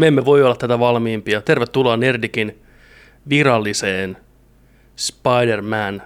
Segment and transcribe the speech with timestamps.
[0.00, 1.42] Me emme voi olla tätä valmiimpia.
[1.42, 2.62] Tervetuloa Nerdikin
[3.28, 4.16] viralliseen
[4.96, 6.02] Spider-Man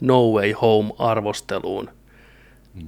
[0.00, 1.90] No Way Home arvosteluun.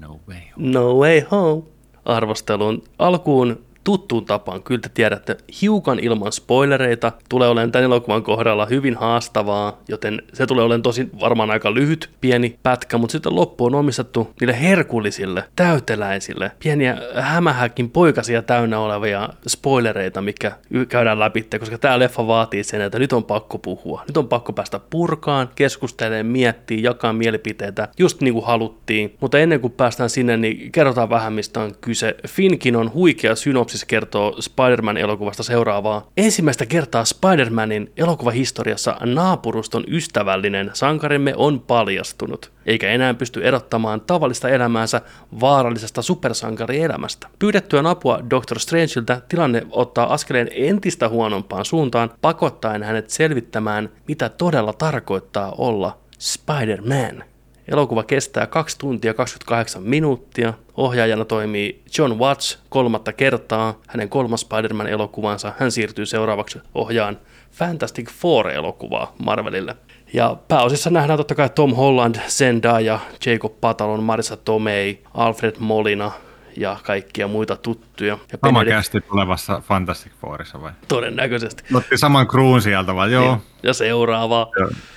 [0.00, 0.41] No way.
[0.57, 1.63] No Way Home
[2.05, 2.82] arvosteluun.
[2.99, 8.96] Alkuun tuttuun tapaan, kyllä te tiedätte, hiukan ilman spoilereita tulee olemaan tämän elokuvan kohdalla hyvin
[8.96, 13.75] haastavaa, joten se tulee olemaan tosi varmaan aika lyhyt, pieni pätkä, mutta sitten loppu on
[13.75, 20.53] omistettu niille herkullisille, täyteläisille, pieniä hämähäkin poikasia täynnä olevia spoilereita, mikä
[20.89, 24.04] käydään läpi, koska tämä leffa vaatii sen, että nyt on pakko puhua.
[24.07, 29.17] Nyt on pakko päästä purkaan, keskustelemaan, miettiä, jakaa mielipiteitä, just niin kuin haluttiin.
[29.21, 32.17] Mutta ennen kuin päästään sinne, niin kerrotaan vähän, mistä on kyse.
[32.28, 36.06] Finkin on huikea synopsis synopsis kertoo Spider-Man-elokuvasta seuraavaa.
[36.17, 45.01] Ensimmäistä kertaa Spider-Manin elokuvahistoriassa naapuruston ystävällinen sankarimme on paljastunut, eikä enää pysty erottamaan tavallista elämäänsä
[45.41, 47.29] vaarallisesta supersankarielämästä.
[47.39, 54.73] Pyydettyä apua Doctor Strangeiltä tilanne ottaa askeleen entistä huonompaan suuntaan, pakottaen hänet selvittämään, mitä todella
[54.73, 57.30] tarkoittaa olla Spider-Man.
[57.71, 60.55] Elokuva kestää 2 tuntia 28 minuuttia.
[60.77, 63.75] Ohjaajana toimii John Watts kolmatta kertaa.
[63.89, 65.53] Hänen kolmas Spider-Man-elokuvansa.
[65.59, 67.19] Hän siirtyy seuraavaksi ohjaan
[67.53, 69.77] Fantastic Four-elokuvaa Marvelille.
[70.12, 76.11] Ja pääosissa nähdään totta kai Tom Holland, Zendaya, Jacob Patalon, Marissa Tomei, Alfred Molina
[76.56, 78.19] ja kaikkia muita tuttuja.
[78.33, 78.77] Ja Sama Benedict...
[78.77, 80.73] kästi tulevassa Fantastic Fourissa vai?
[80.89, 81.65] Todennäköisesti.
[81.75, 83.12] Otti saman kruun sieltä vai?
[83.12, 83.34] Joo.
[83.34, 83.43] Niin.
[83.62, 84.47] Ja seuraavaa.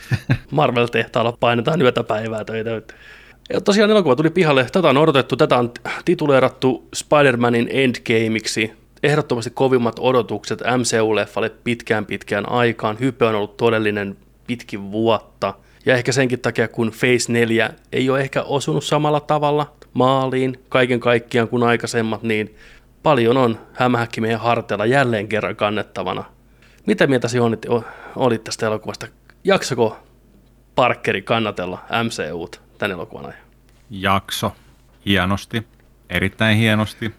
[0.52, 2.94] Marvel-tehtaalla painetaan yötä päivää töitä.
[3.50, 4.68] Ja tosiaan elokuva tuli pihalle.
[4.72, 5.36] Tätä on odotettu.
[5.36, 5.72] Tätä on
[6.06, 8.74] tituleerattu Spider-Manin Endgameiksi.
[9.04, 13.00] Ehdottomasti kovimmat odotukset MCU-leffalle pitkään pitkään aikaan.
[13.00, 15.54] Hype on ollut todellinen pitkin vuotta.
[15.86, 21.00] Ja ehkä senkin takia, kun Phase 4 ei ole ehkä osunut samalla tavalla maaliin kaiken
[21.00, 22.56] kaikkiaan kuin aikaisemmat, niin
[23.04, 26.24] paljon on hämähäkki meidän harteilla jälleen kerran kannettavana.
[26.86, 27.44] Mitä mieltä sinä
[28.16, 29.08] olit, tästä elokuvasta?
[29.44, 30.00] Jaksako
[30.76, 33.38] Parkeri kannatella MCUt tän elokuvan ajan?
[33.90, 34.56] Jakso.
[35.06, 35.68] Hienosti.
[36.10, 37.14] Erittäin hienosti.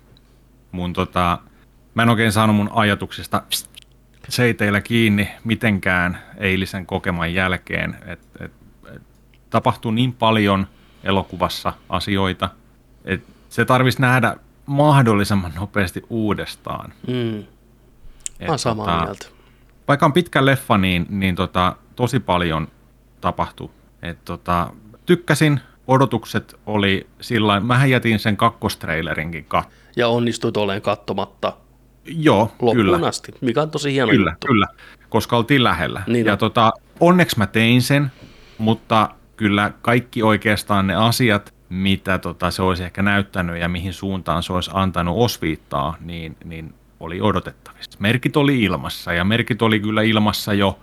[0.73, 1.39] Mun tota,
[1.95, 3.43] mä en oikein saanut mun ajatuksista
[4.29, 7.97] seiteillä kiinni mitenkään eilisen kokeman jälkeen.
[8.07, 8.53] Et, et,
[8.95, 9.03] et,
[9.51, 10.67] tapahtui niin paljon
[11.05, 12.51] elokuvassa asioita,
[13.04, 16.92] että se tarvitsisi nähdä mahdollisimman nopeasti uudestaan.
[17.06, 17.38] Mm.
[18.41, 19.26] Et, Mä samaa tota, mieltä.
[19.88, 22.69] Vaikka on pitkä leffa, niin, niin tota, tosi paljon
[23.20, 23.70] tapahtui.
[24.03, 24.70] Et, tota,
[25.06, 29.69] tykkäsin, odotukset oli sillä Mähän jätin sen kakkostrailerinkin kat.
[29.97, 31.53] Ja onnistuit olemaan katsomatta
[32.06, 33.09] Joo, loppuun kyllä.
[33.09, 34.47] asti, mikä on tosi hieno Kyllä, juttu.
[34.47, 34.66] kyllä,
[35.09, 36.03] koska oltiin lähellä.
[36.06, 36.38] Niin ja on.
[36.38, 38.12] tota, onneksi mä tein sen,
[38.59, 44.43] mutta kyllä kaikki oikeastaan ne asiat, mitä tota, se olisi ehkä näyttänyt ja mihin suuntaan
[44.43, 47.99] se olisi antanut osviittaa, niin, niin oli odotettavissa.
[47.99, 50.79] Merkit oli ilmassa ja merkit oli kyllä ilmassa jo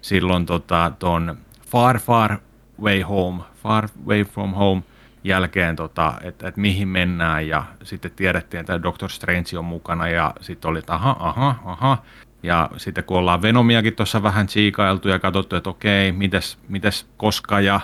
[0.00, 2.38] silloin tota, ton Far Far
[2.80, 4.82] Way Home, Far Way From Home
[5.24, 10.34] jälkeen, tota, että et mihin mennään ja sitten tiedettiin, että Doctor Strange on mukana ja
[10.40, 11.98] sitten oli, että aha, aha, aha.
[12.42, 17.60] Ja sitten kun ollaan Venomiakin tuossa vähän chiikailtu ja katsottu, että okei, mites, mites koska
[17.60, 17.80] ja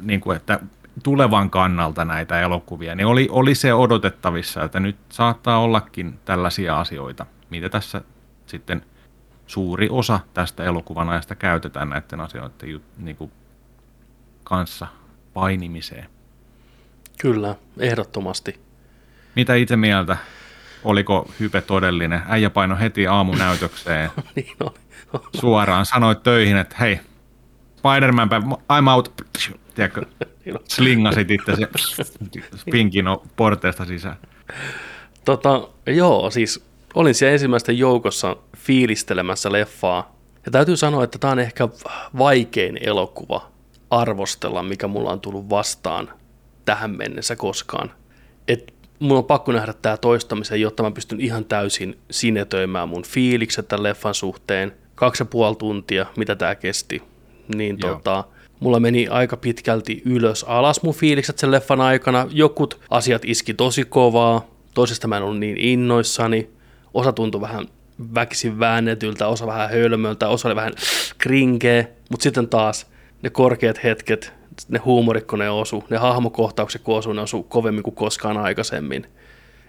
[0.00, 0.60] niin kuin, että
[1.02, 7.26] tulevan kannalta näitä elokuvia, niin oli, oli se odotettavissa, että nyt saattaa ollakin tällaisia asioita,
[7.50, 8.00] mitä tässä
[8.46, 8.82] sitten
[9.46, 13.32] suuri osa tästä elokuvan ajasta käytetään näiden asioiden niin kuin
[14.44, 14.86] kanssa
[15.34, 16.06] painimiseen.
[17.20, 18.60] Kyllä, ehdottomasti.
[19.36, 20.16] Mitä itse mieltä?
[20.84, 22.22] Oliko hype todellinen?
[22.28, 25.20] Äijä paino heti aamunäytökseen niin oli.
[25.36, 25.86] suoraan.
[25.86, 27.00] Sanoit töihin, että hei,
[27.76, 29.14] Spider-Man, I'm out.
[29.74, 30.02] Tiedätkö,
[30.68, 31.52] slingasit itse
[32.70, 33.04] pinkin
[33.36, 34.16] porteesta sisään.
[35.24, 36.64] Tota, joo, siis
[36.94, 40.16] olin siellä ensimmäisten joukossa fiilistelemässä leffaa.
[40.46, 41.68] Ja täytyy sanoa, että tämä on ehkä
[42.18, 43.50] vaikein elokuva
[43.90, 46.10] arvostella, mikä mulla on tullut vastaan
[46.64, 47.92] tähän mennessä koskaan.
[48.48, 53.68] Et mun on pakko nähdä tämä toistamisen, jotta mä pystyn ihan täysin sinetöimään mun fiilikset
[53.68, 54.74] tämän leffan suhteen.
[54.94, 57.02] Kaksi ja puoli tuntia, mitä tämä kesti.
[57.54, 57.94] Niin Joo.
[57.94, 58.24] tota,
[58.60, 62.26] mulla meni aika pitkälti ylös alas mun fiilikset sen leffan aikana.
[62.30, 66.50] Jokut asiat iski tosi kovaa, toisesta mä en ollut niin innoissani.
[66.94, 67.66] Osa tuntui vähän
[68.14, 70.72] väkisin väännetyltä, osa vähän hölmöltä, osa oli vähän
[71.18, 72.86] krinkeä, mutta sitten taas
[73.22, 74.32] ne korkeat hetket,
[74.68, 79.06] ne huumorit kun ne osu, ne hahmokohtaukset kun osu, ne osu kovemmin kuin koskaan aikaisemmin.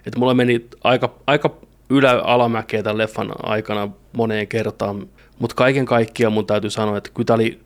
[0.05, 1.57] Et mulla meni aika, aika
[1.89, 5.07] ylä alamäkeä tämän leffan aikana moneen kertaan,
[5.39, 7.59] mutta kaiken kaikkiaan mun täytyy sanoa, että kyllä tämä oli,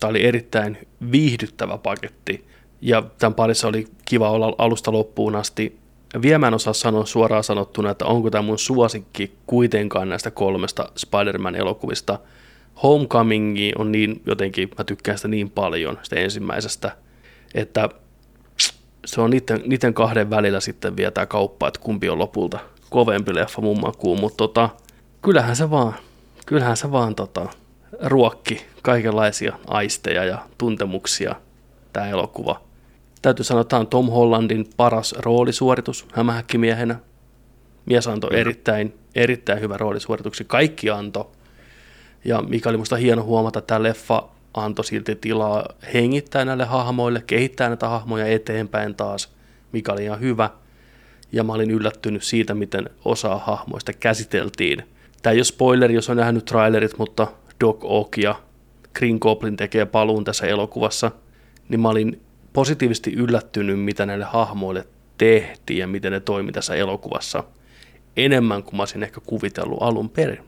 [0.00, 0.78] tää oli erittäin
[1.12, 2.44] viihdyttävä paketti.
[2.80, 5.78] Ja tämän parissa oli kiva olla alusta loppuun asti.
[6.22, 12.18] vielä en osaa sanoa suoraan sanottuna, että onko tämä mun suosikki kuitenkaan näistä kolmesta Spider-Man-elokuvista.
[12.82, 16.96] Homecoming on niin jotenkin, mä tykkään sitä niin paljon, sitä ensimmäisestä,
[17.54, 17.88] että
[19.06, 22.58] se on niiden, niiden kahden välillä sitten vielä tämä kauppa, että kumpi on lopulta
[22.90, 24.70] kovempi leffa mun makuun, mutta tota,
[25.22, 25.94] kyllähän se vaan,
[26.46, 27.46] kyllähän se vaan tota,
[28.00, 31.34] ruokki kaikenlaisia aisteja ja tuntemuksia
[31.92, 32.60] tämä elokuva.
[33.22, 36.98] Täytyy sanoa, että tämä on Tom Hollandin paras roolisuoritus hämähäkkimiehenä.
[37.86, 40.46] Mies antoi erittäin, erittäin hyvä roolisuorituksen.
[40.46, 41.32] Kaikki anto.
[42.24, 47.22] Ja mikä oli minusta hieno huomata, että tämä leffa antoi silti tilaa hengittää näille hahmoille,
[47.26, 49.32] kehittää näitä hahmoja eteenpäin taas,
[49.72, 50.50] mikä oli ihan hyvä.
[51.32, 54.82] Ja mä olin yllättynyt siitä, miten osa hahmoista käsiteltiin.
[55.22, 57.26] Tämä ei ole spoileri, jos on nähnyt trailerit, mutta
[57.60, 58.34] Doc Ock ja
[58.94, 61.10] Green Goblin tekee paluun tässä elokuvassa,
[61.68, 62.20] niin mä olin
[62.52, 64.86] positiivisesti yllättynyt, mitä näille hahmoille
[65.18, 67.44] tehtiin ja miten ne toimi tässä elokuvassa.
[68.16, 70.44] Enemmän kuin mä olisin ehkä kuvitellut alun perin.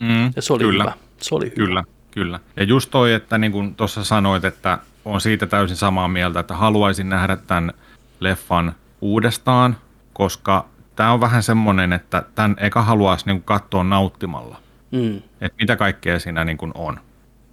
[0.00, 0.84] Mm, ja se oli kyllä.
[0.84, 0.94] hyvä.
[1.20, 1.54] Se oli hyvä.
[1.54, 2.40] Kyllä, kyllä.
[2.56, 6.54] Ja just toi, että niin kuin tuossa sanoit, että on siitä täysin samaa mieltä, että
[6.54, 7.72] haluaisin nähdä tämän
[8.20, 9.76] leffan uudestaan,
[10.12, 10.66] koska
[10.96, 14.56] tämä on vähän semmoinen, että tämän eka haluaisi niin katsoa nauttimalla.
[14.92, 15.16] Mm.
[15.40, 17.00] Että mitä kaikkea siinä niin kuin on.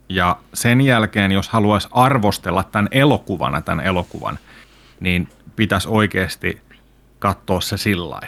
[0.10, 4.40] Ja sen jälkeen, jos haluaisi arvostella tämän elokuvana, tämän elokuvan,
[5.00, 6.62] niin pitäisi oikeasti
[7.20, 8.20] katsoa se sillä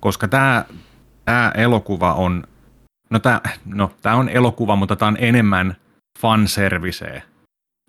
[0.00, 0.64] Koska tämä,
[1.24, 2.44] tämä elokuva on,
[3.10, 5.76] no tämä, no tämä on elokuva, mutta tämä on enemmän
[6.20, 7.22] fanserviceä.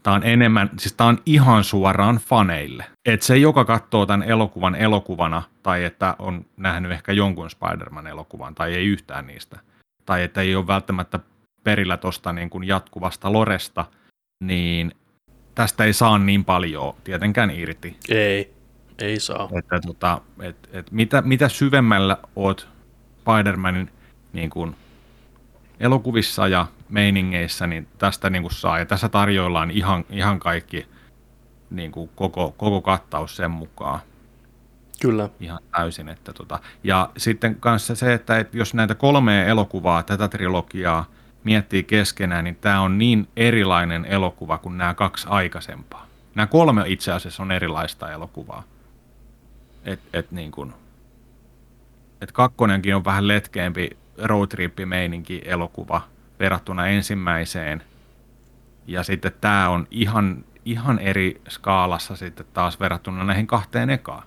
[0.04, 2.86] Tämä on enemmän, siis tämä on ihan suoraan faneille.
[3.06, 8.76] Että se, joka katsoo tämän elokuvan elokuvana, tai että on nähnyt ehkä jonkun Spider-Man-elokuvan, tai
[8.76, 9.60] ei yhtään niistä,
[10.10, 11.20] tai että ei ole välttämättä
[11.64, 13.86] perillä tuosta niin kuin jatkuvasta loresta,
[14.44, 14.92] niin
[15.56, 17.98] tästä ei saa niin paljon tietenkään irti.
[18.10, 18.54] Ei,
[19.00, 19.50] ei saa.
[19.58, 22.70] Että, tota, et, et mitä, mitä syvemmällä oot
[23.20, 23.92] Spider-Manin
[24.34, 24.76] niin kuin
[25.80, 28.80] elokuvissa ja meiningeissä, niin tästä niin kuin saa.
[28.80, 30.88] Ja tässä tarjoillaan ihan, ihan kaikki
[31.70, 34.00] niin kuin koko, koko kattaus sen mukaan.
[35.02, 35.30] Kyllä.
[35.40, 36.10] Ihan täysin.
[36.10, 36.60] Että tota.
[36.84, 41.06] Ja sitten kanssa se, että, jos näitä kolmea elokuvaa, tätä trilogiaa,
[41.44, 46.06] miettii keskenään, niin tämä on niin erilainen elokuva kuin nämä kaksi aikaisempaa.
[46.36, 48.64] Nämä kolme itse asiassa on erilaista elokuvaa.
[49.86, 50.74] Et, et niin kuin,
[52.22, 56.02] et kakkonenkin on vähän letkeämpi roadtrip-meininki elokuva
[56.40, 57.84] verrattuna ensimmäiseen.
[58.88, 64.24] Ja sitten tämä on ihan, ihan eri skaalassa sitten taas verrattuna näihin kahteen ekaan.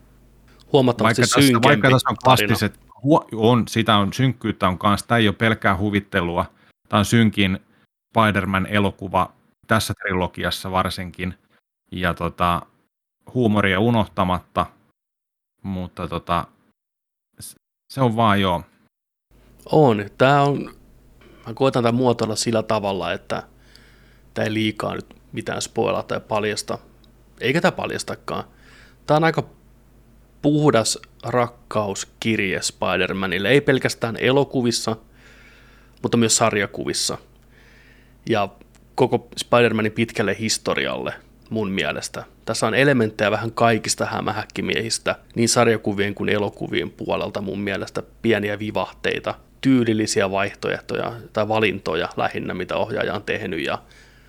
[0.72, 2.80] Huomattavasti vaikka tässä, vaikka tässä on klassiset,
[3.32, 6.46] on, sitä on, synkkyyttä on kanssa, tämä ei ole pelkkää huvittelua–
[6.92, 7.60] Tämä on synkin
[8.10, 9.32] Spider-Man-elokuva
[9.66, 11.34] tässä trilogiassa varsinkin.
[11.92, 12.62] Ja tota,
[13.34, 14.66] huumoria unohtamatta,
[15.62, 16.44] mutta tota,
[17.92, 18.62] se on vaan joo.
[19.72, 20.04] On.
[20.18, 20.74] Tämä on,
[21.46, 23.42] mä koitan tämän muotoilla sillä tavalla, että
[24.34, 26.78] tämä ei liikaa nyt mitään spoilata tai paljasta.
[27.40, 28.44] Eikä tämä paljastakaan.
[29.06, 29.44] Tämä on aika
[30.42, 33.48] puhdas rakkauskirje Spider-Manille.
[33.48, 34.96] Ei pelkästään elokuvissa–
[36.02, 37.18] mutta myös sarjakuvissa.
[38.28, 38.48] Ja
[38.94, 41.14] koko Spider-Manin pitkälle historialle
[41.50, 42.24] mun mielestä.
[42.44, 49.34] Tässä on elementtejä vähän kaikista hämähäkkimiehistä, niin sarjakuvien kuin elokuvien puolelta mun mielestä pieniä vivahteita,
[49.60, 53.82] tyylillisiä vaihtoehtoja tai valintoja lähinnä, mitä ohjaaja on tehnyt ja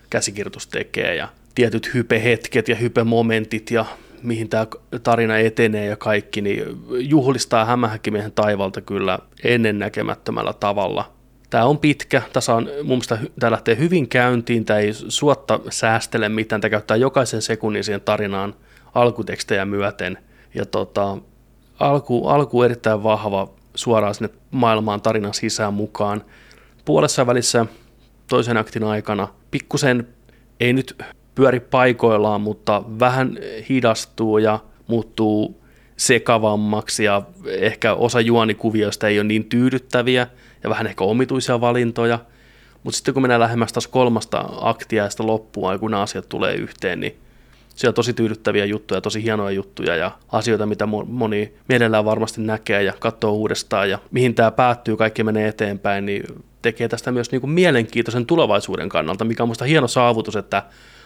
[0.10, 3.86] käsikirjoitus tekee ja tietyt hypehetket ja hypemomentit ja
[4.24, 4.68] mihin tämä
[5.04, 11.14] tarina etenee ja kaikki, niin juhlistaa hämähäkkimiehen taivalta kyllä ennennäkemättömällä tavalla
[11.54, 16.30] Tämä on pitkä, tässä on, mun mielestä tämä lähtee hyvin käyntiin, tämä ei suotta säästele
[16.30, 18.56] mitään, tämä käyttää jokaisen sekunnin siihen tarinaan
[18.94, 20.18] alkutekstejä myöten.
[20.56, 21.18] Ja tota,
[21.80, 26.24] alku, alku erittäin vahva suoraan sinne maailmaan tarinan sisään mukaan.
[26.86, 27.66] Puolessa välissä
[28.28, 30.08] toisen aktin aikana pikkusen
[30.60, 30.98] ei nyt
[31.36, 33.38] pyöri paikoillaan, mutta vähän
[33.70, 35.64] hidastuu ja muuttuu
[35.98, 40.28] sekavammaksi ja ehkä osa juonikuvioista ei ole niin tyydyttäviä–
[40.64, 42.20] ja vähän ehkä omituisia valintoja,
[42.84, 46.56] mutta sitten kun mennään lähemmäs taas kolmasta aktia ja sitä loppua, kun nämä asiat tulee
[46.56, 47.18] yhteen, niin
[47.76, 52.84] siellä on tosi tyydyttäviä juttuja, tosi hienoja juttuja ja asioita, mitä moni mielellään varmasti näkee
[52.84, 53.90] ja katsoo uudestaan.
[53.90, 56.24] Ja mihin tämä päättyy, kaikki menee eteenpäin, niin
[56.62, 60.64] tekee tästä myös niin kuin mielenkiintoisen tulevaisuuden kannalta, mikä on minusta hieno saavutus, että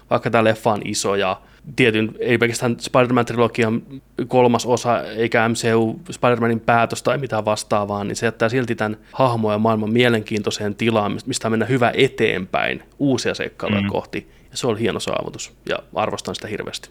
[0.09, 1.41] vaikka tämä leffa on iso ja
[1.75, 8.25] tietyn, ei pelkästään Spider-Man-trilogian kolmas osa, eikä MCU Spider-Manin päätös tai mitään vastaavaa, niin se
[8.25, 13.87] jättää silti tämän hahmo ja maailman mielenkiintoiseen tilaan, mistä mennä hyvä eteenpäin uusia seikkailuja mm.
[13.87, 14.31] kohti.
[14.51, 16.89] Ja se on hieno saavutus ja arvostan sitä hirveästi.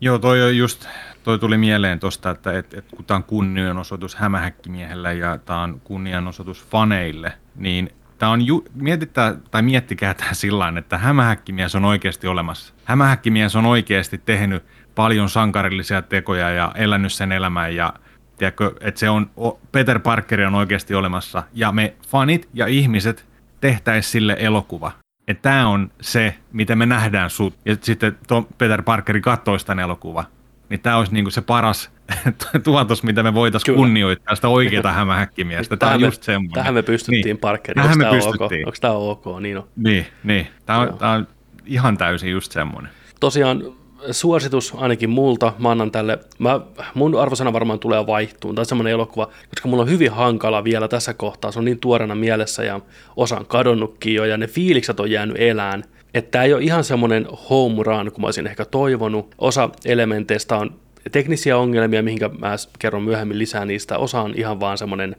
[0.00, 0.86] Joo, toi on just
[1.26, 5.80] toi tuli mieleen tuosta, että et, et, kun tämä on kunnianosoitus hämähäkkimiehelle ja tämä on
[5.84, 12.26] kunnianosoitus faneille, niin tämä on, ju, mietitää, tai miettikää tämä sillä että hämähäkkimies on oikeasti
[12.26, 12.74] olemassa.
[12.84, 17.92] Hämähäkkimies on oikeasti tehnyt paljon sankarillisia tekoja ja elänyt sen elämän ja
[18.38, 19.30] tiedätkö, että se on,
[19.72, 23.26] Peter Parker on oikeasti olemassa ja me fanit ja ihmiset
[23.60, 24.92] tehtäisiin sille elokuva.
[25.28, 27.54] Että tämä on se, miten me nähdään sut.
[27.64, 28.18] Ja sitten
[28.58, 30.24] Peter Parkeri katsoo sitä elokuva.
[30.68, 31.90] Niin tämä olisi niinku se paras
[32.64, 35.76] tuotos, mitä me voitaisiin kunnioittaa sitä oikeaa hämähäkkimiestä.
[35.76, 36.54] Tämä on just semmoinen.
[36.54, 37.38] Tähän me pystyttiin niin.
[37.38, 37.82] Parkeri.
[37.82, 38.62] Onko tämä pystyttiin.
[38.62, 38.66] ok?
[38.66, 39.40] Onko tämä ok?
[39.40, 39.68] Niin on.
[39.76, 40.46] Niin, niin.
[40.66, 41.28] Tämä on, tämä on
[41.66, 42.92] ihan täysin just semmoinen.
[43.20, 43.62] Tosiaan
[44.10, 46.60] suositus ainakin multa, mä annan tälle, mä,
[46.94, 51.14] mun arvosana varmaan tulee vaihtuun, tai semmoinen elokuva, koska mulla on hyvin hankala vielä tässä
[51.14, 52.80] kohtaa, se on niin tuorena mielessä ja
[53.16, 55.84] osa on kadonnutkin jo, ja ne fiilikset on jäänyt elään,
[56.18, 59.34] että tämä ei ole ihan semmoinen home run, kun mä olisin ehkä toivonut.
[59.38, 60.74] Osa elementeistä on
[61.12, 63.98] teknisiä ongelmia, mihinkä mä kerron myöhemmin lisää niistä.
[63.98, 65.16] Osa on ihan vaan semmoinen,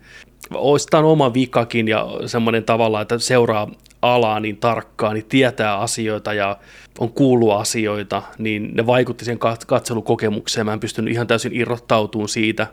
[0.54, 3.68] on oma vikakin ja semmoinen tavalla, että seuraa
[4.01, 6.58] alaa niin tarkkaan, niin tietää asioita ja
[7.00, 10.66] on kuullut asioita, niin ne vaikutti sen katselukokemukseen.
[10.66, 12.68] Mä en pystynyt ihan täysin irrottautumaan siitä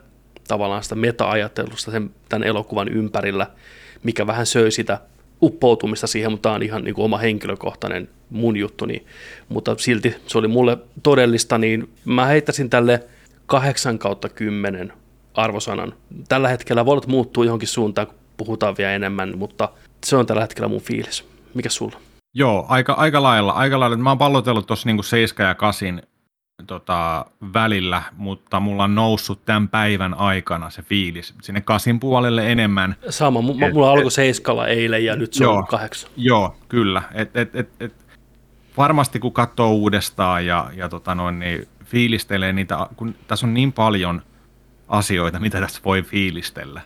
[0.49, 3.47] tavallaan sitä meta-ajattelusta sen, tämän elokuvan ympärillä,
[4.03, 5.01] mikä vähän söi sitä
[5.45, 9.07] uppoutumista siihen, mutta tämä on ihan niin kuin oma henkilökohtainen mun juttu, niin,
[9.49, 13.01] mutta silti se oli mulle todellista, niin mä heittäisin tälle
[13.47, 14.93] 8 kautta 10
[15.35, 15.95] arvosanan.
[16.29, 19.69] Tällä hetkellä voit muuttua johonkin suuntaan, kun puhutaan vielä enemmän, mutta
[20.07, 21.25] se on tällä hetkellä mun fiilis.
[21.55, 21.97] Mikä sulla?
[22.35, 23.53] Joo, aika, aika lailla.
[23.53, 23.97] Aika lailla.
[23.97, 26.03] Mä oon pallotellut tuossa niinku 7 ja 8
[26.67, 32.97] tota, välillä, mutta mulla on noussut tämän päivän aikana se fiilis sinne kasin puolelle enemmän.
[33.11, 36.11] Sama, m- et, mulla alkoi seiskalla eilen ja nyt se joo, on kahdeksan.
[36.17, 37.03] Joo, kyllä.
[37.13, 37.95] Et, et, et, et,
[38.77, 43.73] varmasti kun katsoo uudestaan ja, ja tota noin, niin fiilistelee niitä, kun tässä on niin
[43.73, 44.23] paljon
[44.89, 46.81] asioita, mitä tässä voi fiilistellä,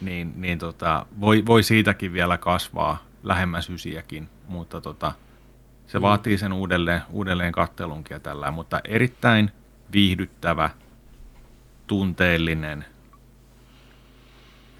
[0.00, 5.12] niin, niin tota, voi, voi siitäkin vielä kasvaa lähemmäs ysiäkin, mutta tota,
[5.94, 6.02] se mm.
[6.02, 9.50] vaatii sen uudelleen, uudelleen kattelunkin ja tällä, mutta erittäin
[9.92, 10.70] viihdyttävä,
[11.86, 12.84] tunteellinen,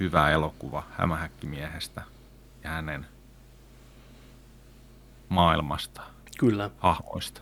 [0.01, 2.03] hyvä elokuva hämähäkkimiehestä
[2.65, 3.07] ja hänen
[5.29, 6.03] maailmasta,
[6.39, 6.71] Kyllä.
[6.79, 7.41] hahmoista.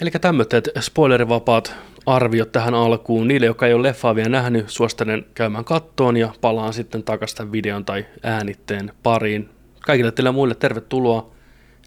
[0.00, 1.74] Eli tämmöiset spoilerivapaat
[2.06, 3.28] arviot tähän alkuun.
[3.28, 7.84] Niille, jotka ei ole leffaa vielä nähnyt, suosittelen käymään kattoon ja palaan sitten takaisin videon
[7.84, 9.50] tai äänitteen pariin.
[9.80, 11.30] Kaikille teille muille tervetuloa.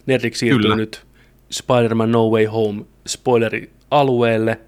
[0.05, 0.75] Nerdik siirtyy Kyllä.
[0.75, 1.04] nyt
[1.51, 4.59] Spider-Man No Way Home spoilerialueelle.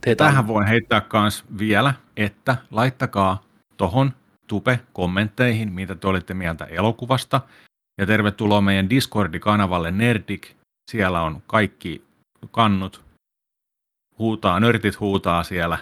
[0.00, 3.42] Teitä Tähän voin heittää myös vielä, että laittakaa
[3.76, 4.12] tohon
[4.46, 7.40] tupe kommentteihin, mitä te olitte mieltä elokuvasta.
[7.98, 10.56] Ja tervetuloa meidän Discord-kanavalle Nerdik.
[10.90, 12.04] Siellä on kaikki
[12.50, 13.04] kannut.
[14.18, 15.78] Huutaa, nörtit huutaa siellä.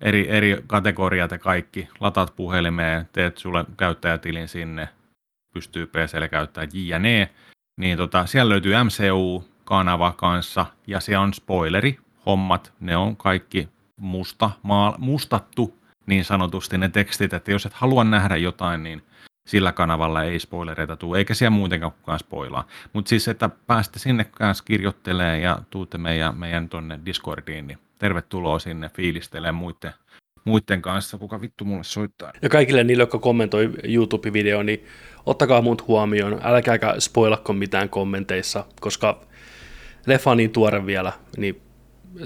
[0.00, 1.88] Eri, eri kategoriat ja kaikki.
[2.00, 4.88] Latat puhelimeen, teet sulle käyttäjätilin sinne.
[5.54, 7.30] Pystyy PClle käyttämään jne.
[7.82, 12.72] Niin tota, siellä löytyy MCU-kanava kanssa ja siellä on spoileri hommat.
[12.80, 18.36] Ne on kaikki musta, maal, mustattu niin sanotusti ne tekstit, että jos et halua nähdä
[18.36, 19.02] jotain, niin
[19.46, 22.66] sillä kanavalla ei spoilereita tule, eikä siellä muutenkaan kukaan spoilaa.
[22.92, 28.58] Mutta siis, että päästä sinne kanssa kirjoittelee ja tuutte meidän, meidän tuonne Discordiin, niin tervetuloa
[28.58, 29.92] sinne fiilistelemään muiden,
[30.44, 32.32] muiden kanssa, kuka vittu mulle soittaa.
[32.42, 34.86] Ja kaikille niille, jotka kommentoi YouTube-videoon, niin
[35.26, 39.20] ottakaa muut huomioon, älkääkä spoilakko mitään kommenteissa, koska
[40.06, 41.62] leffa on niin tuore vielä, niin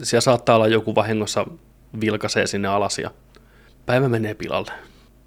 [0.03, 1.47] siellä saattaa olla joku vahingossa
[2.01, 3.11] vilkaisee sinne alas ja
[3.87, 4.73] päivä menee pilalle.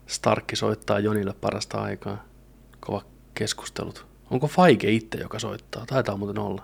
[0.07, 2.23] Starkki soittaa Jonille parasta aikaa.
[2.79, 3.01] Kova
[3.33, 4.05] keskustelut.
[4.31, 5.85] Onko Faike itse, joka soittaa?
[5.85, 6.63] Taitaa muuten olla.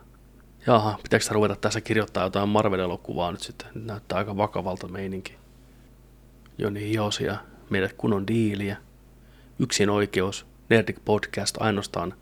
[0.67, 3.67] Jaha, pitääkö ruveta tässä kirjoittaa jotain Marvel-elokuvaa nyt sitten?
[3.75, 5.35] Nyt näyttää aika vakavalta meininki.
[6.57, 7.37] Joni hiosia,
[7.69, 8.77] meidät kunnon diiliä.
[9.59, 12.13] Yksin oikeus, Nerdik Podcast ainoastaan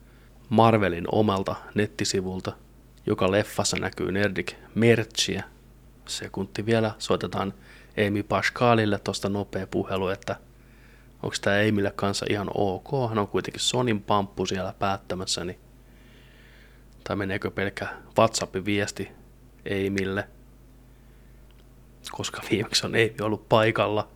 [0.50, 2.54] Marvelin omalta nettisivulta,
[3.06, 5.44] joka leffassa näkyy Nerdik merchia.
[6.08, 7.54] Sekunti vielä, soitetaan
[8.08, 10.36] Amy Pascalille tuosta nopea puhelu, että–
[11.24, 15.60] onko tämä Eimille kanssa ihan ok, hän on kuitenkin Sonin pamppu siellä päättämässä, niin
[17.04, 17.88] tai meneekö pelkkä
[18.20, 19.12] WhatsApp-viesti
[19.66, 20.28] Eimille,
[22.12, 24.08] koska viimeksi on Eimi ollut paikalla.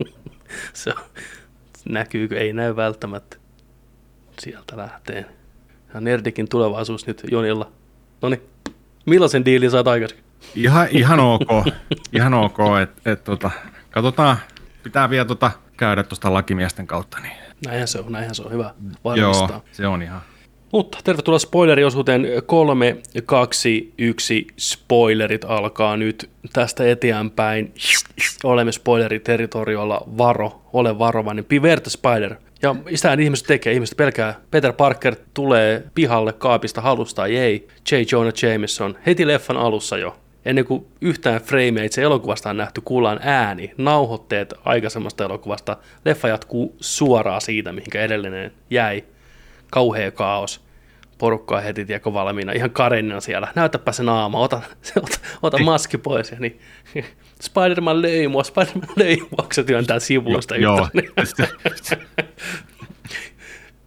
[0.72, 1.04] se on,
[1.88, 3.36] näkyykö, ei näy välttämättä
[4.40, 5.26] sieltä lähteen.
[5.94, 7.72] Ja Nerdikin tulevaisuus nyt Jonilla.
[8.22, 8.28] No
[9.06, 10.24] millaisen diilin saat aikaisemmin?
[10.54, 11.48] Ihan, ihan ok,
[12.12, 13.50] ihan ok, että et, tota,
[13.90, 14.36] katsotaan,
[14.82, 17.18] pitää vielä tota, käydä tuosta lakimiesten kautta.
[17.20, 17.32] Niin.
[17.66, 19.48] Näinhän se on, näinhän se on hyvä varmistaa.
[19.50, 20.20] Joo, se on ihan.
[20.72, 22.96] Mutta tervetuloa spoileriosuuteen 3,
[23.26, 27.74] 2, 1, spoilerit alkaa nyt tästä eteenpäin.
[28.44, 32.34] Olemme spoileriterritoriolla, varo, ole varovainen, beware the spider.
[32.62, 37.26] Ja sitä ihmiset tekee, ihmiset pelkää, Peter Parker tulee pihalle kaapista halusta.
[37.26, 37.94] Ei, J.
[38.12, 43.20] Jonah Jameson, heti leffan alussa jo, ennen kuin yhtään frameja itse elokuvasta on nähty, kuullaan
[43.22, 49.04] ääni, nauhoitteet aikaisemmasta elokuvasta, leffa jatkuu suoraan siitä, mihinkä edellinen jäi
[49.70, 50.60] kauhea kaos.
[51.18, 53.48] Porukkaa heti tiekko valmiina, ihan karenina siellä.
[53.54, 54.60] Näytäpä se naama, ota,
[54.96, 56.30] ota, ota maski pois.
[56.30, 56.60] Ja niin,
[57.46, 60.88] Spider-Man löi mua, Spider-Man löi mua, kun se työntää sivuista Joo.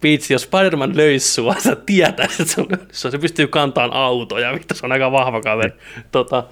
[0.00, 4.74] Piitsi, jos Spider-Man löisi sua, sä tietää, että se, on, se pystyy kantamaan autoja, vittu,
[4.74, 5.72] se on aika vahva kaveri.
[6.12, 6.44] Tota,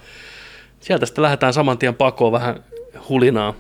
[0.81, 2.65] sieltä sitten lähdetään saman tien pakoon vähän
[3.09, 3.55] hulinaa.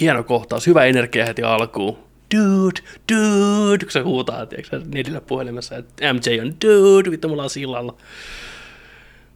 [0.00, 2.80] Hieno kohtaus, hyvä energia heti alkuun dude,
[3.12, 7.96] dude, kun se huutaa, tiedätkö, Nedillä puhelimessa, että MJ on dude, vittu mulla on sillalla.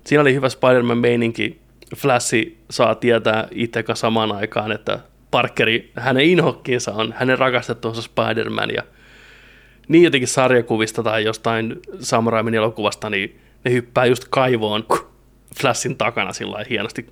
[0.05, 1.61] Siinä oli hyvä Spider-Man meininki.
[1.97, 4.99] Flashi saa tietää itse samaan aikaan, että
[5.31, 8.83] Parkeri, hänen inhokkiinsa on hänen rakastettuunsa Spider-Man ja
[9.89, 14.87] niin jotenkin sarjakuvista tai jostain Samuraimin elokuvasta, niin ne hyppää just kaivoon
[15.61, 17.07] Flashin takana sillä hienosti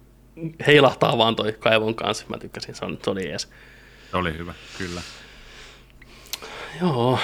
[0.66, 2.26] heilahtaa vaan toi kaivon kanssa.
[2.28, 3.48] Mä tykkäsin, se, on, se oli ees.
[4.10, 5.00] Se oli hyvä, kyllä.
[6.80, 7.18] Joo.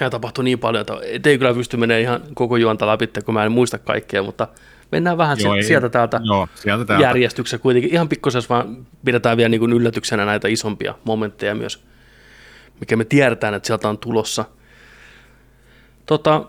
[0.00, 3.44] Ja tapahtui niin paljon, että ei kyllä pysty menemään ihan koko juonta läpi, kun mä
[3.44, 4.48] en muista kaikkea, mutta
[4.92, 7.02] mennään vähän joo, sieltä, sieltä täältä joo, sieltä täältä.
[7.02, 7.92] järjestyksessä kuitenkin.
[7.92, 11.84] Ihan pikkuisessa vaan pidetään vielä niin kuin yllätyksenä näitä isompia momentteja myös,
[12.80, 14.44] mikä me tiedetään, että sieltä on tulossa.
[16.06, 16.44] Tota,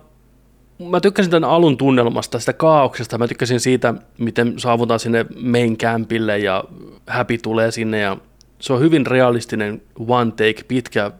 [0.89, 3.17] mä tykkäsin tämän alun tunnelmasta, sitä kaauksesta.
[3.17, 6.63] Mä tykkäsin siitä, miten saavutaan sinne main campille ja
[7.07, 8.17] Happy tulee sinne ja
[8.61, 11.11] se on hyvin realistinen one take, pitkä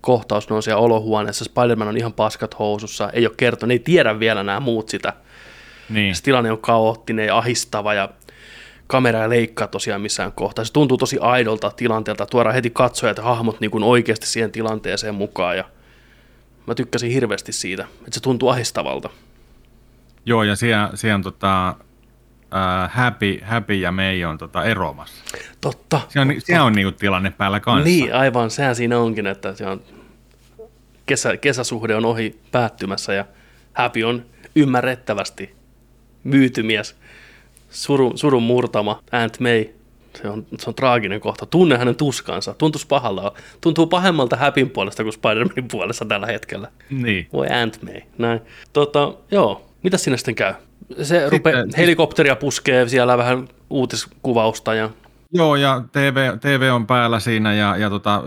[0.00, 4.20] kohtaus, ne on siellä olohuoneessa, Spider-Man on ihan paskat housussa, ei ole kertonut, ei tiedä
[4.20, 5.12] vielä nämä muut sitä.
[5.88, 6.14] Niin.
[6.14, 8.08] Se tilanne on kaoottinen ja ahistava ja
[8.86, 10.64] kamera ei leikkaa tosiaan missään kohtaa.
[10.64, 15.14] Se tuntuu tosi aidolta tilanteelta, tuodaan heti katsojat ja hahmot niin kuin oikeasti siihen tilanteeseen
[15.14, 15.64] mukaan ja
[16.66, 19.10] mä tykkäsin hirveästi siitä, että se tuntuu ahistavalta.
[20.26, 21.74] Joo, ja siellä, siellä tota,
[22.52, 25.24] uh, Happy, Happy ja May on tota, eroamassa.
[25.60, 26.00] Totta.
[26.08, 27.84] Se on, se on niinku tilanne päällä kanssa.
[27.84, 28.50] Niin, aivan.
[28.50, 29.82] Sehän siinä onkin, että se on
[31.06, 33.24] kesä, kesäsuhde on ohi päättymässä ja
[33.72, 35.58] Happy on ymmärrettävästi
[36.24, 36.96] myytymies,
[37.70, 39.64] surun, surun murtama Aunt May.
[40.22, 41.46] Se on, se on traaginen kohta.
[41.46, 42.54] Tunne hänen tuskansa.
[42.54, 43.32] Tuntuu pahalta.
[43.60, 46.68] Tuntuu pahemmalta Happyn puolesta kuin Spider-Manin puolesta tällä hetkellä.
[46.90, 47.28] Niin.
[47.32, 48.00] Voi Aunt May.
[48.18, 48.40] Näin.
[48.72, 49.68] Tota, joo.
[49.82, 50.54] Mitä sinne sitten käy?
[51.02, 54.74] Se rupeaa helikopteria puskee siellä vähän uutiskuvausta.
[54.74, 54.90] Ja...
[55.32, 58.22] Joo, ja TV, TV on päällä siinä, ja, ja tota,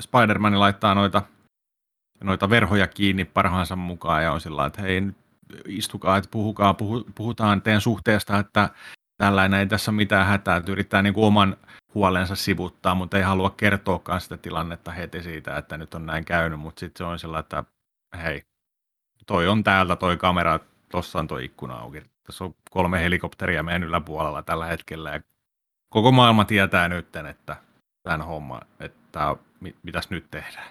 [0.00, 1.22] Spider-Man laittaa noita,
[2.24, 5.02] noita verhoja kiinni parhaansa mukaan, ja on sillä että hei,
[5.66, 8.68] istukaa, että puhukaa, puhu, puhutaan teidän suhteesta, että
[9.16, 11.56] tällainen ei tässä ole mitään hätää, että yrittää niin kuin oman
[11.94, 16.60] huolensa sivuttaa, mutta ei halua kertoakaan sitä tilannetta heti siitä, että nyt on näin käynyt,
[16.60, 17.64] mutta sitten se on sillä että
[18.22, 18.42] hei,
[19.26, 22.02] toi on täältä toi kamera, tuossa on tuo ikkuna auki.
[22.26, 25.20] Tässä on kolme helikopteria meidän yläpuolella tällä hetkellä ja
[25.88, 27.56] koko maailma tietää nyt, että
[28.02, 30.66] tämän homma, että mit, mitäs nyt tehdään.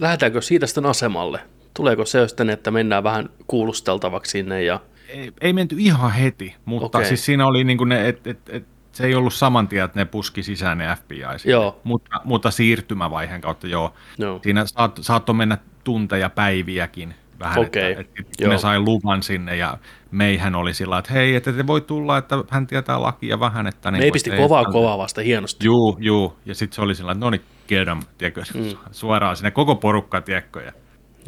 [0.00, 1.40] Lähdetäänkö siitä sitten asemalle?
[1.74, 4.80] Tuleeko se sitten, että mennään vähän kuulusteltavaksi sinne ja...
[5.08, 7.04] Ei, ei menty ihan heti, mutta okay.
[7.08, 10.00] siis siinä oli niin kuin ne, että et, et, se ei ollut saman tien, että
[10.00, 11.80] ne puski sisään ne FBI Joo.
[11.84, 13.94] Mutta, mutta siirtymävaiheen kautta joo.
[14.18, 14.40] No.
[14.42, 17.82] Siinä saat, saattoi mennä tunteja, päiviäkin vähän, okay.
[17.82, 19.78] että, että ne sai luvan sinne ja
[20.10, 23.66] meihän oli sillä että hei, että te voi tulla, että hän tietää lakia vähän.
[23.66, 25.66] Että niin Me ei pisti kovaa kovaa kovaa vasta hienosti.
[25.66, 28.76] Juu, juu, ja sitten se oli sillä että no niin, get em, tiedätkö, mm.
[28.90, 30.72] suoraan sinne koko porukka, tiedätkö, ja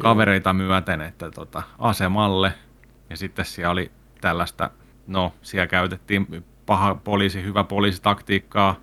[0.01, 2.53] kavereita myöten, että tota, asemalle,
[3.09, 3.91] ja sitten siellä oli
[4.21, 4.69] tällaista,
[5.07, 8.75] no siellä käytettiin paha poliisi, hyvä poliisitaktiikkaa,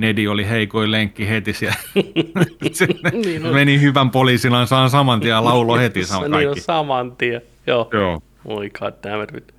[0.00, 1.78] Nedi oli heikoin lenkki heti siellä.
[3.24, 6.04] niin Meni hyvän poliisilan, saan saman tien laulo heti.
[6.04, 7.90] Sama niin on saman tien, joo.
[7.92, 8.22] joo.
[8.44, 9.54] Oi god damn it.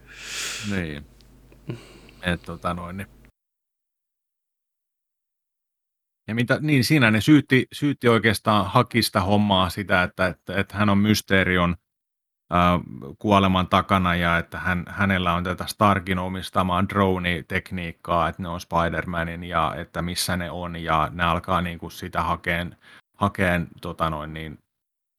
[0.71, 1.06] Niin.
[2.21, 3.08] Et, tota noin, niin.
[6.27, 10.89] Ja mitä, niin siinä ne syytti, syytti oikeastaan hakista hommaa sitä, että, että, että hän
[10.89, 11.75] on Mysterion
[13.19, 19.43] kuoleman takana ja että hän, hänellä on tätä Starkin omistamaa drone-tekniikkaa, että ne on Spider-Manin
[19.43, 22.77] ja että missä ne on ja ne alkaa niin kuin sitä hakeen,
[23.17, 24.59] hakeen tota noin, niin,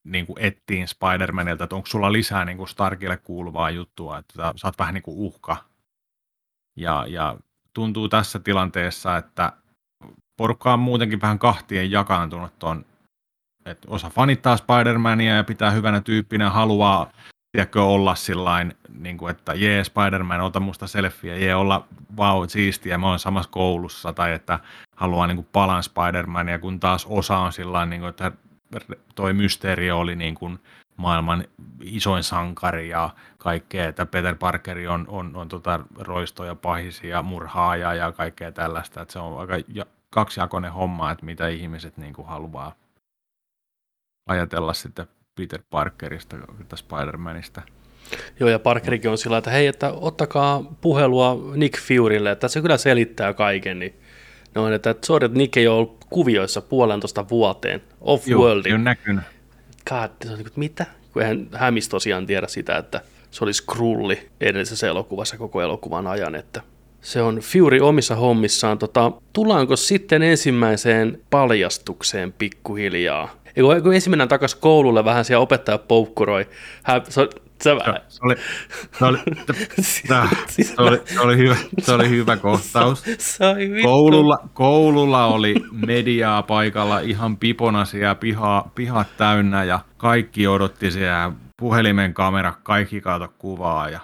[0.03, 4.67] niin kuin ettiin Spider-Manilta, että onko sulla lisää niin kuin Starkille kuuluvaa juttua, että sä
[4.67, 5.57] oot vähän niin kuin uhka.
[6.75, 7.37] Ja, ja
[7.73, 9.53] tuntuu tässä tilanteessa, että
[10.37, 12.85] porukka on muutenkin vähän kahtien jakaantunut tuon
[13.65, 17.11] että osa fanittaa Spider-Mania ja pitää hyvänä tyyppinä, haluaa
[17.51, 22.97] tiedätkö, olla sillain, niin kuin, että jee, Spider-Man, ota musta selfieä, jee, olla wow, siistiä,
[22.97, 24.59] mä oon samassa koulussa, tai että
[24.95, 28.31] haluaa niin kuin, palan Spider-Mania, kun taas osa on sillain, niin kuin, että
[29.15, 30.59] toi mysteeri oli niin kuin,
[30.97, 31.43] maailman
[31.81, 38.11] isoin sankari ja kaikkea, että Peter Parker on, on, on tota roistoja, pahisia, murhaaja ja
[38.11, 39.53] kaikkea tällaista, että se on aika
[40.09, 42.75] kaksijakoinen homma, että mitä ihmiset niin kuin haluaa
[44.27, 47.61] ajatella sitten Peter Parkerista tai Spider-Manista.
[48.39, 52.77] Joo, ja Parkerikin on sillä että hei, että ottakaa puhelua Nick Furylle, että se kyllä
[52.77, 53.93] selittää kaiken, niin
[54.55, 58.69] no, että, sorry, että Nick ei ole kuvioissa puolentoista vuoteen, off-worldin.
[58.69, 59.23] Joo, näkynyt.
[59.89, 60.85] God, se on niin kuin, mitä?
[61.13, 66.35] Kun eihän hämis tosiaan tiedä sitä, että se olisi Skrulli edellisessä elokuvassa koko elokuvan ajan,
[66.35, 66.61] että
[67.01, 68.77] se on Fury omissa hommissaan.
[68.77, 73.42] Tota, tullaanko sitten ensimmäiseen paljastukseen pikkuhiljaa?
[73.55, 76.49] Eikö, kun ensimmäinen takas koululle vähän siellä opettaja poukkuroi.
[76.83, 77.27] Hän, se,
[77.63, 77.75] se,
[78.07, 78.35] se, oli,
[78.91, 79.17] se, oli,
[79.81, 83.03] se, oli, se, oli hyvä, se oli hyvä kohtaus.
[83.83, 91.31] Koululla, koululla oli mediaa paikalla ihan pipona siellä piha, pihat täynnä ja kaikki odotti siellä
[91.57, 93.99] puhelimen kamera, kaikki kato kuvaa ja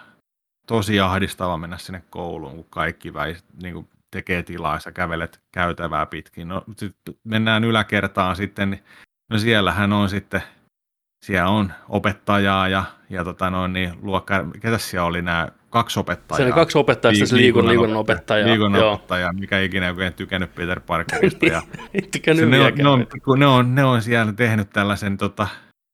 [0.67, 5.41] tosi ahdistava mennä sinne kouluun, kun kaikki väis, niin kuin tekee tilaa ja sä kävelet
[5.51, 6.47] käytävää pitkin.
[6.47, 8.83] No, sitten mennään yläkertaan sitten, niin
[9.29, 10.41] no siellähän on sitten,
[11.25, 16.37] siellä on opettajaa ja, ja tota noin, niin luokka, ketä siellä oli nämä kaksi opettajaa?
[16.37, 18.47] Se oli kaksi opettajaa, Liik- liikunnan, liikunnan opettaja.
[18.47, 21.45] Liikunnan opettaja, mikä ikinä ei tykännyt Peter Parkerista.
[21.45, 21.61] Ja
[21.93, 25.47] ei tykännyt ne, on, ne, on, ne, on, ne on siellä tehnyt tällaisen tota,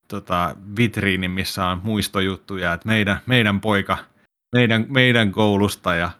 [0.07, 3.97] tota, vitriinin, missä on muistojuttuja, että meidän, meidän poika–
[4.55, 6.11] meidän, meidän koulusta ja,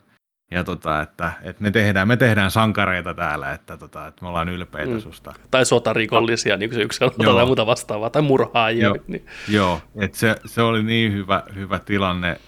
[0.55, 4.49] ja tota, että, että me, tehdään, me tehdään sankareita täällä, että, tota, että me ollaan
[4.49, 4.99] ylpeitä mm.
[4.99, 5.33] susta.
[5.51, 8.85] Tai sotarikollisia, niin kuin se yksi sanoo, tai muuta vastaavaa, tai murhaajia.
[8.85, 9.25] Joo, niin.
[9.47, 12.39] Joo että se, se oli niin hyvä, hyvä tilanne,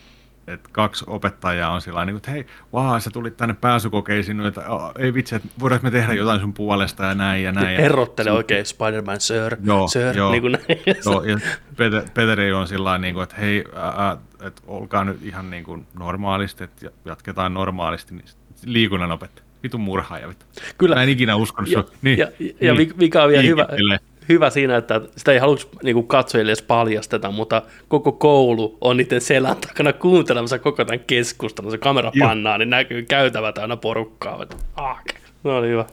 [0.47, 4.91] että kaksi opettajaa on sillä niin että hei, vaan sä tulit tänne pääsykokeisiin, että oh,
[4.99, 7.79] ei vitsi, että voidaanko me tehdä jotain sun puolesta ja näin ja näin.
[7.79, 10.81] Erottele oikein Spider-Man, sir, joo, sir, joo, niin kuin näin.
[11.05, 11.39] Joo, ja
[11.77, 15.87] Peter, Peteri on sillä niin kuin, että hei, ää, että olkaa nyt ihan niin kuin
[15.99, 18.25] normaalisti, että jatketaan normaalisti, niin
[18.65, 19.47] liikunnan opettaja.
[19.63, 20.29] Vitun murhaaja.
[20.29, 20.45] Vittu.
[20.77, 20.95] Kyllä.
[20.95, 23.67] Mä en ikinä uskonut ja, niin, ja, niin, ja mikä on vielä hyvä,
[24.29, 29.21] hyvä siinä, että sitä ei haluksi niin katsojille edes paljasteta, mutta koko koulu on niiden
[29.21, 31.71] selän takana kuuntelemassa koko tämän keskustelun.
[31.71, 34.45] Se kamera pannaan, niin näkyy käytävä täynnä porukkaa.
[34.75, 35.03] Ah,
[35.43, 35.85] no oli hyvä.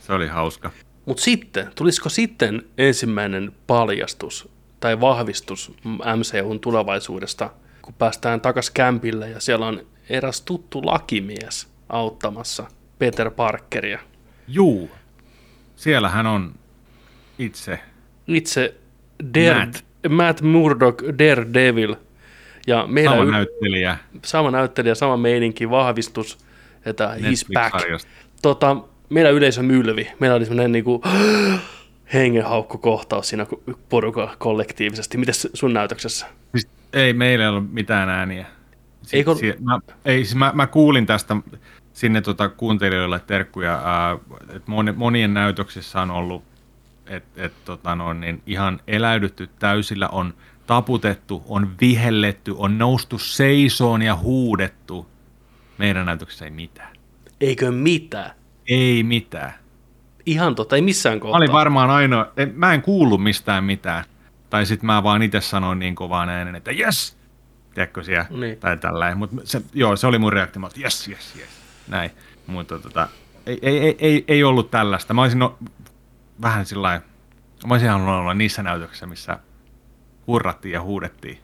[0.00, 0.70] Se oli hauska.
[1.06, 4.48] Mutta sitten, tulisiko sitten ensimmäinen paljastus
[4.80, 5.72] tai vahvistus
[6.16, 7.50] MCUn tulevaisuudesta,
[7.82, 12.66] kun päästään takaisin kämpille ja siellä on eräs tuttu lakimies auttamassa
[12.98, 13.98] Peter Parkeria.
[14.48, 14.90] Juu,
[15.76, 16.54] siellä hän on
[17.38, 17.80] itse.
[18.26, 18.74] Itse
[19.34, 19.84] Der, Matt.
[20.08, 21.96] Matt Murdock, Daredevil.
[22.66, 23.96] Ja meillä sama näyttelijä.
[24.24, 26.38] Sama näyttelijä, sama meininki, vahvistus,
[26.86, 28.02] että he's back.
[28.42, 28.76] Tota,
[29.08, 30.12] meillä yleisö mylvi.
[30.20, 31.02] Meillä oli semmoinen niinku,
[32.14, 33.46] hengenhaukko-kohtaus siinä
[33.88, 35.18] porukalla kollektiivisesti.
[35.18, 36.26] Miten sun näytöksessä?
[36.50, 38.46] Siis ei meillä ei ollut mitään ääniä.
[39.02, 39.34] Si- Eikö...
[39.34, 41.36] si- mä, ei, siis mä, mä, kuulin tästä
[41.92, 43.80] sinne tota kuuntelijoille terkkuja,
[44.56, 46.44] että monien näytöksissä on ollut
[47.06, 50.34] että et, tota no, niin ihan eläydytty täysillä, on
[50.66, 55.06] taputettu, on vihelletty, on noustu seisoon ja huudettu.
[55.78, 56.96] Meidän näytöksessä ei mitään.
[57.40, 58.30] Eikö mitään?
[58.68, 59.52] Ei mitään.
[60.26, 61.38] Ihan totta, ei missään kohtaa.
[61.38, 64.04] Mä olin varmaan ainoa, en, mä en kuullut mistään mitään.
[64.50, 67.16] Tai sitten mä vaan itse sanoin niin kovaan äänen, että yes!
[67.74, 68.26] Tiedätkö siellä?
[68.30, 68.58] Niin.
[68.58, 71.48] Tai tällä Mutta se, joo, se oli mun reaktio, että yes, yes, yes.
[71.88, 72.10] Näin.
[72.46, 73.08] Mutta tota,
[73.46, 75.14] ei, ei, ei, ei, ei ollut tällaista.
[75.14, 75.58] Mä olisin no,
[76.42, 77.04] vähän sillä lailla,
[77.66, 79.38] mä olisin halunnut olla niissä näytöksissä, missä
[80.26, 81.38] hurrattiin ja huudettiin.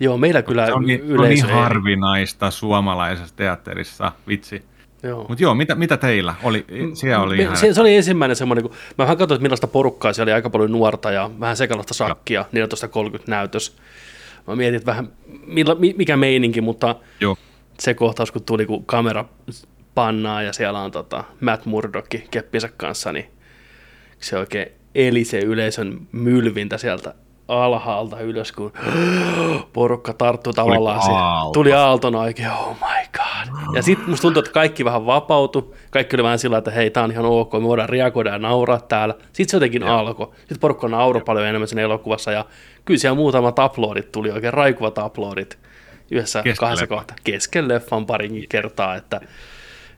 [0.00, 4.64] Joo, meillä kyllä se on, niin, yleisö on niin harvinaista suomalaisessa teatterissa, vitsi.
[5.02, 5.24] Joo.
[5.28, 6.34] Mutta joo, mitä, mitä teillä?
[6.42, 7.56] Oli, siellä oli Me, ihan...
[7.56, 10.50] se, se, oli ensimmäinen semmoinen, kun mä vähän katsoin, että millaista porukkaa siellä oli aika
[10.50, 12.44] paljon nuorta ja vähän sekalaista sakkia,
[13.18, 13.76] 14-30 näytös.
[14.46, 15.08] Mä mietin, että vähän
[15.46, 17.36] milla, mikä meininki, mutta joo.
[17.78, 19.24] se kohtaus, kun tuli, kun kamera
[19.94, 23.26] pannaa ja siellä on tota, Matt Murdock keppinsä kanssa, niin
[24.22, 27.14] se oikein eli se yleisön mylvintä sieltä
[27.48, 28.72] alhaalta ylös, kun
[29.72, 31.52] porukka tarttui tavallaan tuli, aalto.
[31.52, 33.76] tuli aaltona oikein, oh my god.
[33.76, 37.02] Ja sitten musta tuntuu, että kaikki vähän vapautui, kaikki oli vähän sillä että hei, tää
[37.02, 39.14] on ihan ok, me voidaan reagoida ja nauraa täällä.
[39.32, 39.98] Sitten se jotenkin ja.
[39.98, 40.28] alkoi.
[40.38, 42.44] Sitten porukka nauroi paljon enemmän sen elokuvassa ja
[42.84, 45.58] kyllä siellä muutama uploadit tuli, oikein raikuvat uploadit
[46.10, 47.16] yhdessä Kesken kahdessa kohtaa.
[47.24, 49.20] Kesken leffan parin kertaa, että,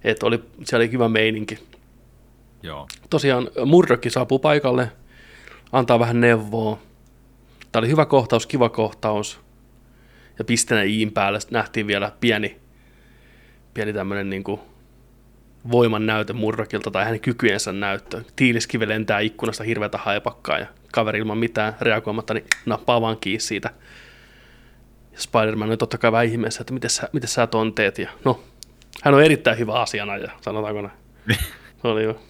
[0.04, 1.58] että oli, siellä oli kiva meininki.
[2.64, 2.87] Joo.
[3.11, 4.92] Tosiaan Murdoch saapuu paikalle,
[5.72, 6.79] antaa vähän neuvoa.
[7.72, 9.40] Tämä oli hyvä kohtaus, kiva kohtaus.
[10.38, 12.61] Ja pistäneen iin päälle nähtiin vielä pieni,
[13.74, 14.61] pieni tämmöinen niin kuin
[15.70, 18.22] voiman näyte Murrokilta tai hänen kykyjensä näyttö.
[18.37, 23.70] Tiiliskive lentää ikkunasta hirveätä haipakkaa ja kaveri ilman mitään reagoimatta niin nappaa vaan kiinni siitä.
[25.12, 27.98] Ja Spider-Man on totta kai vähän ihmeessä, että miten sä, miten sä ton teet.
[27.98, 28.40] Ja no,
[29.03, 30.94] hän on erittäin hyvä asiana ja sanotaanko näin.
[31.83, 32.20] Se oli jo.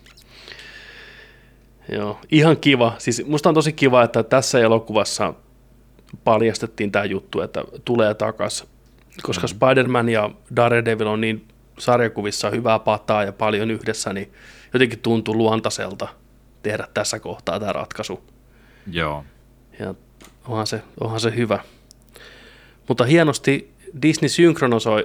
[1.88, 2.94] Joo, ihan kiva.
[2.99, 5.35] Siis musta on tosi kiva, että tässä elokuvassa
[6.25, 8.66] paljastettiin tämä juttu, että tulee takas.
[9.23, 9.49] Koska mm.
[9.49, 14.33] Spider-Man ja Daredevil on niin sarjakuvissa hyvää pataa ja paljon yhdessä, niin
[14.73, 16.09] jotenkin tuntuu luontaiselta
[16.62, 18.23] tehdä tässä kohtaa tämä ratkaisu.
[18.92, 19.25] Joo.
[19.79, 19.94] Ja
[20.49, 21.59] onhan se, onhan se hyvä.
[22.88, 24.29] Mutta hienosti Disney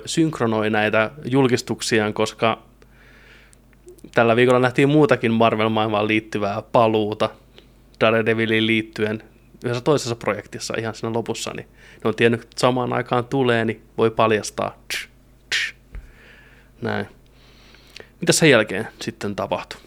[0.06, 2.69] synkronoi näitä julkistuksiaan, koska
[4.16, 7.30] tällä viikolla nähtiin muutakin Marvel-maailmaan liittyvää paluuta
[8.00, 9.24] Daredeviliin liittyen
[9.64, 11.68] yhdessä toisessa projektissa ihan siinä lopussa, niin
[12.04, 14.76] ne on tiennyt, että samaan aikaan tulee, niin voi paljastaa.
[14.88, 15.08] Tch,
[15.50, 15.76] tch.
[16.82, 17.08] Näin.
[18.22, 19.82] Mitä sen jälkeen sitten tapahtui?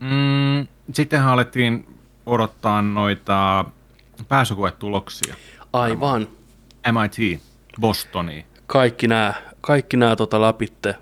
[0.00, 3.64] Mm, sittenhän alettiin odottaa noita
[4.28, 5.34] pääsykoetuloksia.
[5.72, 6.28] Aivan.
[6.92, 7.40] MIT,
[7.80, 8.46] Bostoni.
[8.66, 10.94] Kaikki nämä, kaikki nämä tota läpitte.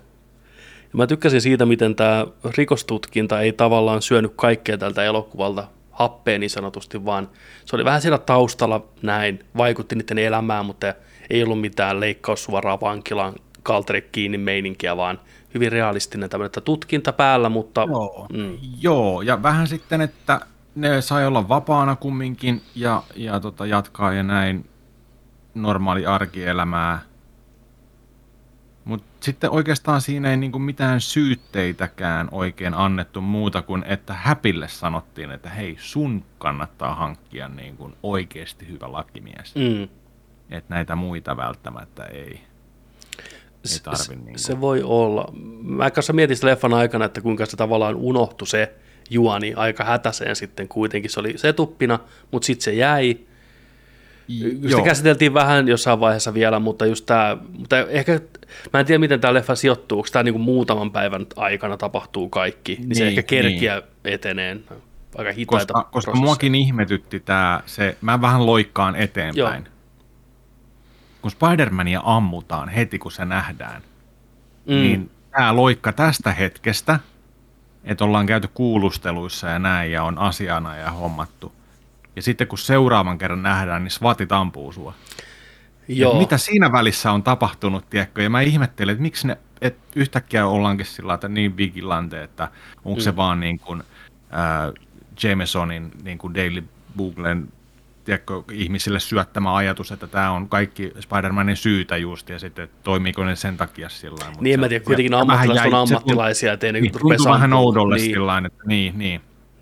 [0.93, 6.49] Ja mä tykkäsin siitä, miten tämä rikostutkinta ei tavallaan syönyt kaikkea tältä elokuvalta happea niin
[6.49, 7.29] sanotusti, vaan
[7.65, 10.93] se oli vähän siellä taustalla näin, vaikutti niiden elämään, mutta
[11.29, 15.19] ei ollut mitään leikkaussuoraa vankilan kalteri kiinni meininkiä, vaan
[15.53, 17.85] hyvin realistinen tämmöinen tutkinta päällä, mutta...
[17.89, 18.57] Joo, mm.
[18.81, 20.41] joo, ja vähän sitten, että
[20.75, 24.69] ne sai olla vapaana kumminkin ja, ja tota, jatkaa ja näin
[25.55, 26.99] normaali arkielämää.
[29.27, 35.49] Sitten oikeastaan siinä ei niinku mitään syytteitäkään oikein annettu muuta kuin, että Häpille sanottiin, että
[35.49, 39.55] hei, sun kannattaa hankkia niinku oikeasti hyvä lakimies.
[39.55, 39.83] Mm.
[40.49, 42.41] Että näitä muita välttämättä ei,
[43.71, 44.15] ei tarvi.
[44.15, 44.39] Niinku.
[44.39, 45.31] Se voi olla.
[45.63, 48.75] Mä kanssa mietin leffan aikana, että kuinka se tavallaan unohtui se
[49.09, 51.11] juoni aika hätäseen sitten kuitenkin.
[51.11, 51.99] Se oli setuppina,
[52.31, 53.26] mutta sitten se jäi.
[54.69, 58.19] Sitä käsiteltiin vähän jossain vaiheessa vielä, mutta just tämä, mutta ehkä,
[58.73, 62.75] mä en tiedä miten tämä leffa sijoittuu, onko tämä niinku muutaman päivän aikana tapahtuu kaikki,
[62.75, 63.85] niin, niin se ehkä kerkiä niin.
[64.03, 64.63] eteneen
[65.17, 69.63] aika hitaita Koska, koska muakin ihmetytti tämä, se, mä vähän loikkaan eteenpäin.
[69.65, 69.73] Joo.
[71.21, 73.81] Kun Spider-Mania ammutaan heti, kun se nähdään,
[74.65, 74.73] mm.
[74.75, 76.99] niin tämä loikka tästä hetkestä,
[77.83, 81.51] että ollaan käyty kuulusteluissa ja näin, ja on asiana ja hommattu,
[82.17, 84.93] ja sitten kun seuraavan kerran nähdään, niin svatit ampuu sua.
[85.87, 86.19] Joo.
[86.19, 88.23] mitä siinä välissä on tapahtunut, tiedätkö?
[88.23, 92.51] Ja mä ihmettelen, että miksi ne, että yhtäkkiä ollaankin sillä että niin vigilante, että
[92.85, 93.03] onko mm.
[93.03, 93.83] se vaan niin kuin
[94.33, 94.73] äh,
[95.23, 96.63] Jamesonin niin kuin Daily
[96.97, 97.47] Buglen
[98.03, 103.35] tiedätkö, ihmisille syöttämä ajatus, että tämä on kaikki Spider-Manin syytä just, ja sitten toimiiko ne
[103.35, 104.41] sen takia sillä tavalla.
[104.41, 108.11] Niin, en mä tiedä, kuitenkin ammattilaiset on ammattilaisia, ettei ne niin, rupea vähän oudolle niin.
[108.11, 109.21] sillä että niin, niin.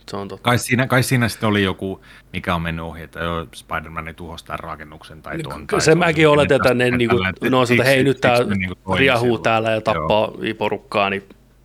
[0.09, 0.43] Se on totta.
[0.43, 2.01] Kai siinä, kai siinä sitten oli joku,
[2.33, 5.65] mikä on mennyt ohi, että joo, Spider-Man tuhosi tämän rakennuksen tai tuon.
[5.79, 7.15] Se tai mäkin oletan, että ne niinku,
[7.49, 10.55] no, hei nyt tämä niinku riahuu täällä ja tappaa joo.
[10.57, 11.23] porukkaa, niin,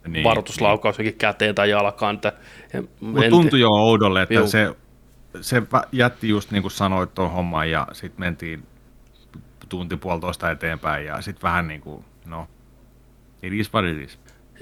[0.08, 1.14] niin varoituslaukaus niin.
[1.14, 2.14] käteen tai jalkaan.
[2.14, 2.32] Että,
[3.00, 4.74] Mutta tuntui jo oudolle, että se,
[5.40, 8.62] se jätti just niin kuin sanoit tuon homman ja sitten mentiin
[9.68, 12.48] tunti puolitoista eteenpäin ja sitten vähän niin kuin, no,
[13.42, 14.18] it is what it is.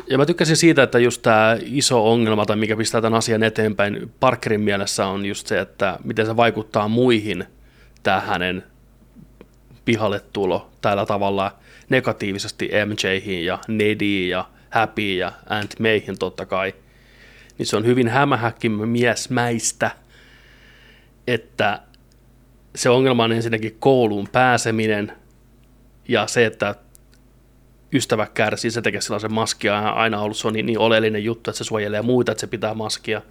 [0.07, 4.13] Ja mä tykkäsin siitä, että just tämä iso ongelma, tai mikä pistää tämän asian eteenpäin
[4.21, 7.45] Parkerin mielessä on just se, että miten se vaikuttaa muihin
[8.03, 8.63] tämä hänen
[9.85, 11.57] pihalle tulo tällä tavalla
[11.89, 16.75] negatiivisesti MJhin ja Nediin ja Happy ja Aunt Mayhin totta kai.
[17.59, 19.91] Niin se on hyvin hämähäkki miesmäistä,
[21.27, 21.81] että
[22.75, 25.13] se ongelma on ensinnäkin kouluun pääseminen
[26.09, 26.75] ja se, että
[27.93, 31.59] ystävä kärsii, se tekee sellaisen maskia, aina ollut se on niin, niin oleellinen juttu, että
[31.59, 33.23] se suojelee muita, että se pitää maskia.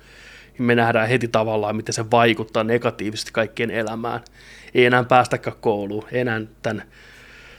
[0.58, 4.20] Me nähdään heti tavallaan, miten se vaikuttaa negatiivisesti kaikkien elämään.
[4.74, 6.84] Ei enää päästäkään kouluun, ei enää tämän,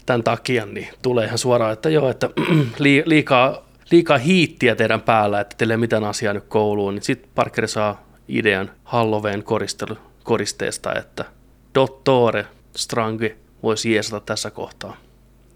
[0.07, 2.31] tämän takia, niin tulee ihan suoraan, että joo, että
[3.07, 7.69] liikaa, liikaa hiittiä teidän päällä, että teille ei mitään asiaa nyt kouluun, niin sitten Parker
[7.69, 9.45] saa idean Halloween
[10.25, 11.25] koristeesta, että
[11.75, 15.08] Dottore Strange voisi jeesata tässä kohtaa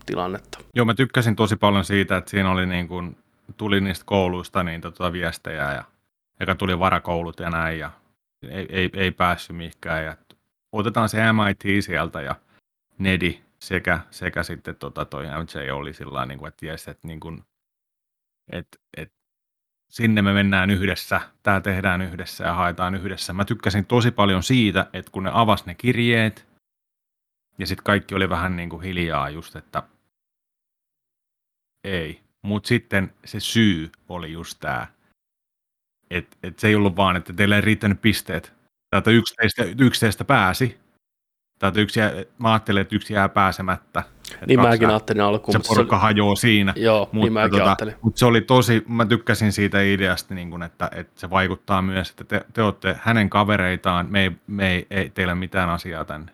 [0.07, 0.59] tilannetta.
[0.75, 3.17] Joo, mä tykkäsin tosi paljon siitä, että siinä oli niin kuin,
[3.57, 5.85] tuli niistä kouluista niin tota viestejä ja
[6.41, 7.91] eikä tuli varakoulut ja näin ja
[8.49, 10.17] ei, ei, ei päässyt mihinkään ja
[10.73, 12.37] otetaan se MIT sieltä ja
[12.99, 17.21] Nedi sekä, sekä sitten tota toi MJ oli sillä niin kuin, että jes, että niin
[17.21, 17.45] kuin,
[18.53, 19.13] et, et,
[19.91, 23.33] sinne me mennään yhdessä, tämä tehdään yhdessä ja haetaan yhdessä.
[23.33, 26.49] Mä tykkäsin tosi paljon siitä, että kun ne avas ne kirjeet,
[27.59, 29.83] ja sitten kaikki oli vähän niin kuin hiljaa just, että
[31.85, 32.21] ei.
[32.43, 34.87] Mutta sitten se syy oli just tämä,
[36.11, 38.53] että et se ei ollut vaan, että teillä ei riittänyt pisteet.
[38.91, 40.81] Täältä yksi teistä, yksi teistä pääsi.
[41.59, 44.03] Täältä yksi jää, mä ajattelin, että yksi jää pääsemättä.
[44.47, 45.53] Niin mäkin ajattelin alkuun.
[45.53, 46.03] Se porukka se oli...
[46.03, 46.73] hajoaa siinä.
[46.77, 47.95] Joo, mutta, niin mäkin tota, ajattelin.
[48.03, 52.11] Mutta se oli tosi, mä tykkäsin siitä ideasta, niin kun, että, että se vaikuttaa myös,
[52.11, 56.33] että te, te olette hänen kavereitaan, me ei, me ei, ei teillä mitään asiaa tänne.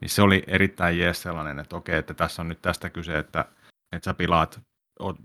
[0.00, 3.44] Niin se oli erittäin jees sellainen, että okei, että tässä on nyt tästä kyse, että,
[3.92, 4.60] että sä pilaat,
[5.00, 5.16] oot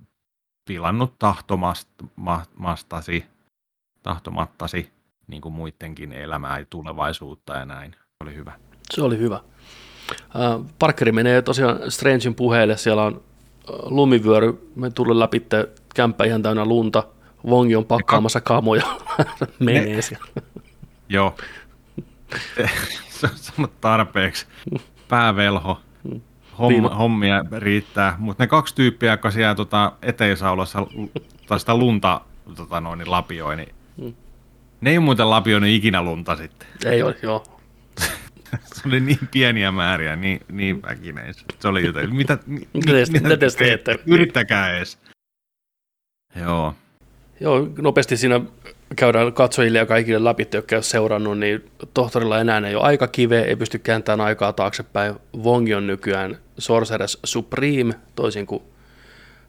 [0.67, 3.25] pilannut tahtomastasi,
[4.03, 4.91] tahtomattasi
[5.27, 7.91] niin kuin muidenkin elämää ja tulevaisuutta ja näin.
[7.91, 8.53] Se oli hyvä.
[8.93, 9.35] Se oli hyvä.
[9.35, 13.23] Äh, Parkeri menee tosiaan Strangein puheelle, siellä on
[13.83, 15.45] lumivyöry, me tulee läpi
[15.95, 17.03] kämppä ihan täynnä lunta,
[17.49, 18.85] Vongi on pakkaamassa kamoja,
[19.59, 20.25] menee siellä.
[21.09, 21.35] Joo,
[23.09, 24.45] se on tarpeeksi.
[25.07, 25.81] Päävelho,
[26.59, 30.87] Homma, hommia riittää, mutta ne kaksi tyyppiä, jotka siellä tota, eteisaulassa
[31.47, 32.21] tai sitä lunta
[32.55, 34.13] tota noin, lapioi, niin hmm.
[34.81, 36.67] ne ei muuten lapioinut ikinä lunta sitten.
[36.85, 37.43] Ei ole, joo.
[38.73, 41.33] se oli niin pieniä määriä, niin, niin väkineen.
[41.59, 42.15] Se oli jotain.
[42.15, 43.99] Mitä, mitä, mitä, mitä te teette?
[44.05, 44.99] Yrittäkää edes.
[46.35, 46.75] Joo.
[47.39, 48.41] Joo, nopeasti siinä
[48.95, 53.41] käydään katsojille ja kaikille läpi, jotka ole seurannut, niin tohtorilla enää ei ole aika kive,
[53.41, 55.15] ei pysty kääntämään aikaa taaksepäin.
[55.43, 58.63] Vongi on nykyään Sorceress Supreme, toisin kuin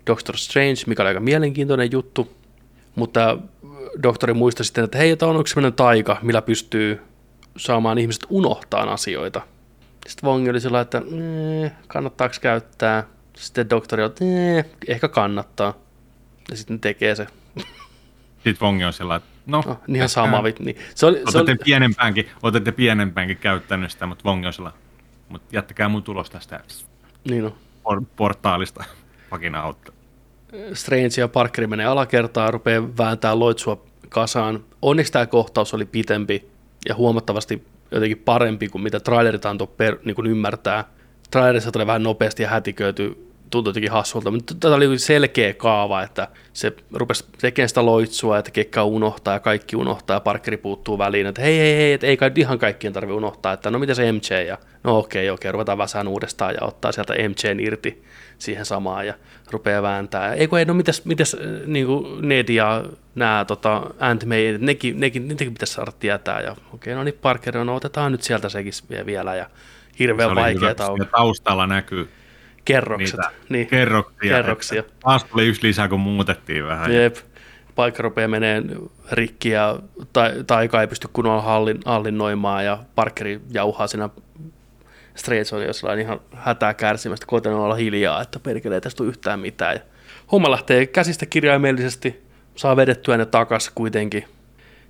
[0.07, 2.33] Doctor Strange, mikä oli aika mielenkiintoinen juttu.
[2.95, 3.39] Mutta
[4.03, 7.01] doktori muisti sitten, että hei, tämä on yksi sellainen taika, millä pystyy
[7.57, 9.41] saamaan ihmiset unohtaa asioita.
[10.07, 11.03] Sitten Vongi oli sillä että
[11.87, 13.05] kannattaako käyttää.
[13.37, 14.25] Sitten doktori oli, että
[14.89, 15.75] ehkä kannattaa.
[16.51, 17.27] Ja sitten tekee se.
[18.47, 20.43] Sitten Vongi on sillä että no, no niin ihan sama.
[20.59, 20.77] Niin.
[20.95, 21.57] Se oli, se oli...
[21.65, 24.73] pienempäänkin, olette pienempäänkin käyttänyt sitä, mutta Vongi on sillä
[25.29, 26.61] mutta jättäkää mun tulos tästä
[27.31, 27.57] niin no.
[27.85, 28.85] por- portaalista
[29.31, 29.93] pakina autta.
[30.73, 34.65] Strange ja Parkeri menee alakertaan rupeaa vääntää loitsua kasaan.
[34.83, 36.49] Onneksi tämä kohtaus oli pitempi
[36.89, 40.85] ja huomattavasti jotenkin parempi kuin mitä trailerit antoi per, niin kuin ymmärtää.
[41.31, 46.29] Trailerissa tuli vähän nopeasti ja hätiköity tuntui jotenkin hassulta, mutta tätä oli selkeä kaava, että
[46.53, 51.27] se rupesi tekemään sitä loitsua, että kekka unohtaa ja kaikki unohtaa ja Parkeri puuttuu väliin,
[51.27, 54.13] että hei hei hei, että ei kai ihan kaikkien tarvi unohtaa, että no mitä se
[54.13, 58.05] MJ ja no okei okei, ruvetaan väsään uudestaan ja ottaa sieltä MJn irti
[58.39, 59.15] siihen samaan ja
[59.51, 60.35] rupeaa vääntää.
[60.35, 65.01] Ei kun ei, no mitäs, mitäs niin kuin Ned ja nämä tota, Ant May, nekin,
[65.01, 68.73] nekin, nekin pitäisi saada tietää ja okei, no niin Parker, no otetaan nyt sieltä sekin
[69.07, 69.51] vielä ja
[69.99, 70.75] hirveän vaikeaa
[71.11, 72.09] taustalla näkyy
[72.67, 73.21] Kerrokset.
[73.49, 73.67] Niin.
[73.67, 74.37] Kerroksia.
[74.37, 74.83] Kerroksia.
[75.01, 76.93] Taas tuli yksi lisää, kun muutettiin vähän.
[76.95, 77.17] Jep.
[77.75, 78.63] Paikka rupeaa menee
[79.13, 79.79] rikki ja
[80.13, 84.09] ta- taika ei pysty kunnolla hallin, hallinnoimaan ja Parkeri jauhaa siinä
[85.15, 89.75] Strange on jossain ihan hätää kärsimästä, koetan olla hiljaa, että perkele ei tästä yhtään mitään.
[89.75, 89.81] Ja
[90.33, 92.23] homma lähtee käsistä kirjaimellisesti,
[92.55, 94.25] saa vedettyä ne takas kuitenkin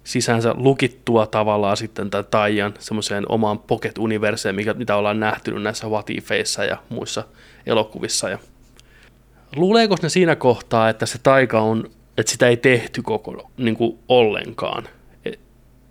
[0.06, 6.06] sisäänsä lukittua tavallaan sitten tämän Taian semmoiseen omaan pocket-universeen, mikä, mitä ollaan nähty näissä What
[6.68, 7.24] ja muissa
[7.66, 8.28] elokuvissa.
[8.28, 8.38] Ja
[9.56, 13.98] luuleeko ne siinä kohtaa, että se taika on, että sitä ei tehty koko niin kuin
[14.08, 14.88] ollenkaan?
[15.24, 15.32] E,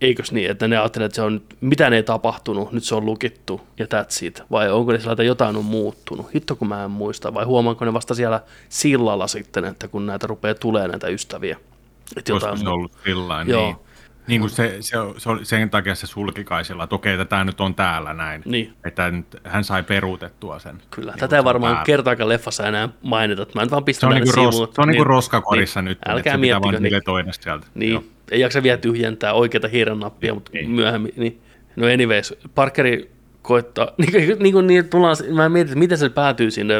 [0.02, 3.62] eikös niin, että ne ajattelevat, että se on, mitä ei tapahtunut, nyt se on lukittu
[3.80, 4.42] ja that's it.
[4.52, 6.34] Vai onko ne sillä, että jotain on muuttunut?
[6.36, 7.34] Hitto kun mä en muista.
[7.34, 11.58] Vai huomaanko ne vasta siellä sillalla sitten, että kun näitä rupeaa tulee näitä ystäviä?
[12.18, 13.66] Että jotain se ollut sillä Joo.
[13.66, 13.76] niin.
[14.28, 17.62] Niin kuin se, se, se, sen takia se sulki kai sillä, että okei, tämä nyt
[17.62, 18.42] on täällä näin.
[18.46, 18.74] Niin.
[18.86, 20.82] Että nyt, hän sai peruutettua sen.
[20.92, 24.22] Kyllä, niin tätä ei varmaan kertaakaan leffassa enää mainita, mä nyt vaan pistän se on,
[24.22, 27.02] niin ros, se on niin, niin roskakorissa niin, nyt, älkää että se pitää vaan niin,
[27.06, 27.68] toinen sieltä.
[27.76, 28.04] Niin, Joo.
[28.32, 30.70] ei jaksa vielä tyhjentää oikeita hiiren nappia, mutta niin.
[30.70, 31.14] myöhemmin.
[31.16, 31.42] Niin.
[31.76, 33.12] No anyways, Parkeri
[33.42, 36.76] koittaa, niin, niin kuin niin tullaan, mä mietin, että miten se päätyy sinne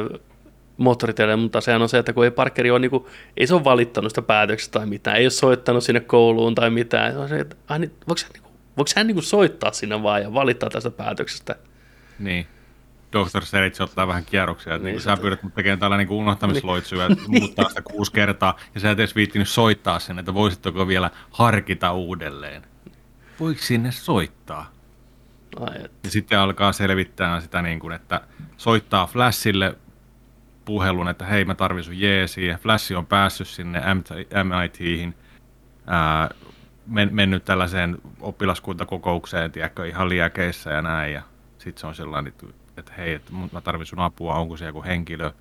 [0.78, 3.06] moottoriteille, mutta sehän on se, että kun ei Parkeri ole, niin kuin,
[3.38, 7.12] ei se ole valittanut sitä päätöksestä tai mitään, ei ole soittanut sinne kouluun tai mitään.
[7.12, 10.04] Se on se, että, niin, voiko, hän, niin kuin, voiko hän niin kuin soittaa sinne
[10.04, 11.56] vaan ja valittaa tästä päätöksestä?
[12.20, 12.48] Niin.
[13.12, 13.46] Dr.
[13.46, 17.20] Seritz ottaa vähän kierroksia, että niin, sä pyydät mut tekemään tällä niin unohtamisloitsuja, niin.
[17.28, 21.94] muuttaa sitä kuusi kertaa, ja sä et edes viittinyt soittaa sen, että voisitteko vielä harkita
[21.94, 22.64] uudelleen.
[23.40, 24.72] Voiko sinne soittaa?
[25.60, 28.22] Ai, Ja sitten alkaa selvittää sitä, niin kuin, että
[28.58, 29.76] soittaa Flashille
[30.66, 32.58] puhelun, että hei mä tarvin sun jeesiä.
[32.58, 33.82] Flash on päässyt sinne
[34.44, 35.16] MITihin,
[35.88, 36.30] ää,
[36.88, 41.14] men, mennyt tällaiseen oppilaskuntakokoukseen, tiedätkö, ihan liäkeissä ja näin.
[41.14, 41.22] Ja
[41.58, 42.34] sitten se on sellainen,
[42.78, 45.32] että hei, että mä tarvin sun apua, onko se joku henkilö,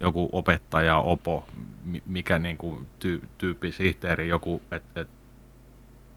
[0.00, 1.48] joku opettaja, opo,
[2.06, 5.08] mikä niin kuin tyy, tyyppi, sihteeri, joku, että et,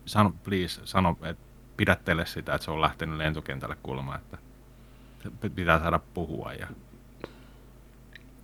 [0.06, 1.44] sano, please, sano, että
[1.78, 4.38] pidättele sitä, että se on lähtenyt lentokentälle kuulemaan, että
[5.56, 6.68] pitää saada puhua ja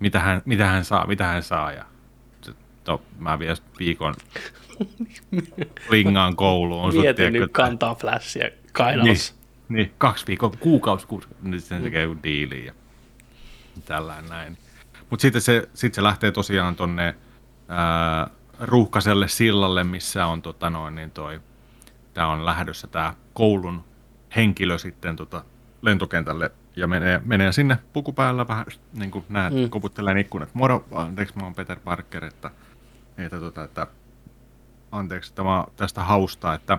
[0.02, 1.84] mitä hän, mitä hän saa, mitä hän saa ja
[2.84, 4.14] to, mä vielä viikon
[5.90, 6.94] lingaan kouluun.
[6.94, 9.34] Mietin nyt kantaa flashia kainalossa.
[9.68, 12.72] Niin, niin, kaksi viikkoa, kuukausi, kuukausi, nyt sen tekee joku diili ja
[13.84, 14.58] tällään näin.
[15.10, 17.14] Mutta sitten se, sit se lähtee tosiaan tonne
[17.68, 18.30] ää,
[18.60, 21.40] ruuhkaselle sillalle, missä on tota noin, niin toi,
[22.14, 23.84] tää on lähdössä tämä koulun
[24.36, 25.44] henkilö sitten tota,
[25.82, 29.70] lentokentälle ja menee, menee sinne puku päällä vähän, niin kuin näet, mm.
[29.70, 30.48] koputtelee ikkunat.
[30.54, 32.50] Moro, anteeksi, mä oon Peter Parker, että,
[33.18, 33.86] että, tota, että
[34.92, 36.78] anteeksi, että mä tästä hausta, että,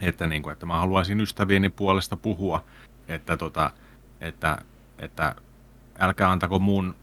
[0.00, 2.64] että, niin kuin, että mä haluaisin ystävieni puolesta puhua,
[3.08, 3.70] että, tota,
[4.20, 4.58] että,
[4.98, 5.34] että
[5.98, 6.94] älkää antako mun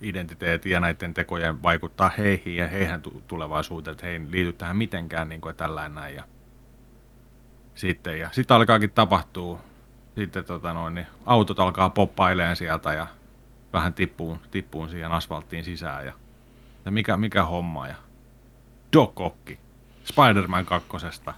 [0.00, 5.28] identiteetin ja näiden tekojen vaikuttaa heihin ja heihän tulevaisuuteen, että he ei liity tähän mitenkään
[5.28, 6.14] niin kuin tällainen näin.
[6.14, 6.24] Ja
[7.74, 9.60] sitten, ja sitten alkaakin tapahtuu,
[10.14, 13.06] sitten tota noin, niin autot alkaa poppaileen sieltä ja
[13.72, 16.12] vähän tippuun, tippuun siihen asfalttiin sisään ja,
[16.84, 17.94] ja mikä, mikä homma ja
[18.92, 19.58] Doc Ocki,
[20.04, 21.34] Spider-Man kakkosesta.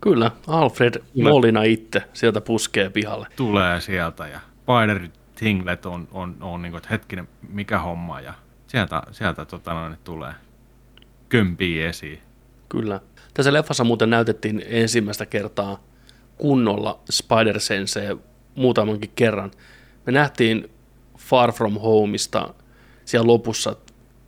[0.00, 3.26] Kyllä, Alfred Molina itse sieltä puskee pihalle.
[3.36, 8.34] Tulee sieltä ja Spider Tinglet on, on, on niin kuin, että hetkinen, mikä homma, ja
[8.66, 10.32] sieltä, sieltä tota noin, tulee
[11.28, 12.22] kömpii esiin.
[12.68, 13.00] Kyllä.
[13.34, 15.82] Tässä leffassa muuten näytettiin ensimmäistä kertaa
[16.38, 18.16] kunnolla spider Sensei
[18.54, 19.50] muutamankin kerran.
[20.06, 20.70] Me nähtiin
[21.18, 22.54] Far From Homeista
[23.04, 23.76] siellä lopussa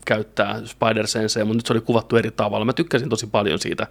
[0.05, 2.65] käyttää spider Sensei, mutta nyt se oli kuvattu eri tavalla.
[2.65, 3.87] Mä tykkäsin tosi paljon siitä,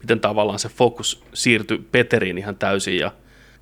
[0.00, 3.12] miten tavallaan se fokus siirtyi Peteriin ihan täysin ja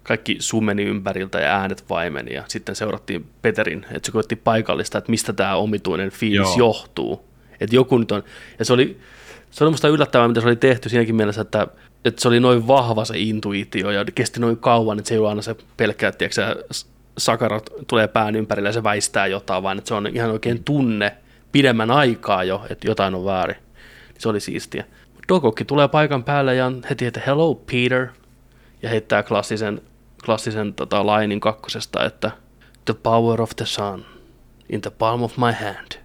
[0.02, 5.10] kaikki summeni ympäriltä ja äänet vaimeni ja sitten seurattiin Peterin, että se koetti paikallista, että
[5.10, 6.56] mistä tämä omituinen fiilis Joo.
[6.58, 7.24] johtuu.
[7.60, 8.22] Että joku nyt on,
[8.58, 9.00] ja se oli,
[9.50, 11.66] se oli musta yllättävää, mitä se oli tehty siinäkin mielessä, että,
[12.05, 15.28] että se oli noin vahva se intuitio ja kesti noin kauan, että se ei ole
[15.28, 16.24] aina se pelkkä, että
[17.18, 21.16] sakarat tulee pään ympärille ja se väistää jotain, vaan että se on ihan oikein tunne
[21.53, 23.57] pidemmän aikaa jo, että jotain on väärin.
[24.18, 24.84] Se oli siistiä.
[25.28, 28.07] Dogokki tulee paikan päälle ja heti, että hello Peter,
[28.82, 29.80] ja heittää klassisen
[30.24, 32.30] klassisen tota, lainin kakkosesta, että
[32.84, 34.05] The power of the sun
[34.68, 36.01] in the palm of my hand.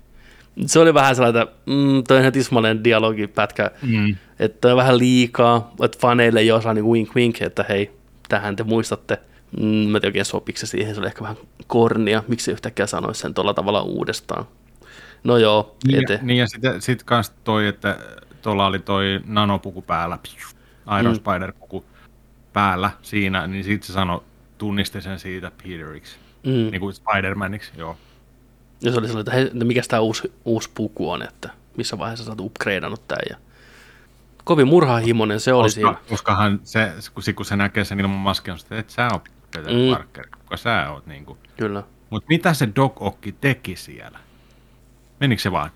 [0.65, 4.15] Se oli vähän sellainen, että mm, toi on ihan tismalleen dialogipätkä, mm.
[4.39, 7.91] että on vähän liikaa, että faneille ei osaa niin wink wink, että hei,
[8.29, 9.19] tähän te muistatte.
[9.59, 11.37] Mm, mä tiedän oikein sopiksi siihen, se oli ehkä vähän
[11.67, 14.45] kornia, miksi yhtäkkiä sanoisi sen tuolla tavalla uudestaan.
[15.23, 15.75] No joo.
[15.87, 16.19] Niin, ete.
[16.21, 17.97] niin ja sitten sit kans toi, että
[18.41, 20.17] tuolla oli toi nanopuku päällä,
[20.99, 21.19] Iron mm.
[21.19, 21.85] Spider-puku,
[22.53, 24.21] päällä siinä, niin sitten se sanoi,
[24.57, 26.51] tunnisti sen siitä Peteriksi, mm.
[26.51, 27.97] niin kuin Spider-Maniksi, joo.
[28.82, 31.97] Ja se oli sellainen, että hei, no mikä tämä uusi, uusi puku on, että missä
[31.97, 33.25] vaiheessa sä oot upgradeannut tämän.
[33.30, 33.38] Ja
[34.43, 35.95] kovin murhahimoinen se oli koska, siinä.
[36.09, 39.73] Koskahan se, kun, kun se näkee sen ilman maskia, on että et sä oot Peter
[39.73, 39.91] mm.
[39.91, 41.07] Parker, kuka sä oot.
[41.07, 41.38] Niin kuin.
[41.57, 41.84] Kyllä.
[42.09, 44.19] Mutta mitä se Doc Ock teki siellä?
[45.19, 45.69] Menikö se vaan?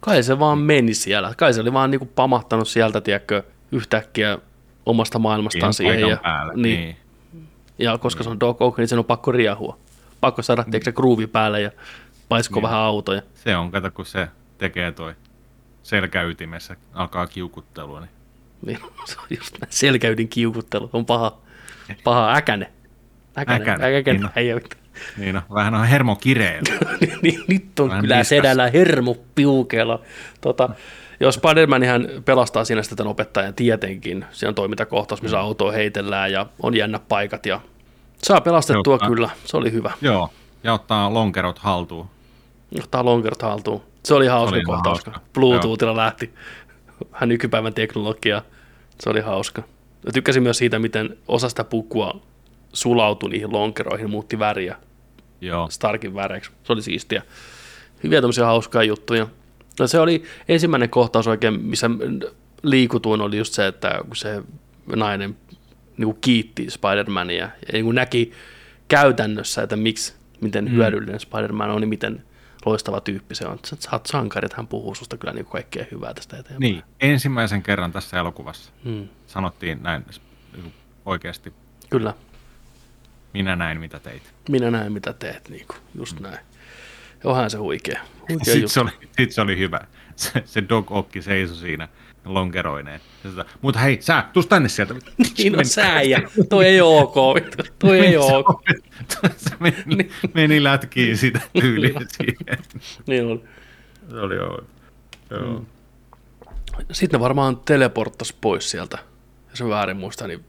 [0.00, 1.34] Kai se vaan meni siellä.
[1.36, 3.42] Kai se oli vaan niinku pamahtanut sieltä, tiedätkö,
[3.72, 4.38] yhtäkkiä
[4.86, 6.00] omasta maailmastaan siihen.
[6.00, 6.80] Ja, päälle, niin.
[6.80, 6.96] niin.
[7.78, 9.78] ja koska se on Doc Ock, niin sen on pakko riahua.
[10.20, 10.72] Pakko saada mm.
[10.84, 11.70] se groovi päälle ja
[12.30, 12.62] paisko niin.
[12.62, 13.22] vähän autoja.
[13.34, 14.28] Se on, kato kun se
[14.58, 15.14] tekee toi
[15.82, 18.00] selkäytimessä, alkaa kiukuttelua.
[18.00, 18.10] Niin.
[18.66, 19.72] niin se on just näin.
[19.72, 21.38] Selkäydin kiukuttelu on paha,
[22.04, 22.72] paha äkäne.
[23.38, 24.62] Äkäne, äkäne, äkäne niin, ei ole.
[25.16, 26.74] Niin no, vähän on hermo kireellä.
[27.00, 30.00] Niin, niin, nyt on vähän kyllä sedällä hermo piukeella.
[30.40, 30.68] Tota,
[31.20, 34.24] Joo, Spider-Man hän pelastaa siinä sitten tämän opettajan tietenkin.
[34.30, 35.42] Siinä on toimintakohtaus, missä mm.
[35.42, 37.60] autoa heitellään ja on jännä paikat ja
[38.22, 39.30] saa pelastettua ottaa, kyllä.
[39.44, 39.92] Se oli hyvä.
[40.00, 40.30] Joo,
[40.64, 42.08] ja ottaa lonkerot haltuun.
[42.78, 43.82] Ottaa lonkerot haltuun.
[44.04, 45.04] Se oli hauska oli kohtaus.
[45.06, 45.20] Hauska.
[45.34, 45.96] Bluetoothilla Joo.
[45.96, 46.34] lähti.
[47.12, 48.42] Vähän nykypäivän teknologia.
[49.00, 49.62] Se oli hauska.
[50.06, 52.20] Ja tykkäsin myös siitä, miten osa sitä pukua
[52.72, 54.76] sulautui niihin lonkeroihin, muutti väriä
[55.40, 55.70] Joo.
[55.70, 56.50] Starkin väreiksi.
[56.64, 57.22] Se oli siistiä.
[58.02, 59.26] Hyviä tämmöisiä hauskaa juttuja.
[59.80, 61.90] No se oli ensimmäinen kohtaus oikein, missä
[62.62, 64.42] liikutuin oli just se, että kun se
[64.96, 65.36] nainen
[65.96, 68.32] niin kuin kiitti Spider-Mania ja niin kuin näki
[68.88, 70.70] käytännössä, että miksi, miten mm.
[70.70, 72.22] hyödyllinen Spider-Man on, niin miten
[72.66, 73.58] loistava tyyppi se on.
[73.64, 76.60] Sä oot sankari, että hän puhuu susta kyllä niin kaikkea hyvää tästä eteenpäin.
[76.60, 79.08] Niin, ensimmäisen kerran tässä elokuvassa hmm.
[79.26, 80.04] sanottiin näin
[80.52, 80.74] niin
[81.06, 81.52] oikeasti.
[81.90, 82.14] Kyllä.
[83.34, 84.34] Minä näin, mitä teit.
[84.48, 86.26] Minä näin, mitä teet, niin kuin, just hmm.
[86.28, 86.38] näin.
[87.24, 88.00] Onhan se huikea.
[88.28, 89.80] huikea Sitten se, oli, sit se oli hyvä.
[90.16, 91.88] Se, se Dog Okki seisoi siinä
[92.24, 93.00] lonkeroineen.
[93.62, 94.94] Mutta hei, sä, tuu tänne sieltä.
[95.38, 97.40] Niin on sä ja toi ei oo ok,
[97.78, 98.60] toi ei oo ok.
[99.36, 102.64] Se meni, meni lätkiin sitä tyyliä siihen.
[103.06, 103.40] Niin oli.
[104.10, 104.64] Se oli joo.
[105.30, 105.58] joo.
[105.58, 105.66] Mm.
[106.92, 108.98] Sitten ne varmaan teleporttas pois sieltä,
[109.50, 110.26] jos väärin muista.
[110.26, 110.44] Niin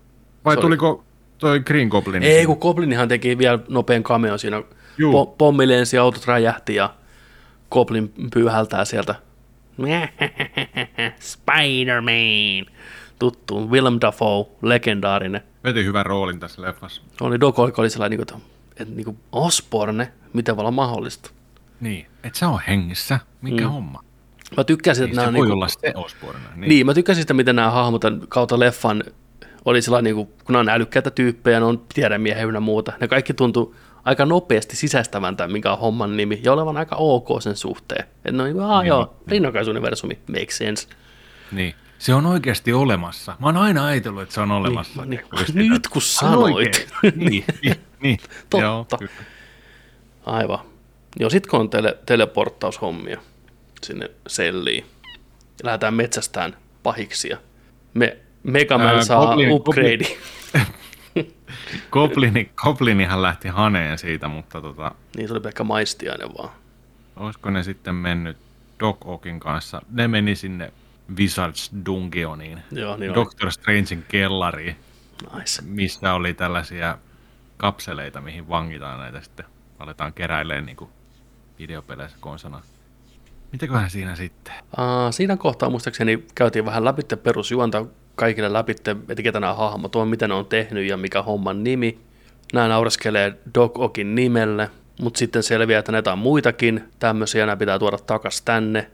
[0.45, 1.03] Vai se oli- tuliko
[1.37, 2.23] toi Green Goblin?
[2.23, 4.63] Ei, kun Goblinihan teki vielä nopean cameo siinä.
[4.97, 5.13] Juu.
[5.25, 6.93] Po- pommi lensi, autot räjähti ja
[7.71, 9.15] Goblin pyyhältää sieltä.
[11.31, 12.75] Spider-Man!
[13.19, 15.41] Tuttu, Willem Dafoe, legendaarinen.
[15.63, 17.01] Veti hyvän roolin tässä leffassa.
[17.21, 18.41] Oli joka oli sellainen, niin kuin,
[18.77, 21.31] että niin kuin Osborne, miten voi olla mahdollista.
[21.79, 23.19] Niin, et sä oo hengissä.
[23.41, 23.69] Mikä mm.
[23.69, 24.03] homma?
[24.57, 26.39] Mä tykkäsin, Niin, että se nämä voi niin olla se Osborne.
[26.55, 26.69] Niin.
[26.69, 29.03] niin, mä tykkäsin sitä, miten nämä hahmot on kautta leffan
[29.65, 32.93] oli sellainen, niin kuin, kun ne on älykkäitä tyyppejä, ne on tiedemiehiä ja muuta.
[32.99, 33.75] Ne kaikki tuntui
[34.05, 38.03] aika nopeasti sisäistävän tämän, mikä on homman nimi, ja olevan aika ok sen suhteen.
[38.03, 40.87] Että ne on niin kuin, aah joo, rinnakkaisuniversumi, makes sense.
[41.51, 41.75] Niin.
[41.99, 43.35] Se on oikeasti olemassa.
[43.39, 45.05] Mä oon aina ajatellut, että se on olemassa.
[45.05, 46.87] Niin, Just nyt kun sanoit.
[47.15, 48.17] niin, niin, niin.
[48.49, 48.65] Totta.
[48.65, 49.11] Joo, kyllä.
[50.25, 50.59] Aivan.
[51.19, 53.21] Joo, sit kun on tele, teleporttaushommia
[53.83, 54.85] sinne selliin,
[55.63, 57.37] lähdetään metsästään pahiksia.
[57.93, 60.05] Me, Megaman Ää, saa Goblin- upgrade.
[61.91, 66.49] Goblini, Goblinihan lähti haneen siitä, mutta tota, niin se oli pelkkä maistiainen vaan.
[67.15, 68.37] olisiko ne sitten mennyt
[68.79, 69.81] Doc Ockin kanssa?
[69.91, 70.73] Ne meni sinne
[71.17, 73.15] Wizards Dungeoniin, Joo, niin on.
[73.15, 74.75] Doctor Strangein kellariin,
[75.35, 75.61] Nice.
[75.65, 76.97] missä oli tällaisia
[77.57, 79.45] kapseleita, mihin vangitaan näitä sitten.
[79.79, 80.77] Aletaan keräilemään niin
[81.59, 82.61] videopeleissä konsana.
[83.51, 84.53] Mitäköhän siinä sitten?
[84.53, 87.85] Uh, siinä kohtaa muistaakseni käytiin vähän läpi perusjuonta
[88.21, 91.99] kaikille läpi, että ketä nämä hahmot on, mitä ne on tehnyt ja mikä homman nimi.
[92.53, 94.69] Nämä naureskelee Doc Ockin nimelle,
[95.01, 98.87] mutta sitten selviää, että näitä on muitakin tämmöisiä, nämä pitää tuoda takas tänne.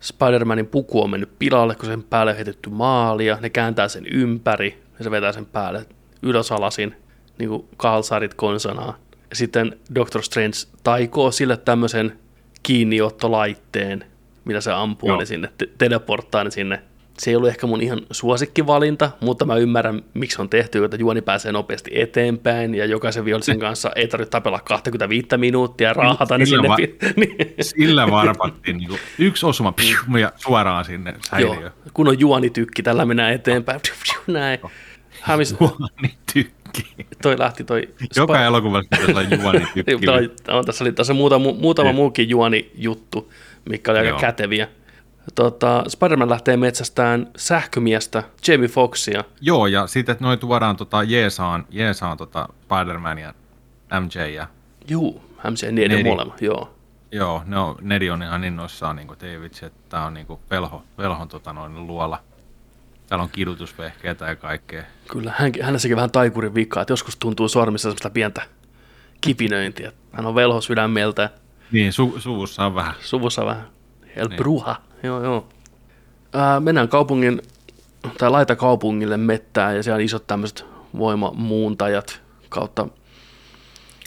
[0.00, 3.38] Spider-Manin puku on mennyt pilalle, kun sen päälle on heitetty maalia.
[3.40, 5.86] Ne kääntää sen ympäri ja se vetää sen päälle
[6.22, 6.96] ylösalasin,
[7.38, 8.94] niin kuin kalsarit konsanaan.
[9.30, 12.18] Ja sitten Doctor Strange taikoo sille tämmöisen
[12.62, 14.04] kiinniottolaitteen,
[14.44, 15.18] millä se ampuu Joo.
[15.18, 16.82] ne sinne, te- teleporttaa ne sinne.
[17.20, 21.22] Se ei ollut ehkä mun ihan suosikkivalinta, mutta mä ymmärrän, miksi on tehty, että juoni
[21.22, 26.46] pääsee nopeasti eteenpäin ja jokaisen vihollisen kanssa ei tarvitse tapella 25 minuuttia ja raahata ne
[26.46, 26.92] Sillä sinne.
[27.02, 27.54] va- niin.
[27.60, 31.72] Sillä varpattiin niin kuin yksi osuma pfiuh, ja suoraan sinne Joo, säiliöön.
[31.94, 33.80] kun on juonitykki, tällä mennään eteenpäin.
[34.26, 34.58] Näin.
[35.20, 36.86] Hämis, Juoni tykki.
[37.22, 37.88] toi lähti toi...
[38.16, 40.06] Joka Spa- elokuvassa pitäisi olla juoni Niin, tykki.
[40.06, 41.96] toi- on, tässä oli tässä muutama, muutama Niin.
[41.96, 43.32] muukin juoni-juttu,
[43.68, 44.18] mikä oli aika Joo.
[44.20, 44.68] käteviä.
[45.34, 49.24] Tota, Spider-Man lähtee metsästään sähkömiestä, Jamie Foxia.
[49.40, 53.34] Joo, ja sitten noin tuodaan tota Jeesaan, Jeesaan tota Spider-Man ja
[54.00, 54.46] MJ ja
[54.88, 56.08] Juu, MC niiden Nedi.
[56.10, 56.74] molemmat, joo.
[57.12, 60.26] Joo, ne on, Nedi on ihan innoissaan, niin kuin, ei vitsi, että tämä on niin
[60.26, 62.20] kuin velho, velhon tota, noin luola.
[63.06, 64.82] Täällä on kidutusvehkeitä ja kaikkea.
[65.10, 68.42] Kyllä, hän, hänessäkin vähän taikurin vikaa, että joskus tuntuu sormissa semmoista pientä
[69.20, 69.92] kipinöintiä.
[70.12, 71.30] Hän on velho sydämeltä,
[71.72, 72.94] Niin, su, suvussa on vähän.
[73.00, 73.66] suvussa vähän
[74.16, 74.36] El Niin.
[74.36, 75.48] Bruja, joo joo.
[76.32, 77.42] Ää, mennään kaupungin,
[78.18, 80.64] tai laita kaupungille mettään, ja siellä on isot tämmöiset
[80.98, 82.88] voimamuuntajat kautta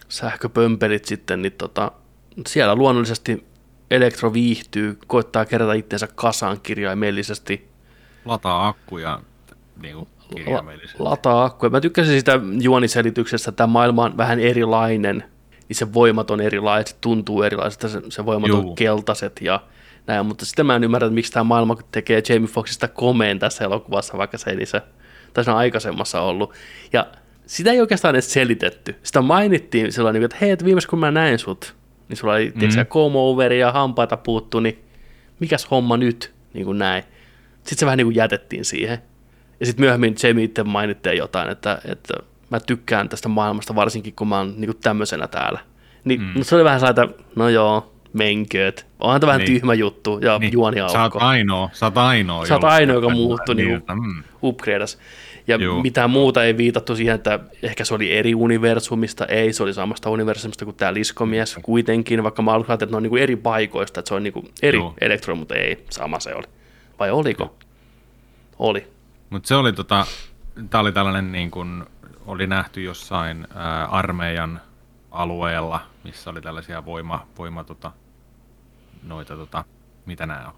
[0.09, 1.91] sähköpömpelit sitten, niin tota,
[2.47, 3.45] siellä luonnollisesti
[3.91, 7.69] Elektro viihtyy, koittaa kerätä itsensä kasaan kirjaimellisesti,
[8.25, 9.19] Lataa akkuja
[9.81, 11.03] niin kuin la- kirjaimellisesti.
[11.03, 11.69] lataa akkuja.
[11.69, 15.23] Mä tykkäsin sitä juoniselityksestä, että tämä maailma on vähän erilainen,
[15.69, 18.69] niin se voimat on erilaiset, tuntuu erilaiset, se, se voimat Juu.
[18.69, 19.59] on keltaiset ja
[20.07, 23.63] näin, mutta sitten mä en ymmärrä, että miksi tämä maailma tekee Jamie Foxista komeen tässä
[23.63, 24.81] elokuvassa, vaikka se ei niissä,
[25.33, 26.53] tai on aikaisemmassa ollut.
[26.93, 27.07] Ja
[27.45, 28.95] sitä ei oikeastaan edes selitetty.
[29.03, 31.75] Sitä mainittiin sellainen, että hei, että viimeis kun mä näin sut,
[32.09, 32.61] niin sulla oli mm.
[32.61, 32.87] Mhm.
[32.87, 34.79] comb overi ja hampaita puuttu, niin
[35.39, 37.03] mikäs homma nyt, niin kuin näin.
[37.55, 38.97] Sitten se vähän niin kuin jätettiin siihen.
[39.59, 42.13] Ja sitten myöhemmin Jamie itse mainittee jotain, että, että
[42.49, 45.59] mä tykkään tästä maailmasta varsinkin, kun mä oon niin tämmöisenä täällä.
[46.03, 46.41] Niin mm.
[46.41, 48.87] se oli vähän sellainen, että no joo, menkööt.
[48.99, 49.53] Onhan tämä vähän Niin.
[49.53, 50.53] tyhmä juttu ja niin.
[50.53, 51.19] juoni Sä oot aukko.
[51.19, 52.45] ainoa, sä oot ainoa.
[52.45, 54.99] Sä oot ainoa, joka muuttui niin, että, mm, upgradeas.
[55.47, 55.81] Ja Juu.
[55.81, 59.25] mitään muuta ei viitattu siihen, että ehkä se oli eri universumista.
[59.25, 63.07] Ei, se oli samasta universumista kuin tämä liskomies kuitenkin, vaikka mä aluksi ajattelin, että ne
[63.07, 64.93] on niin eri paikoista, että se on niin eri Juu.
[65.01, 66.47] elektro, mutta ei, sama se oli.
[66.99, 67.55] Vai oliko?
[68.59, 68.87] Oli.
[69.29, 70.05] Mutta se oli tota,
[70.69, 71.83] tää oli tällainen niin kuin,
[72.25, 74.61] oli nähty jossain ää, armeijan
[75.11, 77.91] alueella, missä oli tällaisia voima, voima tota,
[79.03, 79.65] noita tota,
[80.05, 80.53] mitä nämä on?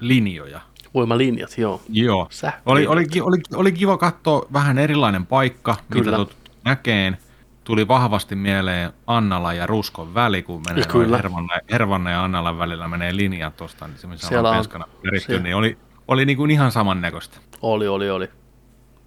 [0.00, 0.60] Linjoja.
[0.94, 1.82] Voimalinjat, joo.
[1.88, 2.26] Joo.
[2.30, 2.92] Sähkölinjat.
[2.92, 6.04] Oli, oli, oli, oli kiva katsoa vähän erilainen paikka, Kyllä.
[6.04, 7.18] mitä tuot näkeen.
[7.64, 11.16] Tuli vahvasti mieleen Annala ja Ruskon väli, kun menee Kyllä.
[11.16, 15.40] Hervanna, Hervanna ja Annalan välillä menee linjat tuosta, niin se missä Siellä on penskana peritty,
[15.40, 17.38] niin oli, oli niin kuin ihan samannäköistä.
[17.62, 18.28] Oli, oli, oli.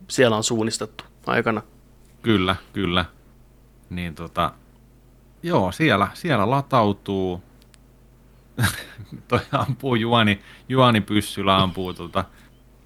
[0.08, 1.62] Siellä on suunnistettu aikana.
[2.22, 3.06] Kyllä, kyllä.
[3.90, 4.52] Niin tota,
[5.44, 7.44] joo, siellä, siellä latautuu.
[9.28, 10.40] Toi ampuu Juani,
[10.70, 12.26] Juani pyssyllä ampuu tota,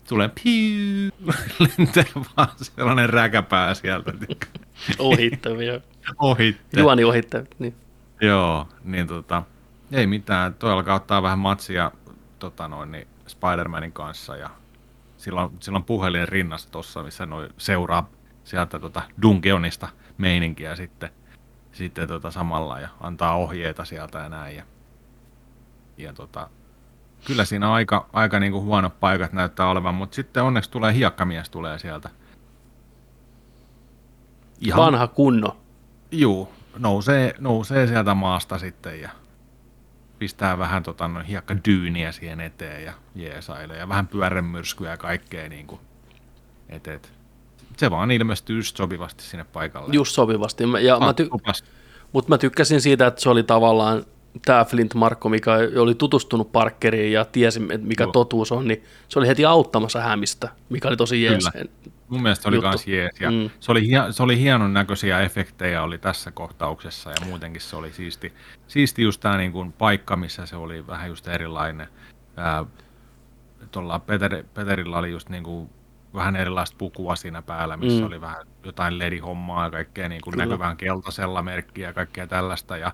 [0.09, 1.11] tulee piu,
[1.59, 2.03] lentää
[2.37, 4.13] vaan sellainen räkäpää sieltä.
[4.99, 5.79] Ohittavia.
[6.17, 6.79] Ohitte.
[6.79, 7.75] Juani ohittavia, niin.
[8.21, 9.43] Joo, niin tota,
[9.91, 10.53] ei mitään.
[10.53, 11.91] Toi alkaa ottaa vähän matsia
[12.39, 14.49] tota noin, niin Spider-Manin kanssa ja
[15.17, 18.09] silloin, silloin puhelin rinnassa tuossa, missä noi seuraa
[18.43, 21.09] sieltä tota Dungeonista meininkiä sitten,
[21.71, 24.55] sitten tota samalla ja antaa ohjeita sieltä ja näin.
[24.55, 24.63] Ja,
[25.97, 26.49] ja tota,
[27.25, 31.49] kyllä siinä aika, aika niin kuin huonot paikat näyttää olevan, mutta sitten onneksi tulee hiekkamies
[31.49, 32.09] tulee sieltä.
[34.59, 35.57] Ihan, Vanha kunno.
[36.11, 39.09] Juu, nousee, nousee sieltä maasta sitten ja
[40.19, 45.67] pistää vähän tota, no, hiekkadyyniä siihen eteen ja jeesailee ja vähän pyörremyrskyä ja kaikkea niin
[45.67, 45.81] kuin,
[46.69, 47.13] et, et.
[47.77, 49.89] Se vaan ilmestyy just sopivasti sinne paikalle.
[49.93, 50.63] Just sopivasti.
[50.81, 51.63] Ja mä ty-
[52.11, 54.05] Mutta mä tykkäsin siitä, että se oli tavallaan
[54.45, 58.11] tämä Flint Markko, mikä oli tutustunut Parkeriin ja tiesi, mikä Joo.
[58.11, 61.49] totuus on, niin se oli heti auttamassa hämistä, mikä oli tosi jees.
[61.53, 61.65] Kyllä.
[62.07, 63.21] Mun mielestä se oli myös jees.
[63.21, 63.49] Ja mm.
[63.59, 68.33] se, oli, se oli hienon näköisiä efektejä oli tässä kohtauksessa ja muutenkin se oli siisti,
[68.67, 71.87] siisti just tämä niin kuin paikka, missä se oli vähän just erilainen.
[73.71, 75.69] tuolla Peter, Peterillä oli just niin kuin
[76.13, 78.07] vähän erilaista pukua siinä päällä, missä mm.
[78.07, 82.77] oli vähän jotain ledihommaa ja kaikkea niin kuin näkyvään keltaisella merkkiä ja kaikkea tällaista.
[82.77, 82.91] Ja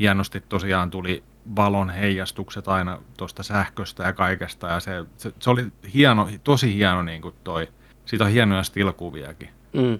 [0.00, 1.22] hienosti tosiaan tuli
[1.56, 7.02] valon heijastukset aina tuosta sähköstä ja kaikesta, ja se, se, se oli hieno, tosi hieno
[7.02, 7.68] niin kuin toi,
[8.04, 9.48] siitä on hienoja stilkuviakin.
[9.72, 9.98] Mm.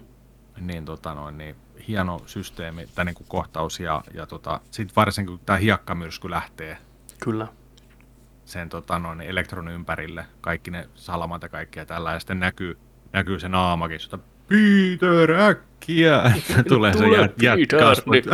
[0.65, 1.55] Niin, tota noin, niin
[1.87, 6.77] hieno systeemi, tai niin kuin kohtaus, ja, ja tota, sitten varsinkin kun tämä hiekkamyrsky lähtee
[7.19, 7.47] Kyllä.
[8.45, 12.77] sen tota noin, elektronin ympärille, kaikki ne salamat ja kaikkea tällä, ja sitten näkyy,
[13.13, 16.23] näkyy se naamakin, että Peter, äkkiä!
[16.69, 17.53] Tulee se jätkä,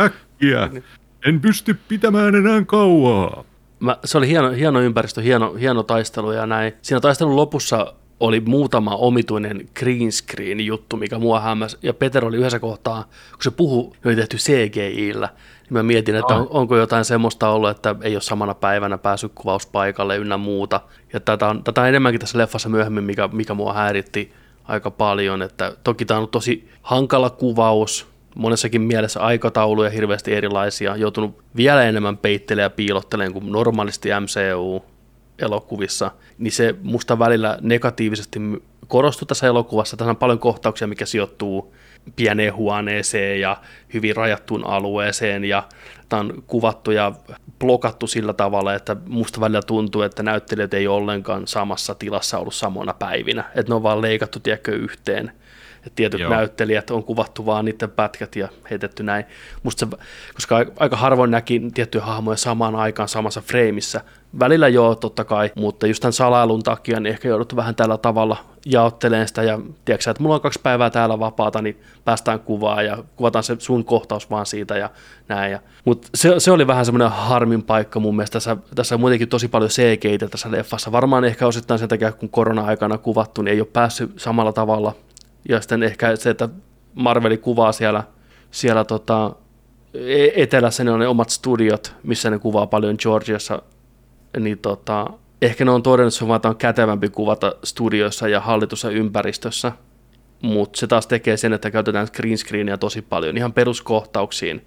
[0.00, 0.66] äkkiä!
[0.66, 0.84] Niin.
[1.26, 3.44] En pysty pitämään enää kauaa.
[3.80, 6.72] Mä, se oli hieno, hieno ympäristö, hieno, hieno taistelu ja näin.
[6.82, 11.78] Siinä taistelun lopussa oli muutama omituinen green screen juttu, mikä mua hämmäsi.
[11.82, 15.28] Ja Peter oli yhdessä kohtaa, kun se puhu, oli tehty CGI-llä,
[15.62, 19.32] niin mä mietin, että on, onko jotain semmoista ollut, että ei ole samana päivänä päässyt
[19.34, 20.80] kuvauspaikalle ynnä muuta.
[21.12, 24.32] Ja tätä on, tätä on enemmänkin tässä leffassa myöhemmin, mikä, mikä mua häiritti
[24.64, 25.42] aika paljon.
[25.42, 28.06] Että toki tämä on tosi hankala kuvaus,
[28.38, 36.52] monessakin mielessä aikatauluja hirveästi erilaisia, joutunut vielä enemmän peittelemään ja piilottelemaan kuin normaalisti MCU-elokuvissa, niin
[36.52, 38.40] se musta välillä negatiivisesti
[38.88, 39.96] korostui tässä elokuvassa.
[39.96, 41.74] Tässä on paljon kohtauksia, mikä sijoittuu
[42.16, 43.56] pieneen huoneeseen ja
[43.94, 45.62] hyvin rajattuun alueeseen ja
[46.08, 47.12] tämä on kuvattu ja
[47.58, 52.94] blokattu sillä tavalla, että musta välillä tuntuu, että näyttelijät ei ollenkaan samassa tilassa ollut samoina
[52.94, 55.32] päivinä, että ne on vaan leikattu tiedätkö yhteen
[55.78, 56.30] että tietyt Joo.
[56.30, 59.24] näyttelijät on kuvattu vaan niiden pätkät ja heitetty näin.
[59.62, 59.96] Musta se,
[60.34, 64.00] koska aika harvoin näki tiettyjä hahmoja samaan aikaan samassa freimissä.
[64.38, 68.36] Välillä joo, totta kai, mutta just tämän salailun takia niin ehkä joudut vähän tällä tavalla
[68.66, 72.98] jaotteleen sitä ja tiedätkö että mulla on kaksi päivää täällä vapaata, niin päästään kuvaan ja
[73.16, 74.90] kuvataan se sun kohtaus vaan siitä ja
[75.28, 75.52] näin.
[75.52, 78.32] Ja, mutta se, se, oli vähän semmoinen harmin paikka mun mielestä.
[78.32, 80.92] Tässä, tässä on muutenkin tosi paljon cg tässä leffassa.
[80.92, 84.94] Varmaan ehkä osittain sen takia, kun korona-aikana kuvattu, niin ei ole päässyt samalla tavalla
[85.48, 86.48] ja sitten ehkä se, että
[86.94, 88.04] Marveli kuvaa siellä,
[88.50, 89.34] siellä tota,
[89.94, 93.62] e- etelässä ne on ne omat studiot, missä ne kuvaa paljon Georgiassa,
[94.38, 95.06] niin tota,
[95.42, 99.72] ehkä ne on todennut, että on kätevämpi kuvata studioissa ja hallitussa ympäristössä,
[100.42, 104.66] mutta se taas tekee sen, että käytetään green screenia tosi paljon ihan peruskohtauksiin.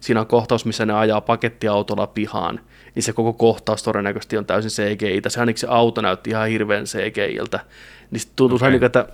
[0.00, 2.60] Siinä on kohtaus, missä ne ajaa pakettiautolla pihaan,
[2.94, 5.22] niin se koko kohtaus todennäköisesti on täysin CGI.
[5.28, 7.60] Se ainakin se auto näytti ihan hirveän CGI-iltä.
[8.10, 8.78] Niin tuntuu okay.
[8.82, 9.06] että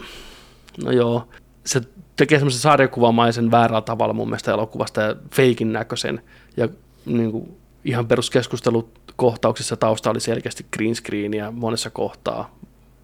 [0.85, 1.29] no joo,
[1.65, 1.81] se
[2.17, 6.23] tekee semmoisen sarjakuvamaisen väärällä tavalla mun mielestä elokuvasta ja feikin näköisen.
[6.57, 6.69] Ja
[7.07, 12.59] niin kuin, ihan peruskeskustelukohtauksissa tausta oli selkeästi green screenia monessa kohtaa.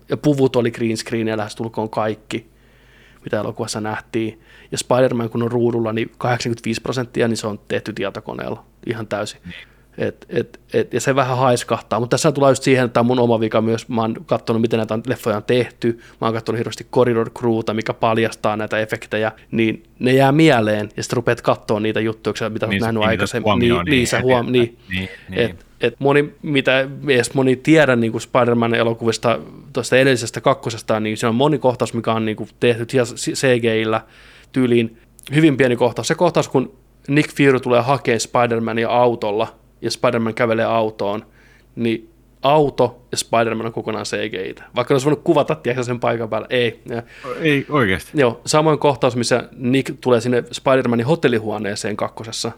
[0.09, 2.51] Ja puvut oli green screenia lähestulkoon kaikki,
[3.25, 4.41] mitä elokuvassa nähtiin.
[4.73, 9.41] Ja Spider-Man kun on ruudulla, niin 85 prosenttia, niin se on tehty tietokoneella ihan täysin.
[9.45, 9.72] Niin.
[9.99, 13.07] Et, et, et, ja se vähän haiskahtaa, mutta tässä tulee just siihen, että tämä on
[13.07, 13.89] mun oma vika myös.
[13.89, 15.99] Mä oon katsonut, miten näitä leffoja on tehty.
[16.21, 21.03] Mä oon katsonut hirveästi Corridor Crewta, mikä paljastaa näitä efektejä, niin ne jää mieleen, ja
[21.03, 23.59] sitten rupeat katsoa niitä juttuja, mitä niin, olet nähnyt aikaisemmin.
[23.59, 25.41] Niin, niin, niin, niin, huom- niin, niin, niin.
[25.41, 29.39] Et, et moni, mitä edes moni tiedä niin kuin Spider-Man elokuvista
[29.73, 32.87] tuosta edellisestä kakkosesta, niin se on moni kohtaus, mikä on niin kuin tehty
[33.35, 34.01] CGI-llä
[34.53, 34.99] tyyliin
[35.35, 36.09] hyvin pieni kohtaus.
[36.09, 36.73] Se kohtaus, kun
[37.09, 41.27] Nick Fury tulee hakemaan Spider-Mania autolla, ja Spider-Man kävelee autoon,
[41.77, 42.11] niin
[42.43, 46.47] auto ja Spider-Man on kokonaan cgi Vaikka ne olisi voinut kuvata tiedätkö, sen paikan päällä,
[46.51, 46.81] ei.
[46.89, 47.03] Ja,
[47.41, 48.11] Ei oikeasti.
[48.15, 52.53] joo, samoin kohtaus, missä Nick tulee sinne Spider-Manin hotellihuoneeseen kakkosessa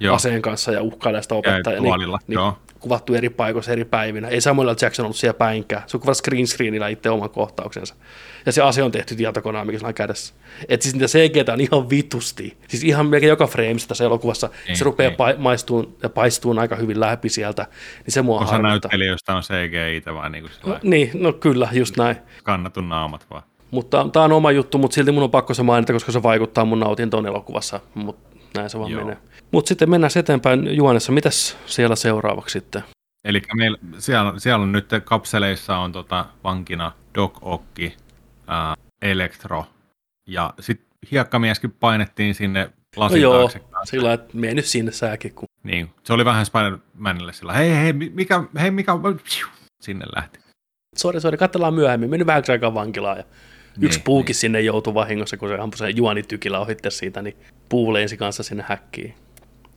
[0.00, 0.14] Joo.
[0.16, 1.82] aseen kanssa ja uhkailee sitä opettajaa.
[1.82, 2.58] tuolilla, joo.
[2.80, 4.28] kuvattu eri paikoissa eri päivinä.
[4.28, 4.74] Ei Samuel L.
[4.82, 5.82] Jackson ollut siellä päinkään.
[5.86, 7.94] Se on kuvattu screen screenillä itse oman kohtauksensa.
[8.46, 10.34] Ja se ase on tehty tietokoneen, mikä sillä on kädessä.
[10.68, 12.56] Et siis niitä CGtä on ihan vitusti.
[12.68, 14.50] Siis ihan melkein joka frameissa tässä elokuvassa.
[14.68, 15.16] Ei, se rupeaa ei.
[15.34, 17.66] pa- maistuun ja paistuun aika hyvin läpi sieltä.
[18.06, 18.70] Niin se mua Osa harmittaa.
[18.70, 22.16] näyttelijöistä on CGI, vaan niin kuin No, niin, no kyllä, just näin.
[22.42, 23.42] kannatun naamat vaan.
[23.70, 26.64] Mutta tämä on oma juttu, mutta silti mun on pakko se mainita, koska se vaikuttaa
[26.64, 27.80] mun nautintoon elokuvassa.
[27.94, 29.00] Mutta näin se vaan Joo.
[29.04, 29.16] menee.
[29.52, 31.12] Mutta sitten mennään eteenpäin juonessa.
[31.12, 32.82] Mitäs siellä seuraavaksi sitten?
[33.24, 37.96] Eli meillä, siellä, siellä on nyt kapseleissa on tota, vankina Doc Okki,
[38.46, 39.66] ää, Elektro
[40.28, 43.60] ja sitten hiekkamieskin painettiin sinne No lasin joo, taakse.
[43.84, 45.34] sillä että mene nyt sinne säkin.
[45.34, 45.48] Kun...
[45.62, 48.92] Niin, se oli vähän Spider-Manille sillä, hei, hei, mikä, hei, mikä,
[49.80, 50.38] sinne lähti.
[50.96, 52.10] Sori, sori, katsellaan myöhemmin.
[52.10, 53.24] Meni vähän aikaa vankilaan ja
[53.80, 57.36] yksi Niin, puukin sinne joutui vahingossa, kun se ampui sen juonitykillä ohitte siitä, niin
[57.68, 59.14] puu lensi kanssa sinne häkkiin.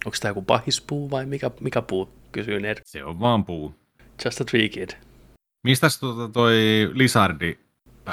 [0.05, 2.77] Onko tämä joku pahispuu vai mikä, mikä puu, kysyy Ned.
[2.83, 3.75] Se on vaan puu.
[4.25, 4.89] Just a tree kid.
[5.63, 6.55] Mistäs tota toi
[6.93, 7.57] Lizardi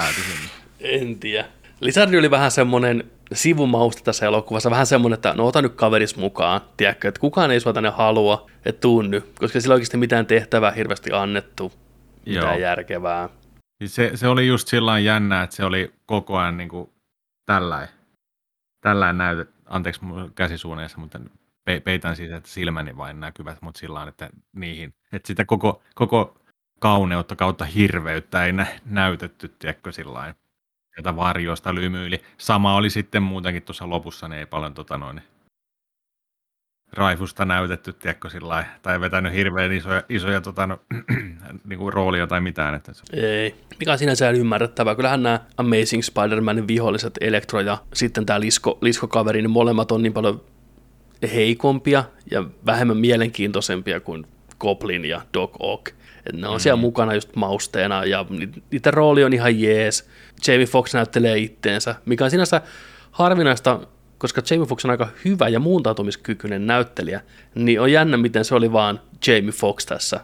[0.01, 0.49] sinne?
[0.79, 1.45] En tiedä.
[1.81, 6.61] Lizardi oli vähän semmoinen sivumausta tässä elokuvassa, vähän semmoinen, että no ota nyt kaveris mukaan,
[6.77, 10.71] tiedätkö, että kukaan ei sua tänne halua, että tuu nyt, koska sillä oikeasti mitään tehtävää
[10.71, 11.73] hirveästi annettu,
[12.25, 12.59] mitään Joo.
[12.59, 13.29] järkevää.
[13.77, 16.89] Siis Se, se oli just sillä jännä, että se oli koko ajan niin kuin
[17.45, 17.89] tällainen,
[18.81, 21.19] tällainen näyte, anteeksi mun käsisuuneessa, mutta
[21.65, 26.37] pe- peitän siis, että silmäni vain näkyvät, mutta sillä että niihin, että sitä koko, koko
[26.79, 30.33] kauneutta kautta hirveyttä ei nä- näytetty, tiedätkö, sillä
[30.95, 32.21] sieltä varjoista lymyili.
[32.37, 35.21] Sama oli sitten muutenkin tuossa lopussa, niin ei paljon tota noin,
[36.93, 40.79] raifusta näytetty, tiedätkö, sillä lailla, tai vetänyt hirveän isoja, isoja tota, no,
[41.69, 42.75] niin kuin roolia tai mitään.
[42.75, 44.95] Että se, Ei, mikä on sinänsä ymmärrettävää.
[44.95, 50.13] Kyllähän nämä Amazing Spider-Manin viholliset, Elektro ja sitten tämä Lisko, Lisko-kaveri, niin molemmat on niin
[50.13, 50.41] paljon
[51.33, 54.27] heikompia ja vähemmän mielenkiintoisempia kuin
[54.59, 55.89] Goblin ja Doc Ock.
[56.25, 56.59] Et ne on mm.
[56.59, 60.09] siellä mukana just mausteena ja ni- niiden rooli on ihan jees.
[60.47, 62.61] Jamie Foxx näyttelee itteensä, mikä on sinänsä
[63.11, 63.79] harvinaista,
[64.17, 67.21] koska Jamie Foxx on aika hyvä ja muuntautumiskykyinen näyttelijä,
[67.55, 70.19] niin on jännä, miten se oli vaan Jamie Foxx tässä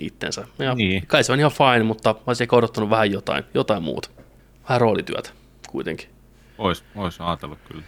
[0.00, 0.44] itsensä.
[0.58, 1.06] Ja Niin.
[1.06, 4.10] Kai se on ihan fine, mutta mä olisin ehkä odottanut vähän jotain, jotain muuta.
[4.68, 5.30] Vähän roolityötä
[5.68, 6.08] kuitenkin.
[6.58, 7.82] Ois, ois ajatellut kyllä.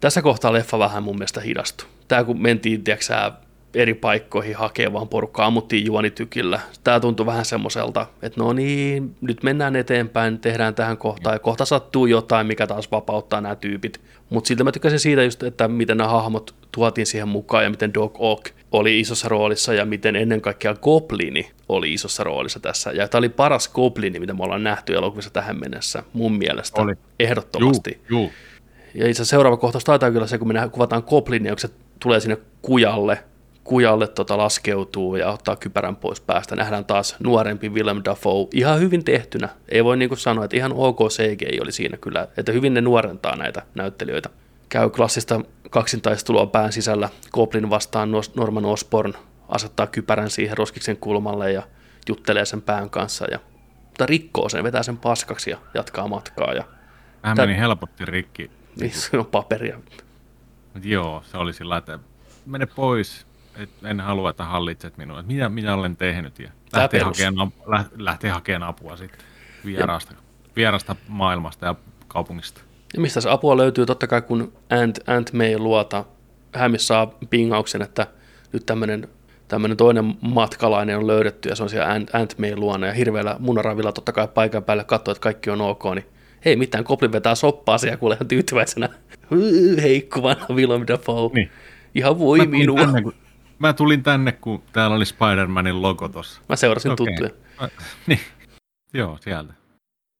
[0.00, 1.88] Tässä kohtaa leffa vähän mun mielestä hidastui.
[2.08, 3.32] Tää kun mentiin, tiedätkö
[3.76, 6.60] eri paikkoihin hakee vaan porukkaa, ammuttiin juonitykillä.
[6.84, 11.64] Tää tuntui vähän semmoiselta, että no niin, nyt mennään eteenpäin, tehdään tähän kohtaan ja kohta
[11.64, 14.00] sattuu jotain, mikä taas vapauttaa nämä tyypit.
[14.30, 17.94] Mutta siltä mä tykkäsin siitä just, että miten nämä hahmot tuotiin siihen mukaan ja miten
[17.94, 22.90] Doc Ock oli isossa roolissa ja miten ennen kaikkea Goblini oli isossa roolissa tässä.
[22.90, 26.82] Ja tämä oli paras Goblini, mitä me ollaan nähty elokuvissa tähän mennessä, mun mielestä.
[26.82, 26.94] Oli.
[27.20, 28.00] Ehdottomasti.
[28.08, 28.32] Juu, juu.
[28.94, 31.68] Ja itse seuraava kohtaus taitaa kyllä se, kun me kuvataan Goblinia, kun se
[32.00, 33.18] tulee sinne kujalle,
[33.66, 36.56] kujalle tota laskeutuu ja ottaa kypärän pois päästä.
[36.56, 39.48] Nähdään taas nuorempi Willem Dafoe, ihan hyvin tehtynä.
[39.68, 42.80] Ei voi niin kuin sanoa, että ihan ok CGI oli siinä kyllä, että hyvin ne
[42.80, 44.30] nuorentaa näitä näyttelijöitä.
[44.68, 45.40] Käy klassista
[45.70, 49.14] kaksintaistelua pään sisällä, Goblin vastaan Norman Osborn
[49.48, 51.62] asettaa kypärän siihen roskiksen kulmalle ja
[52.08, 53.38] juttelee sen pään kanssa ja
[53.86, 56.64] mutta rikkoo sen, vetää sen paskaksi ja jatkaa matkaa ja
[57.26, 58.50] Tän- meni helposti rikki.
[58.80, 59.80] niin, se on paperia.
[60.74, 61.98] Mut joo, se oli sillä että
[62.46, 63.26] mene pois.
[63.56, 65.20] Et en halua, että hallitset minua.
[65.20, 66.38] Et mitä, mitä olen tehnyt?
[66.38, 67.52] Ja lähtee hakemaan,
[67.96, 69.20] lähtee hakemaan apua sitten
[69.64, 70.14] vierasta,
[70.56, 71.74] vierasta maailmasta ja
[72.08, 72.60] kaupungista.
[72.94, 73.86] Ja mistä se apua löytyy?
[73.86, 74.52] Totta kai kun
[74.82, 76.04] Ant, Ant May luota,
[76.54, 78.06] Hämis saa pingauksen, että
[78.52, 79.08] nyt tämmöinen
[79.48, 83.36] tämmöinen toinen matkalainen on löydetty ja se on siellä Ant, Ant May luona ja hirveällä
[83.38, 86.06] munaravilla totta kai paikan päälle katsoo, että kaikki on ok, niin
[86.44, 88.88] ei mitään, Goblin vetää soppaa siellä kuule ihan tyytyväisenä.
[89.30, 91.30] Hyy, Heikko vanha Willem Dafoe.
[91.34, 91.50] Niin.
[91.94, 92.80] Ihan voi Mä minua.
[92.80, 93.14] tänne, kun,
[93.58, 96.40] mä tulin tänne, kun täällä oli Spider-Manin logo tossa.
[96.48, 97.06] Mä seurasin Okei.
[97.06, 97.30] tuttuja.
[97.60, 97.68] Mä-
[98.06, 98.20] Niin,
[98.94, 99.52] joo, sieltä.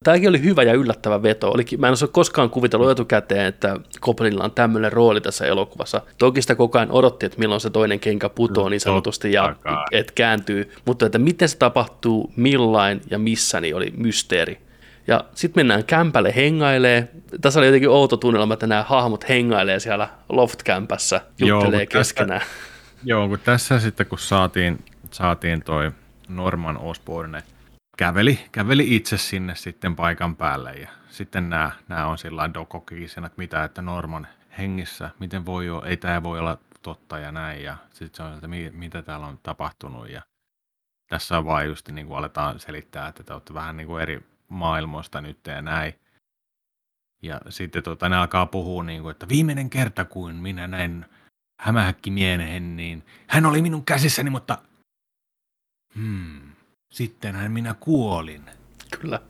[0.04, 1.50] Tämäkin oli hyvä ja yllättävä veto.
[1.50, 6.02] Olikin, mä en olisi koskaan kuvitellut etukäteen, että Goblinilla on tämmöinen rooli tässä elokuvassa.
[6.18, 9.56] Toki sitä koko ajan odotti, että milloin se toinen kenkä putoo niin sanotusti ja
[9.92, 10.72] et kääntyy.
[10.84, 14.58] Mutta että miten se tapahtuu, millain ja missä, niin oli mysteeri.
[15.06, 17.08] Ja sitten mennään kämpälle hengailee.
[17.40, 22.40] Tässä oli jotenkin outo tunnelma, että nämä hahmot hengailee siellä loft-kämpässä, Joo, juttelee tästä- keskenään.
[23.08, 25.92] Joo, kun tässä sitten kun saatiin, saatiin toi
[26.28, 27.42] Norman Osborne,
[27.98, 33.38] käveli, käveli itse sinne sitten paikan päälle ja sitten nämä, nämä on sillä dokokisena, että
[33.38, 34.26] mitä, että Norman
[34.58, 38.34] hengissä, miten voi olla, ei tämä voi olla totta ja näin ja sitten se on,
[38.34, 40.22] että mi, mitä täällä on tapahtunut ja
[41.08, 44.26] Tässä on vaan just niin kuin aletaan selittää, että te olette vähän niin kuin eri
[44.48, 45.94] maailmoista nyt ja näin.
[47.22, 51.06] Ja sitten tota, ne alkaa puhua, niin kuin, että viimeinen kerta, kun minä näin
[51.60, 54.58] hämähäkkimiehen, niin hän oli minun käsissäni, mutta
[55.94, 56.40] hmm,
[56.92, 58.42] sittenhän minä kuolin.
[59.00, 59.20] Kyllä.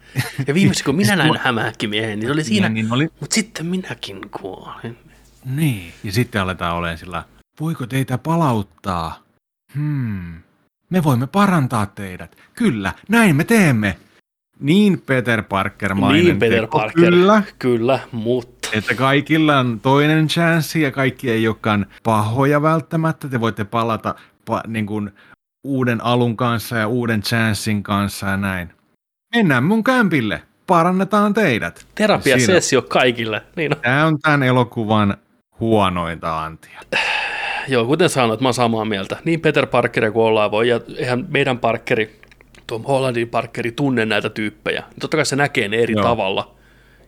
[0.47, 4.21] Ja viimeksi kun minä näin hämähäkkimiehen, niin se oli siinä, niin oli, mutta sitten minäkin
[4.41, 4.99] kuolin.
[5.45, 7.25] niin, ja sitten aletaan olemaan sillä,
[7.61, 9.23] voiko teitä palauttaa?
[9.75, 10.43] Hmm,
[10.91, 12.37] me voimme parantaa teidät.
[12.55, 13.97] Kyllä, näin me teemme.
[14.61, 20.83] Niin Peter Parker Niin Peter teko, Parker, Kyllä, kyllä, mutta että kaikilla on toinen chanssi
[20.83, 23.29] ja kaikki ei olekaan pahoja välttämättä.
[23.29, 25.11] Te voitte palata pa, niin kuin
[25.65, 28.73] uuden alun kanssa ja uuden chanssin kanssa ja näin.
[29.35, 31.87] Mennään mun kämpille, parannetaan teidät.
[31.95, 33.43] terapiasessio kaikille.
[33.57, 33.81] Niin on.
[33.81, 35.17] Tämä on tämän elokuvan
[35.61, 36.81] huonointa antia.
[37.69, 39.17] Joo, kuten sanoit, mä oon samaa mieltä.
[39.25, 42.21] Niin Peter Parkeria kuin ollaan voi, ja eihän meidän Parkeri,
[42.67, 44.85] Tom Hollandin Parkeri tunne näitä tyyppejä.
[45.01, 46.03] Totta kai se näkee ne eri Joo.
[46.03, 46.57] tavalla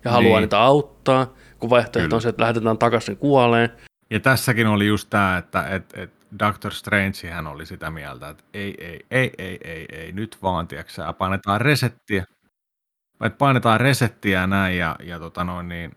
[0.05, 0.43] ja haluaa Niin.
[0.43, 3.71] niitä auttaa, kun vaihtoehto on se, että lähetetään takaisin kuoleen.
[4.11, 8.45] Ja tässäkin oli just tämä, että et, et Doctor Strange hän oli sitä mieltä, että
[8.55, 12.25] ei, ei, ei, ei, ei, ei, nyt vaan, tiedätkö painetaan resettiä,
[13.25, 15.97] että painetaan resettiä näin, ja, ja tota noin, niin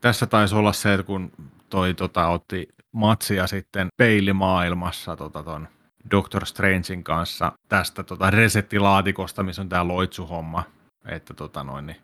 [0.00, 1.32] tässä taisi olla se, että kun
[1.70, 5.68] toi tota, otti matsia sitten peilimaailmassa tota, ton
[6.10, 10.64] Doctor Strangein kanssa tästä tota, resettilaatikosta, missä on tämä loitsuhomma,
[11.06, 11.96] että tota noin, niin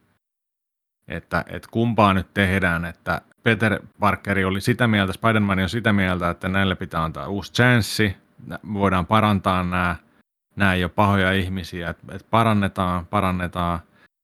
[1.09, 6.31] että, että kumpaa nyt tehdään, että Peter Parkeri oli sitä mieltä, Spider-Man on sitä mieltä,
[6.31, 8.17] että näille pitää antaa uusi chanssi,
[8.73, 9.97] voidaan parantaa nämä,
[10.57, 13.81] nämä ole pahoja ihmisiä, että, että parannetaan, parannetaan,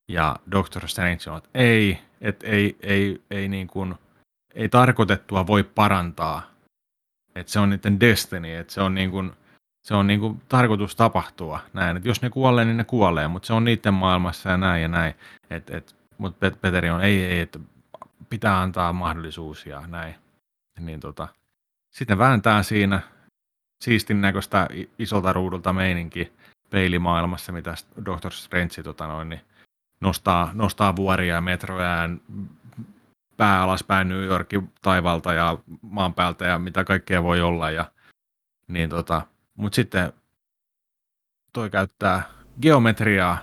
[0.09, 3.95] ja Doctor Strange on, että ei, että ei, ei, ei, niin kuin,
[4.55, 6.51] ei tarkoitettua voi parantaa,
[7.35, 9.33] että se on niiden destiny, että se on niin kuin,
[9.87, 13.47] se on niin kuin tarkoitus tapahtua näin, että jos ne kuolee, niin ne kuolee, mutta
[13.47, 15.15] se on niiden maailmassa ja näin ja näin,
[15.51, 17.59] että et, mutta Pet- Peteri on, ei, ei, että
[18.29, 20.15] pitää antaa mahdollisuus ja näin.
[20.81, 21.29] Niin tota,
[21.91, 23.01] sitten vääntää siinä
[23.85, 24.69] siistin näköistä
[24.99, 26.33] isolta ruudulta meininki
[26.71, 27.75] peilimaailmassa, mitä
[28.05, 29.41] Doctor Strange tota noin, niin
[30.01, 32.09] nostaa, nostaa vuoria ja metroja ja
[33.37, 37.71] pää alaspäin New Yorkin taivalta ja maan päältä ja mitä kaikkea voi olla.
[37.71, 37.91] Ja,
[38.69, 39.23] niin tota,
[39.57, 40.13] mutta sitten
[41.53, 42.23] toi käyttää
[42.63, 43.39] geometriaa.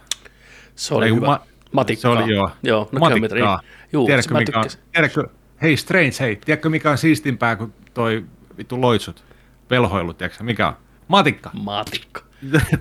[0.75, 1.25] Se oli Ei, hyvä.
[1.25, 2.01] ma- Matikkaa.
[2.17, 2.51] Se oli joo.
[2.63, 3.59] Joo, no Matikkaa.
[3.93, 5.27] Juu, Tiedätkö mikä, on, tiedätkö,
[5.61, 8.25] hei Strange, hei, tiedätkö mikä on siistimpää kuin toi
[8.57, 9.23] vittu loitsut,
[9.69, 10.73] velhoilut, tiedätkö mikä on?
[11.07, 11.49] Matikka.
[11.53, 12.21] Matikka.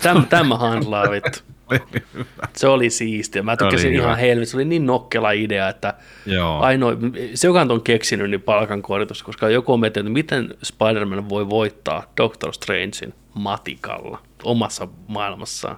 [0.02, 1.38] Täm, tämä handlaa vittu.
[2.56, 3.42] Se oli siistiä.
[3.42, 4.16] Mä tykkäsin oli ihan hyvä.
[4.16, 4.46] helvetin.
[4.46, 5.94] Se oli niin nokkela idea, että
[6.26, 6.60] Joo.
[6.60, 6.92] ainoa,
[7.34, 12.12] se joka on keksinyt, niin palkankorotus, koska joku on miettinyt, että miten Spider-Man voi voittaa
[12.16, 15.76] Doctor Strangein matikalla omassa maailmassaan.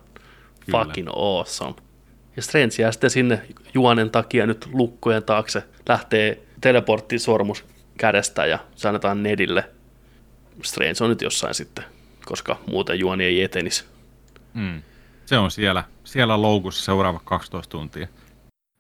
[0.66, 0.84] Kyllä.
[0.84, 1.74] Fucking awesome.
[2.36, 3.42] Ja Strange jää sitten sinne
[3.74, 7.64] juonen takia nyt lukkojen taakse, lähtee teleporttisormus
[7.98, 9.70] kädestä ja se annetaan Nedille.
[10.62, 11.84] Strange on nyt jossain sitten,
[12.24, 13.84] koska muuten juoni ei etenisi.
[14.55, 14.82] Mm.
[15.26, 18.07] Se on siellä, siellä loukussa seuraavat 12 tuntia.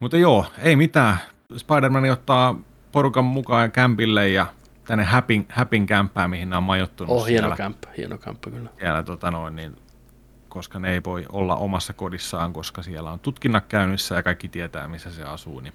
[0.00, 1.18] Mutta joo, ei mitään.
[1.56, 2.60] Spider-Man ottaa
[2.92, 4.46] porukan mukaan kämpille ja
[4.84, 7.56] tänne Happin, Happin kämppään, mihin nämä on majoittunut Oh, hieno siellä.
[7.56, 8.70] kämppä, hieno kämppä kyllä.
[8.78, 9.76] siellä tota noin, niin,
[10.48, 14.88] koska ne ei voi olla omassa kodissaan, koska siellä on tutkinnat käynnissä ja kaikki tietää,
[14.88, 15.60] missä se asuu.
[15.60, 15.72] Niin,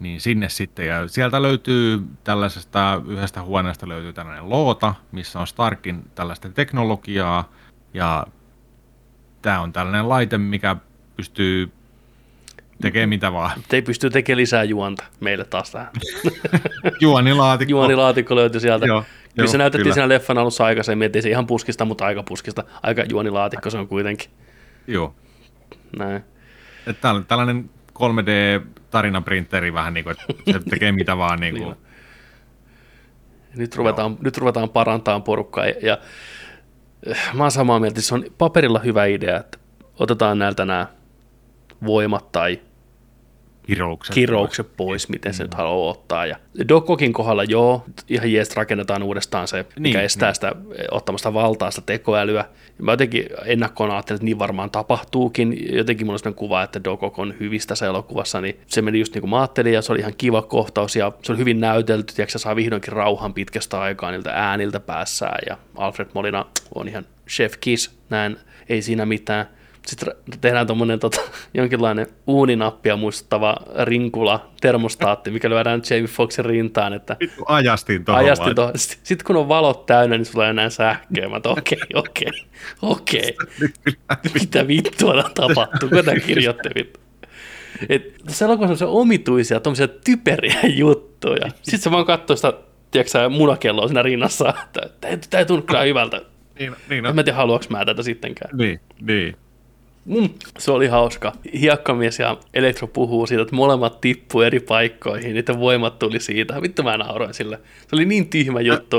[0.00, 0.86] niin sinne sitten.
[0.86, 7.48] Ja sieltä löytyy tällaisesta yhdestä huoneesta löytyy tällainen loota, missä on Starkin tällaista teknologiaa.
[7.94, 8.26] Ja
[9.42, 10.76] tämä on tällainen laite, mikä
[11.16, 11.72] pystyy
[12.80, 13.50] tekemään mitä vaan.
[13.68, 15.90] Te ei pysty tekemään lisää juonta meille taas tähän.
[17.00, 17.70] Juonilaatikko.
[17.70, 18.86] Juonilaatikko löytyi sieltä.
[18.86, 19.04] Joo,
[19.38, 19.94] Kyllä se joo, näytettiin kyllä.
[19.94, 22.64] siinä leffan alussa aikaisemmin, ettei se ihan puskista, mutta aika puskista.
[22.82, 24.30] Aika juonilaatikko se on kuitenkin.
[24.86, 25.14] Joo.
[25.98, 26.22] Näin.
[26.86, 31.76] Että on tällainen 3D-tarinaprinteri vähän niin kuin, että se tekee mitä vaan niin kuin.
[33.56, 35.66] Nyt ruvetaan, nyt ruvetaan parantamaan porukkaa.
[35.66, 35.98] Ja, ja
[37.10, 39.58] äh, mä oon samaa mieltä, että se on paperilla hyvä idea, että
[39.98, 40.86] otetaan näiltä nämä
[41.86, 42.60] voimat tai
[43.68, 44.14] kiroukset.
[44.14, 46.26] kiroukset pois, miten se nyt haluaa ottaa.
[46.26, 46.36] Ja
[46.68, 50.34] Dokokin kohdalla joo, ihan jees rakennetaan uudestaan se, mikä Niin, estää niin.
[50.34, 52.44] sitä eh, ottamasta valtaa, sitä tekoälyä.
[52.78, 55.76] Mä jotenkin ennakkoon ajattelin, että niin varmaan tapahtuukin.
[55.76, 59.14] Jotenkin mulla on sellainen kuva, että Dokok on hyvistä tässä elokuvassa, niin se meni just
[59.14, 62.14] niin kuin mä ajattelin, ja se oli ihan kiva kohtaus, ja se oli hyvin näytelty,
[62.18, 67.06] ja se saa vihdoinkin rauhan pitkästä aikaa niiltä ääniltä päässään, ja Alfred Molina on ihan
[67.28, 68.36] chef kiss, näin,
[68.68, 69.57] ei siinä mitään.
[69.88, 71.20] Sitten tehdään tuommoinen tota,
[71.54, 76.92] jonkinlainen uuninappia muistuttava rinkula, termostaatti, mikä lyödään Jamie Foxin rintaan.
[76.92, 78.24] Että Vittu, ajastin tuohon.
[78.24, 78.78] ajastin tuohon.
[78.78, 81.28] Sitten sit kun on valot täynnä, niin sulla ei enää sähköä.
[81.28, 82.26] Mä okei, okei,
[82.82, 83.36] okei.
[84.34, 87.00] Mitä vittua tapahtuu, kun tämä kirjoitti vittu.
[87.88, 91.48] Et tässä elokuvassa on omituisia, tuommoisia typeriä juttuja.
[91.62, 92.52] Sitten se vaan katsoo sitä,
[92.90, 94.54] tiedätkö munakelloa siinä rinnassa,
[95.08, 96.20] että tämä ei tunnu kyllä hyvältä.
[96.58, 98.56] Niin, niin, En no, mä tiedä, haluanko mä tätä sittenkään.
[98.56, 99.36] niin, niin.
[100.08, 100.28] Mm,
[100.58, 101.32] se oli hauska.
[101.60, 106.62] Hiekkamies ja Elektro puhuu siitä, että molemmat tippuu eri paikkoihin, niiden voimat tuli siitä.
[106.62, 107.56] Vittu mä nauroin sille.
[107.80, 108.96] Se oli niin tyhmä juttu.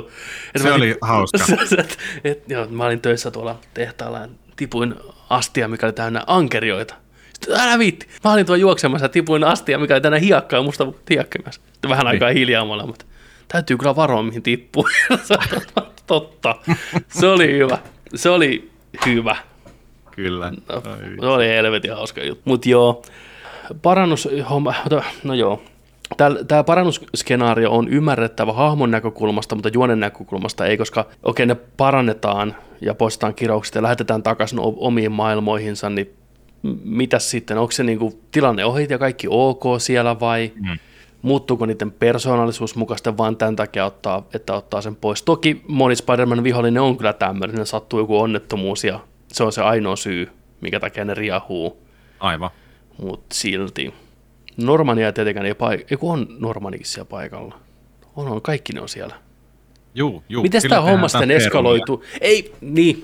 [0.47, 1.37] että Se mä- oli hauska.
[1.77, 4.95] et, et, joo, mä olin töissä tuolla tehtaalla ja tipuin
[5.29, 6.95] astia, mikä oli täynnä ankerioita.
[7.33, 8.07] Sitten älä viitti.
[8.23, 11.55] Mä olin tuolla juoksemassa ja tipuin astia, mikä oli täynnä hiekkaa ja musta hiekkamies.
[11.73, 13.05] Sitten vähän aikaa hiljaa molemmat.
[13.47, 14.87] Täytyy kyllä varoa, mihin tippuu.
[16.07, 16.55] Totta.
[17.07, 17.77] Se oli hyvä.
[18.15, 18.71] Se oli
[19.05, 19.35] hyvä.
[20.23, 20.51] Kyllä.
[20.51, 20.57] No,
[20.91, 22.41] Ai se oli helvetin hauska juttu.
[22.45, 23.01] Mutta joo,
[23.81, 24.73] parannushomma,
[25.23, 25.61] no joo.
[26.47, 32.93] Tämä parannusskenaario on ymmärrettävä hahmon näkökulmasta, mutta juonen näkökulmasta ei, koska okei, ne parannetaan ja
[32.93, 36.09] poistetaan kiroukset ja lähetetään takaisin omiin maailmoihinsa, niin
[36.63, 37.57] m- mitäs sitten?
[37.57, 40.79] Onko se niinku tilanne ohi ja kaikki ok siellä vai Mm.
[41.21, 45.23] muuttuuko niiden persoonallisuus mukaisesti vaan tämän takia, ottaa, että ottaa sen pois?
[45.23, 48.99] Toki moni Spider-Man vihollinen on kyllä tämmöinen, ne sattuu joku onnettomuus ja
[49.31, 50.29] se on se ainoa syy,
[50.61, 51.83] minkä takia ne riahuu,
[52.19, 52.49] Aivan.
[53.01, 53.93] mutta silti.
[54.57, 57.59] Normania tietenkään ei paik- Eiku on Normanikin siellä paikalla.
[58.15, 59.15] On, on, kaikki ne on siellä.
[59.95, 60.43] Juu, juu.
[60.43, 62.03] Miten tämä homma sitten eskaloituu?
[62.21, 63.03] Ei, niin,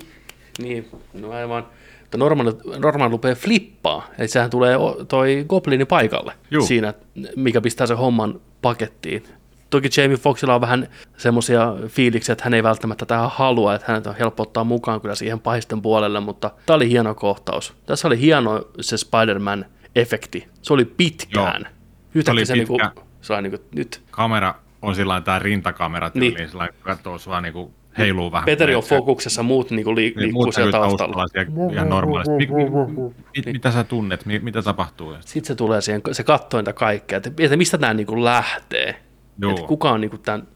[0.61, 1.67] niin, no aivan.
[2.01, 6.65] Mutta Norman, Norman rupeaa flippaa, eli sehän tulee toi Goblini paikalle Juu.
[6.65, 6.93] siinä,
[7.35, 9.23] mikä pistää sen homman pakettiin.
[9.69, 10.87] Toki Jamie Foxilla on vähän
[11.17, 15.15] semmoisia fiiliksiä, että hän ei välttämättä tähän halua, että hänet on helppo ottaa mukaan kyllä
[15.15, 17.73] siihen pahisten puolelle, mutta tämä oli hieno kohtaus.
[17.85, 20.47] Tässä oli hieno se Spider-Man-efekti.
[20.61, 21.61] Se oli pitkään.
[21.61, 21.71] Joo.
[22.15, 23.01] Yhtäkkiä oli se, niinku, pitkä.
[23.21, 26.31] sai niinku, nyt Kamera on sillä tämä rintakamera Niin.
[26.33, 28.45] tyyliin, sillä katsoo sua niinku heiluu vähän.
[28.45, 31.25] Petteri on Se- fokuksessa, muut niinku liik- niin, liikkuu muut siellä taustalla.
[31.31, 32.33] siellä ihan normaalisti.
[32.33, 34.25] Mi, mi, mi, mitä sä tunnet?
[34.25, 35.15] Mi, mitä tapahtuu?
[35.19, 38.95] Sitten se tulee siihen, se katsoo niitä kaikkea, että, että mistä tämä niinku lähtee.
[39.41, 39.51] Joo.
[39.51, 40.47] Että kuka on niinku tämän,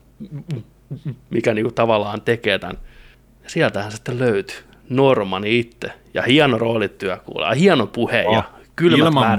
[1.29, 2.77] mikä niinku tavallaan tekee tämän.
[3.43, 4.55] Ja sieltähän sitten löytyy.
[4.89, 5.87] Normani itse.
[6.13, 7.55] Ja hieno roolityö kuulee.
[7.55, 8.43] Hieno puhe ja Oh,
[8.75, 9.37] kylmät ilman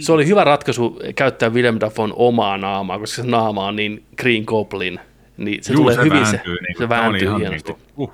[0.00, 4.44] se oli hyvä ratkaisu käyttää Willem Dafoen omaa naamaa, koska se naama on niin Green
[4.46, 5.00] Goblin.
[5.36, 7.72] Niin se Juu, tulee se hyvin, vääntyy, se, niinku, se vääntyy ihan hienosti.
[7.72, 8.12] niinku, uh.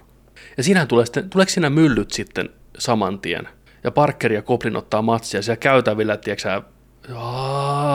[0.56, 3.48] Ja siinähän tulee sitten, tuleeko siinä myllyt sitten saman tien?
[3.84, 6.62] Ja Parker ja Goblin ottaa matsia siellä käytävillä, tiedätkö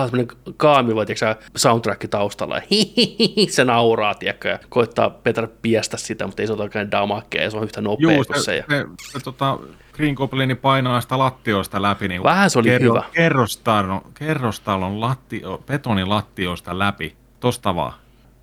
[0.05, 5.97] semmoinen kaamiva, tiedätkö sä, soundtrack taustalla, ja hihihihi, se nauraa, tiedätkö, ja koittaa Peter piestä
[5.97, 8.43] sitä, mutta ei se ole oikein damakea, ja se on yhtä nopea Juu, kuin se.
[8.43, 8.63] se, Ja...
[8.69, 9.57] se, se, tota,
[9.93, 12.07] Green Goblin painaa sitä lattioista läpi.
[12.07, 13.03] Niin Vähän se oli hyvä.
[13.13, 17.15] Kerrostalon, kerrostalon lattio, betonilattioista läpi.
[17.39, 17.93] Tosta vaan.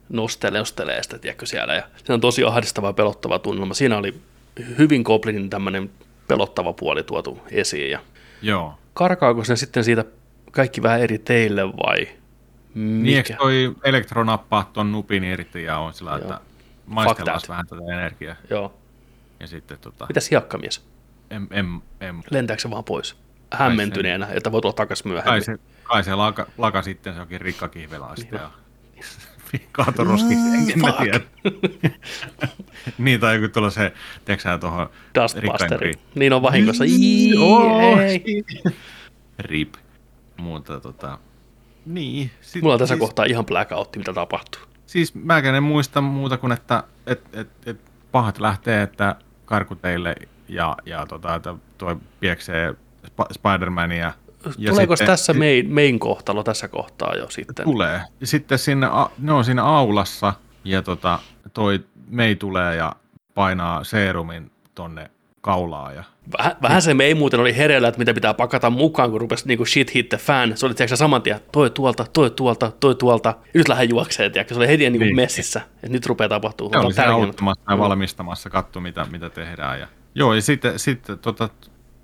[0.08, 1.74] nostelee, nostelee sitä, tiedätkö, siellä.
[1.74, 3.74] Ja se on tosi ahdistava ja pelottava tunnelma.
[3.74, 4.14] Siinä oli
[4.78, 5.90] hyvin Goblinin tämmöinen
[6.28, 7.90] pelottava puoli tuotu esiin.
[7.90, 7.98] Ja
[8.42, 8.74] Joo.
[8.94, 10.04] karkaako se sitten siitä
[10.56, 12.08] kaikki vähän eri teille vai
[12.74, 13.36] Niin eikö mikä?
[13.42, 16.18] toi elektro nappaa ton nupin irti ja on sillä, Joo.
[16.20, 16.40] että
[16.86, 18.34] maistellaan vähän tätä energiaa.
[18.50, 18.74] Joo.
[19.40, 20.86] Ja sitten tota, Mitäs hiekkamies?
[21.30, 23.16] em, em, em, Lentääkö se vaan pois?
[23.52, 25.42] Hämmentyneenä, että voi tulla takaisin kai myöhemmin.
[25.44, 28.50] se, kai se laka, laka sitten se onkin rikkakihvelaista ja
[29.72, 31.20] kaatoroskiksi, en mä tiedä.
[32.98, 33.92] niin, tai joku tuolla se,
[34.24, 34.90] tiedätkö tuohon
[35.22, 35.92] Dustbusteri.
[36.14, 36.84] Niin on vahingossa.
[36.86, 38.22] Ii, Oh, ei.
[39.38, 39.74] Rip.
[40.36, 41.18] Mutta tota,
[41.86, 42.30] niin.
[42.40, 44.60] Sit, Mulla on tässä siis, kohtaa ihan blackout, mitä tapahtuu.
[44.86, 47.80] Siis mäkään en muista muuta kuin, että et, et, et
[48.12, 50.14] pahat lähtee, että karkuteille
[50.48, 52.74] ja, ja tota, että toi pieksee
[53.06, 54.12] Sp- Spider-Mania.
[54.58, 57.64] Ja Tuleeko sitten- tässä main, main kohtalo tässä kohtaa jo sitten?
[57.64, 58.00] Tulee.
[58.20, 58.86] Ja sitten sinne,
[59.18, 60.34] ne on siinä aulassa
[60.64, 61.18] ja tota,
[61.54, 62.92] toi Mei tulee ja
[63.34, 65.10] painaa seerumin tonne
[65.40, 65.94] kaulaan.
[65.94, 66.04] Ja...
[66.38, 69.64] Vähän, vähän se mei muuten oli hereillä, että mitä pitää pakata mukaan, kun rupesi niinku
[69.64, 70.56] shit hit the fan.
[70.56, 73.34] Se oli tiedätkö, saman tien, toi tuolta, toi tuolta, toi tuolta.
[73.54, 74.54] Nyt lähden juokseen, tiedätkö?
[74.54, 75.16] se oli heti niinku Niin.
[75.16, 75.60] messissä.
[75.74, 76.82] Että nyt rupeaa tapahtumaan.
[76.82, 79.80] Se oli siinä auttamassa ja valmistamassa, katso mitä, mitä tehdään.
[79.80, 79.86] Ja...
[80.14, 81.48] Joo, ja sitten, sitten tota,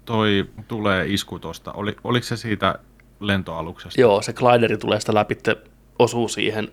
[0.05, 1.73] toi tulee isku tuosta.
[1.73, 2.79] Oli, oliko se siitä
[3.20, 4.01] lentoaluksesta?
[4.01, 5.37] Joo, se glideri tulee sitä läpi,
[5.99, 6.68] osuu siihen,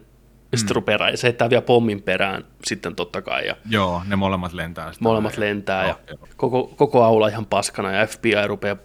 [0.51, 4.53] ja sitten rupeaa, se heittää vielä pommin perään sitten totta kai, ja Joo, ne molemmat
[4.53, 4.91] lentää.
[4.91, 6.17] Sitä molemmat ja- lentää, ja joo.
[6.37, 8.75] koko, koko aula ihan paskana, ja FBI rupeaa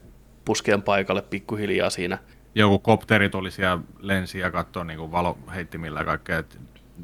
[0.45, 2.19] puskeen paikalle pikkuhiljaa siinä.
[2.55, 6.57] Joku kopterit oli siellä lensi ja katsoi niin valoheittimillä ja kaikkea, että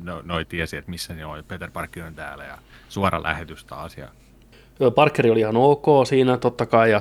[0.03, 2.59] no, noi tiesi, että missä ne on, Peter Parker on täällä ja
[2.89, 3.97] suora lähetys taas.
[3.99, 4.09] Ja...
[4.95, 7.01] Parkeri oli ihan ok siinä totta kai, ja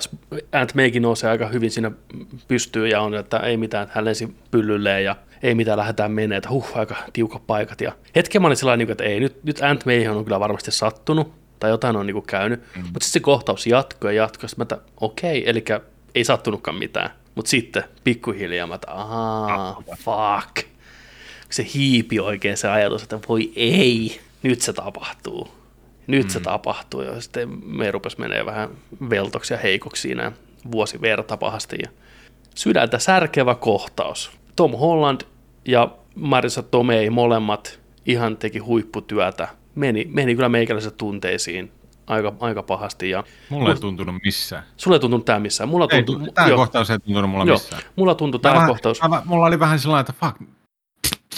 [0.51, 1.91] Ant Maykin nousee aika hyvin siinä
[2.47, 6.37] pystyy ja on, että ei mitään, että hän lensi pyllylleen ja ei mitään, lähdetään menee,
[6.37, 7.81] että huh, aika tiukat paikat.
[7.81, 11.33] Ja hetken mä olin sellainen, että ei, nyt, nyt Ant Mayhin on kyllä varmasti sattunut,
[11.59, 12.81] tai jotain on niin käynyt, mm.
[12.81, 15.63] mutta sitten se kohtaus jatkoi ja jatkoi, että okei, okay, eli
[16.15, 17.09] ei sattunutkaan mitään.
[17.35, 20.67] Mutta sitten pikkuhiljaa mä, että ahaa, fuck.
[21.49, 25.47] Se hiipi oikein se ajatus, että voi ei, nyt se tapahtuu.
[26.07, 26.29] Nyt mm.
[26.29, 28.69] se tapahtuu ja sitten me rupes menee vähän
[29.09, 30.31] veltoksi ja heikoksi siinä
[30.71, 31.77] vuosi verta pahasti.
[31.83, 31.89] Ja
[32.55, 34.38] sydäntä särkevä kohtaus.
[34.59, 35.21] Tom Holland
[35.65, 39.47] ja Marisa Tomei molemmat ihan teki huipputyötä.
[39.75, 41.71] Meni, meni kyllä meikäläiset tunteisiin
[42.07, 43.09] aika, aika pahasti.
[43.09, 44.63] Ja mulla ei tuntunut missään.
[44.77, 45.69] Sulla ei tuntunut tämä missään.
[45.69, 47.81] Mulla tuntui, ei, tämä kohtaus ei tuntunut mulla joo, missään.
[47.95, 49.01] Mulla tuntui tämä kohtaus.
[49.09, 50.41] Mä, mulla oli vähän sellainen, että fuck,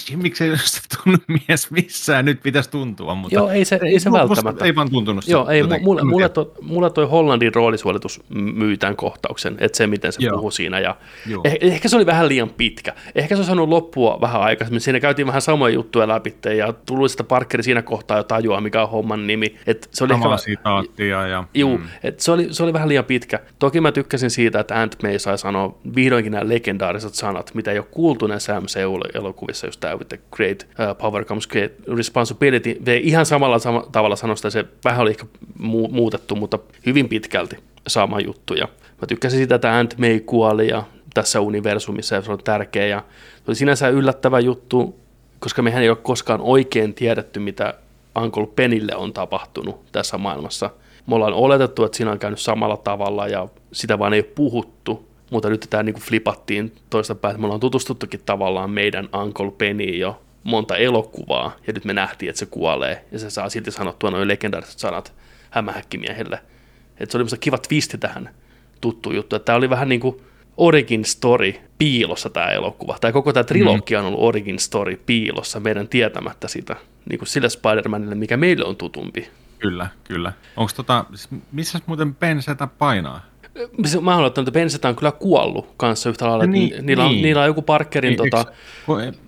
[0.24, 3.16] miksei se tunnu mies missään, nyt pitäisi tuntua.
[3.16, 4.66] Mutta Joo, ei se, ei se välttämättä.
[4.66, 5.28] ei vaan tuntunut.
[5.28, 10.12] Joo, ei, mulle, mulle, to, mulle toi Hollandin roolisuolitus myy tämän kohtauksen, että se miten
[10.12, 10.36] se Joo.
[10.36, 10.80] puhuu siinä.
[10.80, 10.96] Ja
[11.44, 12.94] eh, ehkä se oli vähän liian pitkä.
[13.16, 14.82] Ehkä se on saanut loppua vähän aikaisemmin.
[14.82, 18.82] Siinä käytiin vähän samoja juttuja läpi ja tuli sitä Parkeri siinä kohtaa jo tajua, mikä
[18.82, 19.56] on homman nimi.
[19.68, 21.28] Et se oli Samalla ehkä, sitaattia.
[21.28, 21.84] Ja, juu, mm.
[22.04, 23.40] et se, oli, se oli vähän liian pitkä.
[23.60, 27.78] Toki mä tykkäsin siitä, että Ant May sai sanoa vihdoinkin nämä legendaariset sanat, mitä ei
[27.78, 32.76] ole kuultu näissä MCU-elokuvissa, just tämä with the great uh, power comes great responsibility.
[32.86, 35.26] Vei ihan samalla sama, tavalla sanosta, se vähän oli ehkä
[35.60, 38.54] mu- muutettu, mutta hyvin pitkälti sama juttu.
[38.54, 38.68] Ja
[39.02, 40.84] mä tykkäsin sitä, että Ant May kuoli ja
[41.14, 42.88] tässä universumissa ja se on tärkeä.
[42.88, 43.04] Ja
[43.36, 45.00] se oli sinänsä yllättävä juttu,
[45.40, 47.74] koska mehän ei ole koskaan oikein tiedetty, mitä
[48.22, 50.70] Uncle Penille on tapahtunut tässä maailmassa.
[51.08, 55.11] Me ollaan oletettu, että siinä on käynyt samalla tavalla ja sitä vaan ei ole puhuttu
[55.32, 57.38] mutta nyt tämä niin flipattiin toista päätä.
[57.38, 62.40] Me ollaan tutustuttukin tavallaan meidän Uncle Pennyin jo monta elokuvaa, ja nyt me nähtiin, että
[62.40, 65.14] se kuolee, ja se saa silti sanottua noin legendaariset sanat
[65.50, 66.40] hämähäkkimiehelle.
[66.98, 68.30] Että se oli kiva twisti tähän
[68.82, 70.22] tuttu juttu, että tämä oli vähän niin kuin
[70.58, 72.98] origin story piilossa tämä elokuva.
[73.02, 76.76] Tai koko tämä trilogia on ollut origin story piilossa meidän tietämättä sitä,
[77.10, 79.30] niin kuin sille Spider-Manille, mikä meille on tutumpi.
[79.60, 80.34] Kyllä, kyllä.
[80.58, 81.06] Onko tota,
[81.52, 83.31] missä muuten Pensetä painaa?
[84.02, 86.46] Mä haluan, että Benseta on kyllä kuollut kanssa yhtä lailla.
[86.46, 87.18] Niin, niillä, niin.
[87.18, 88.46] On, niillä on joku Parkerin niin, tota,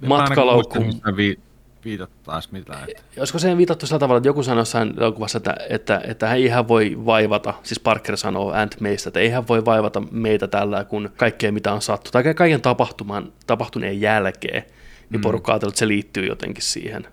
[0.05, 0.79] matkalaukku.
[1.17, 1.39] Vi,
[1.85, 2.89] viitattaisi mitään.
[2.89, 3.03] Että...
[3.17, 6.67] Olisiko se viitattu sillä tavalla, että joku sanoi jossain elokuvassa, että, että, että ei hän
[6.67, 11.09] voi vaivata, siis Parker sanoo Ant meistä, että ei hän voi vaivata meitä tällä, kun
[11.17, 14.63] kaikkea mitä on sattu, tai kaiken tapahtuman, tapahtuneen jälkeen,
[15.09, 15.21] niin mm.
[15.21, 17.07] porukka että se liittyy jotenkin siihen,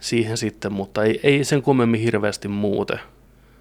[0.00, 3.00] siihen sitten, mutta ei, ei sen kummemmin hirveästi muuten.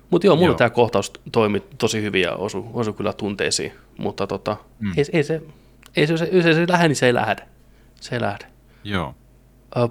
[0.09, 0.57] Mutta joo, mulla joo.
[0.57, 4.91] tämä kohtaus toimi tosi hyvin ja osui, osu kyllä tunteisiin, mutta tota, mm.
[4.97, 5.41] ei, ei, se,
[5.95, 7.43] ei se, se, se, se lähde, niin se ei lähde.
[8.01, 8.45] Se ei lähde.
[8.83, 9.15] Joo.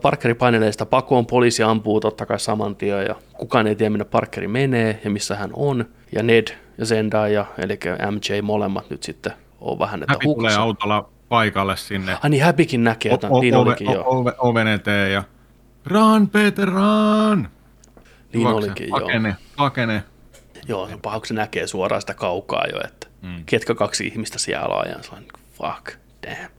[0.03, 4.05] Parkeri painelee sitä pakoon, poliisi ampuu totta kai saman tien ja kukaan ei tiedä minne
[4.05, 5.85] Parkeri menee ja missä hän on.
[6.13, 6.49] Ja Ned
[6.79, 7.79] ja Zendaya, eli
[8.11, 12.17] MJ molemmat nyt sitten on vähän, että Häpi tulee autolla paikalle sinne.
[12.23, 14.05] Ai niin, Häpikin näkee, että niin olikin jo.
[14.39, 15.25] Oven eteen ja
[15.87, 17.49] run Peter run!
[18.37, 18.69] Niin Hyväksi.
[18.69, 19.37] olikin, pakene, joo.
[19.57, 20.03] Pakene.
[20.69, 23.43] Joo, se paha, kun se näkee suoraan sitä kaukaa jo, että mm.
[23.47, 26.51] ketkä kaksi ihmistä siellä on, ja se on fuck, damn.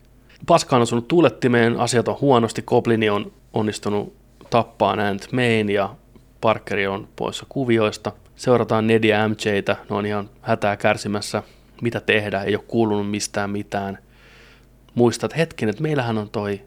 [0.45, 4.15] Paska on osunut tuulettimeen, asiat on huonosti, Goblini on onnistunut
[4.49, 5.95] tappaa Ant Main ja
[6.41, 8.11] Parkeri on poissa kuvioista.
[8.35, 11.43] Seurataan Ned ja MJtä, ne on ihan hätää kärsimässä,
[11.81, 13.97] mitä tehdä, ei ole kuulunut mistään mitään.
[14.95, 16.61] Muistat hetken, että meillähän on toi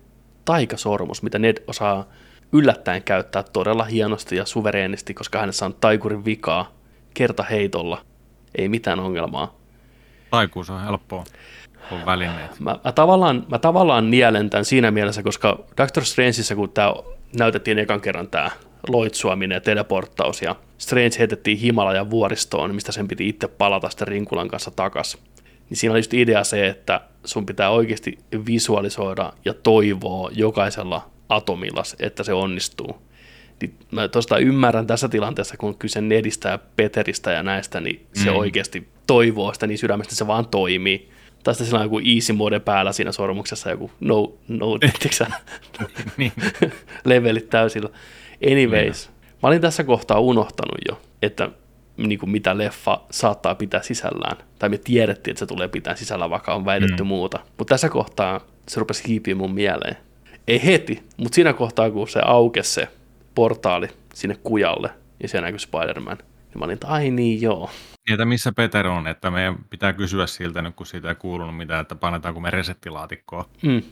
[0.44, 2.06] taikasormus, mitä Ned osaa
[2.52, 6.72] yllättäen käyttää todella hienosti ja suvereenisti, koska hänessä on taikurin vikaa
[7.14, 8.04] kerta heitolla.
[8.54, 9.56] Ei mitään ongelmaa.
[10.30, 11.24] Taikuus on helppoa.
[11.90, 12.60] On välineet.
[12.60, 16.94] Mä, mä, tavallaan, mä tavallaan nielen tämän siinä mielessä, koska Doctor Strangeissa, kun tämä
[17.38, 18.50] näytettiin ekan kerran tämä
[18.88, 24.48] loitsuaminen ja teleporttaus, ja Strange heitettiin Himalajan vuoristoon, mistä sen piti itse palata sitten Rinkulan
[24.48, 25.18] kanssa takas.
[25.70, 31.82] Niin siinä oli just idea se, että sun pitää oikeasti visualisoida ja toivoa jokaisella atomilla,
[31.98, 33.02] että se onnistuu.
[33.60, 38.30] Niin mä tuosta ymmärrän tässä tilanteessa, kun kyse Nedistä ja Peteristä ja näistä, niin se
[38.30, 38.36] mm.
[38.36, 41.10] oikeasti toivoo sitä niin sydämestä, se vaan toimii.
[41.44, 44.66] Tai sitten sillä on joku easy mode päällä siinä sormuksessa, joku no, no
[46.16, 46.32] niin.
[47.04, 47.90] levelit täysillä.
[48.52, 49.16] Anyways, niin.
[49.42, 51.50] mä olin tässä kohtaa unohtanut jo, että
[51.96, 54.36] niin kuin mitä leffa saattaa pitää sisällään.
[54.58, 57.06] Tai me tiedettiin, että se tulee pitää sisällä, vaikka on väitetty mm.
[57.06, 57.38] muuta.
[57.58, 59.96] Mutta tässä kohtaa se rupesi hiipiä mun mieleen
[60.50, 62.88] ei heti, mutta siinä kohtaa, kun se aukesi se
[63.34, 64.90] portaali sinne kujalle
[65.22, 67.70] ja siellä näkyi Spider-Man, niin mä olin, että ai niin joo.
[68.12, 71.80] Että missä Peter on, että meidän pitää kysyä siltä nyt, kun siitä ei kuulunut mitään,
[71.80, 73.48] että panetaanko me resettilaatikkoa.
[73.62, 73.82] Mm.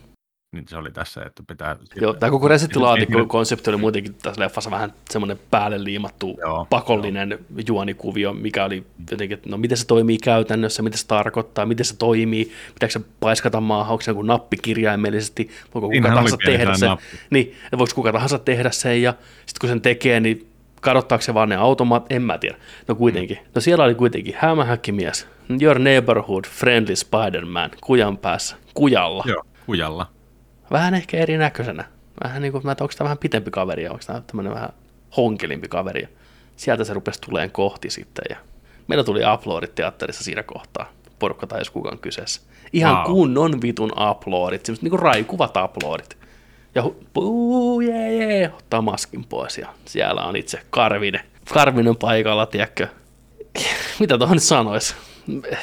[0.51, 1.75] Niin se oli tässä, että pitää...
[2.01, 7.37] Joo, tämä koko resettilaatikko-konsepti oli muutenkin tässä leffassa vähän semmoinen päälle liimattu Joo, pakollinen jo.
[7.67, 11.97] juonikuvio, mikä oli jotenkin, että no miten se toimii käytännössä, mitä se tarkoittaa, miten se
[11.97, 16.75] toimii, pitääkö se paiskata maahan, onko se joku nappi kirjaimellisesti, voiko kuka Inhan tahansa tehdä
[16.75, 16.89] sen,
[17.29, 19.13] niin, voiko kuka tahansa tehdä sen, ja
[19.45, 20.47] sitten kun sen tekee, niin
[20.81, 22.57] kadottaako se vaan ne automaat, en mä tiedä.
[22.87, 23.37] No kuitenkin.
[23.55, 25.27] No siellä oli kuitenkin hämähäkkimies,
[25.61, 29.23] Your Neighborhood Friendly Spider-Man, kujan päässä, kujalla.
[29.27, 30.18] Joo, kujalla
[30.71, 31.85] vähän ehkä erinäköisenä.
[32.23, 34.69] Vähän niin kuin, mä onko tämä vähän pitempi kaveri, onko tämä tämmöinen vähän
[35.17, 36.07] honkelimpi kaveri.
[36.55, 38.37] Sieltä se rupesi tuleen kohti sitten ja
[38.87, 40.91] meillä tuli uploadit teatterissa siinä kohtaa.
[41.19, 42.41] Porukka tai jos kukaan kyseessä.
[42.73, 43.05] Ihan wow.
[43.05, 46.17] kunnon vitun uploadit, semmoiset niin kuin raikuvat uploadit.
[46.75, 46.83] Ja
[47.13, 51.21] puu, jee, jee, ottaa maskin pois ja siellä on itse Karvinen.
[51.53, 52.87] Karvinen paikalla, tiedätkö?
[53.99, 54.95] Mitä tuohon nyt sanoisi?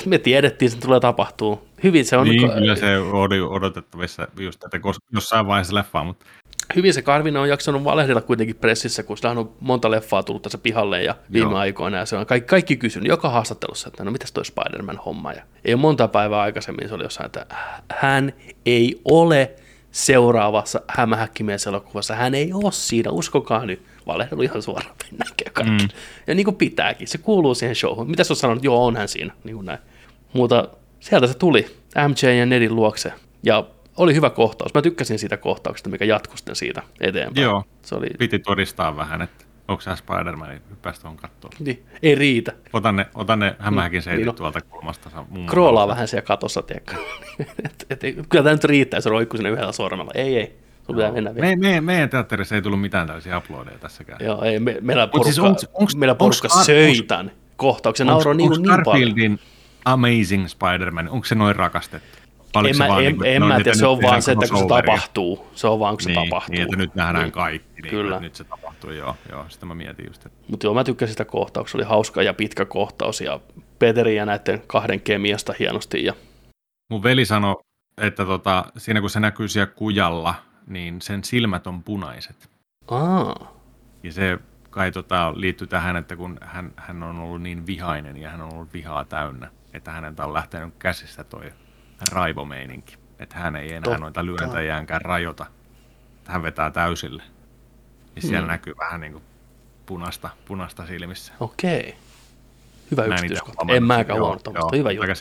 [0.07, 1.66] me tiedettiin, että se tulee tapahtuu.
[1.83, 2.27] Hyvin se on...
[2.27, 4.79] Niin, kyllä se oli odotettavissa just, että
[5.13, 6.27] jossain vaiheessa leffaa, mutta...
[6.77, 10.59] Hyvin se Karvinen on jaksanut valehdella kuitenkin pressissä, kun sillä on monta leffaa tullut tässä
[10.59, 11.59] pihalle ja viime Joo.
[11.59, 15.43] aikoina, ja se on kaikki, kaikki kysynyt joka haastattelussa, että no mitäs toi Spider-Man-homma, ja
[15.65, 17.47] ei ole monta päivää aikaisemmin, se oli jossain, että
[17.89, 18.33] hän
[18.67, 19.55] ei ole
[19.91, 25.85] seuraavassa hämähäkkimies-elokuvassa, hän ei ole siinä, uskokaa nyt valehdelu ihan suoraan näkee kaikki.
[25.85, 25.89] Mm.
[26.27, 28.11] Ja niin kuin pitääkin, se kuuluu siihen showhun.
[28.11, 28.65] Mitä sä oot sanonut?
[28.65, 29.33] Joo, on hän siinä.
[29.45, 29.79] Niin kuin näin.
[30.33, 30.69] Mutta
[31.09, 31.67] sieltä se tuli
[32.09, 33.13] MJ ja Nedin luokse.
[33.43, 33.65] Ja
[33.97, 34.75] oli hyvä kohtaus.
[34.75, 37.45] Mä tykkäsin siitä kohtauksesta, mikä jatkui sitten siitä eteenpäin.
[37.45, 38.07] Joo, se oli...
[38.19, 41.53] piti todistaa vähän, että onko se Spider-Man, niin hyppäisi tuohon kattoon.
[41.59, 42.53] Niin, ei riitä.
[42.73, 44.33] Otan ne, otan ne hämähäkin seitit niin, no.
[44.33, 45.11] tuolta kulmasta.
[45.47, 46.95] Kroolaa vähän siellä katossa, tiedätkö.
[47.65, 50.11] et, et, kyllä tämä nyt riittää, se roikkuu sinne yhdellä sormella.
[50.15, 50.57] Ei, ei.
[50.87, 51.47] Sun pitää mennä vielä.
[51.47, 54.19] Me, me, meidän teatterissa ei tullut mitään tällaisia uploadeja tässäkään.
[54.25, 58.07] Joo, ei, me, meillä porukka, siis onks, onks, meillä porukka onks, söitän kohtauksen.
[58.07, 59.39] Nauro niin, niin paljon.
[59.87, 62.19] Amazing Spider-Man, onko se noin rakastettu?
[62.65, 65.47] en mä, en, niin, en mä tiedä, se on vaan se, että kun se tapahtuu.
[65.55, 66.53] Se on vaan, kun se niin, tapahtuu.
[66.53, 67.33] Niin, että nyt nähdään niin.
[67.33, 67.83] kaikki.
[67.83, 68.21] Niin, Kyllä.
[68.21, 69.17] Nyt se tapahtuu, joo.
[69.31, 70.27] joo sitä mä mietin just.
[70.27, 70.39] Että...
[70.49, 71.79] Mutta joo, mä tykkäsin sitä kohtauksesta.
[71.79, 73.41] Se oli hauska ja pitkä kohtaus ja
[73.79, 76.05] Peteri ja näiden kahden kemiasta hienosti.
[76.05, 76.15] Ja...
[76.91, 77.57] Mun veli sanoi,
[78.01, 80.35] että tota, siinä kun se näkyy siellä kujalla,
[80.67, 82.51] niin sen silmät on punaiset.
[82.89, 83.53] Aa.
[84.03, 84.39] Ja se
[84.71, 88.55] kai tota, liittyy tähän, että kun hän, hän on ollut niin vihainen ja hän on
[88.55, 91.53] ollut vihaa täynnä, että häneltä on lähtenyt käsistä toi
[92.13, 92.97] raivomeininki.
[93.19, 93.99] Että hän ei enää Totta.
[93.99, 95.47] noita lyöntäjäänkään rajoita.
[96.25, 97.23] Hän vetää täysille.
[98.17, 98.51] Ja siellä hmm.
[98.51, 99.25] näkyy vähän niin kuin
[99.87, 101.33] punasta, punasta silmissä.
[101.41, 101.97] Okei.
[102.91, 103.65] Hyvä yksityiskohta.
[103.69, 104.77] En mäkään huomannut tuommoista.
[104.77, 105.13] Hyvä juttu.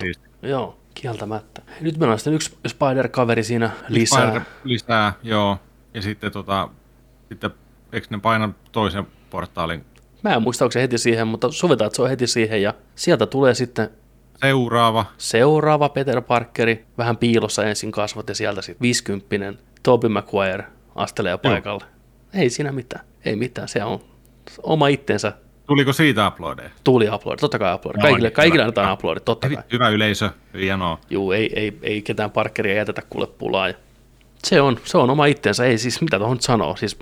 [0.42, 0.80] Joo.
[0.94, 1.62] Kieltämättä.
[1.82, 4.28] Nyt meillä on sitten yksi Spider-kaveri siinä lisää.
[4.28, 5.60] Spider lisää, joo.
[5.94, 6.70] Ja sitten, tota,
[7.30, 7.52] sitten
[7.92, 9.86] eikö ne paina toisen portaalin?
[10.24, 12.62] Mä en muista, onko se heti siihen, mutta sovitaan, että se on heti siihen.
[12.62, 13.90] Ja sieltä tulee sitten
[14.42, 15.06] Seuraava.
[15.18, 20.64] Seuraava Peter Parkeri, vähän piilossa ensin kasvot ja sieltä sitten 50 Tobey Maguire
[20.96, 21.84] astelee paikalle.
[21.84, 22.42] Joo.
[22.42, 24.00] Ei siinä mitään, ei mitään, se on
[24.64, 25.34] oma itsensä
[25.68, 26.70] Tuliko siitä uploadeja?
[26.84, 28.02] Tuli upload, totta kai upload.
[28.02, 29.64] Kaikille, kaikille annetaan uploadit, totta kai.
[29.72, 31.00] Hyvä yleisö, hienoa.
[31.10, 33.70] Juu, ei, ei, ei ketään parkkeria jätetä kuule pulaa.
[34.44, 36.76] Se on, se on oma itsensä, ei siis mitä tuohon sanoo.
[36.76, 37.00] Siis,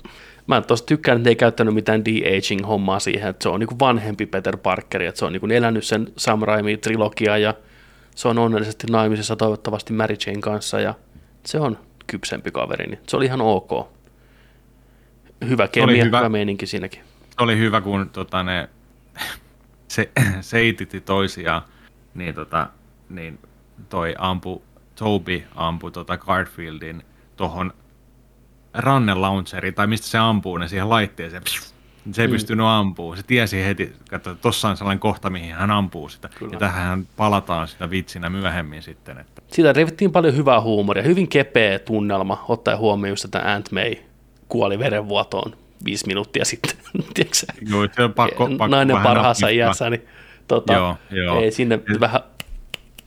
[0.47, 4.25] mä tosta tykkään, että ne ei käyttänyt mitään de-aging-hommaa siihen, että se on niinku vanhempi
[4.25, 7.53] Peter Parkeri, että se on niinku elänyt sen Sam Raimi-trilogia ja
[8.15, 10.93] se on onnellisesti naimisissa toivottavasti Mary Jane kanssa ja
[11.45, 13.71] se on kypsempi kaveri, niin se oli ihan ok.
[15.47, 16.17] Hyvä kemia, hyvä.
[16.17, 17.01] hyvä meininki siinäkin
[17.37, 18.69] oli hyvä, kun tota, ne
[19.87, 20.11] se,
[20.41, 21.61] seititti toisiaan,
[22.13, 22.69] niin, tota,
[23.09, 23.39] niin
[23.89, 24.63] toi ampu,
[24.95, 27.03] Toby ampui tota Garfieldin
[27.37, 27.73] tuohon
[28.73, 31.43] rannelauncheriin, tai mistä se ampuu ne siihen laitteeseen.
[32.11, 32.31] Se ei mm.
[32.31, 33.15] pystynyt ampuu.
[33.15, 36.29] Se tiesi heti, että tuossa on sellainen kohta, mihin hän ampuu sitä.
[36.35, 36.53] Kyllä.
[36.53, 39.17] Ja tähän palataan sitä vitsinä myöhemmin sitten.
[39.17, 39.41] Että.
[39.51, 41.03] Siitä revittiin paljon hyvää huumoria.
[41.03, 43.95] Hyvin kepeä tunnelma, ottaen huomioon just, että Aunt May
[44.47, 45.55] kuoli verenvuotoon
[45.85, 46.75] viisi minuuttia sitten.
[47.69, 50.07] Joo, se on pakko, pakko Nainen parhaassa iässä, niin
[50.47, 51.41] tota, joo, joo.
[51.41, 51.99] ei sinne ja...
[51.99, 52.21] vähän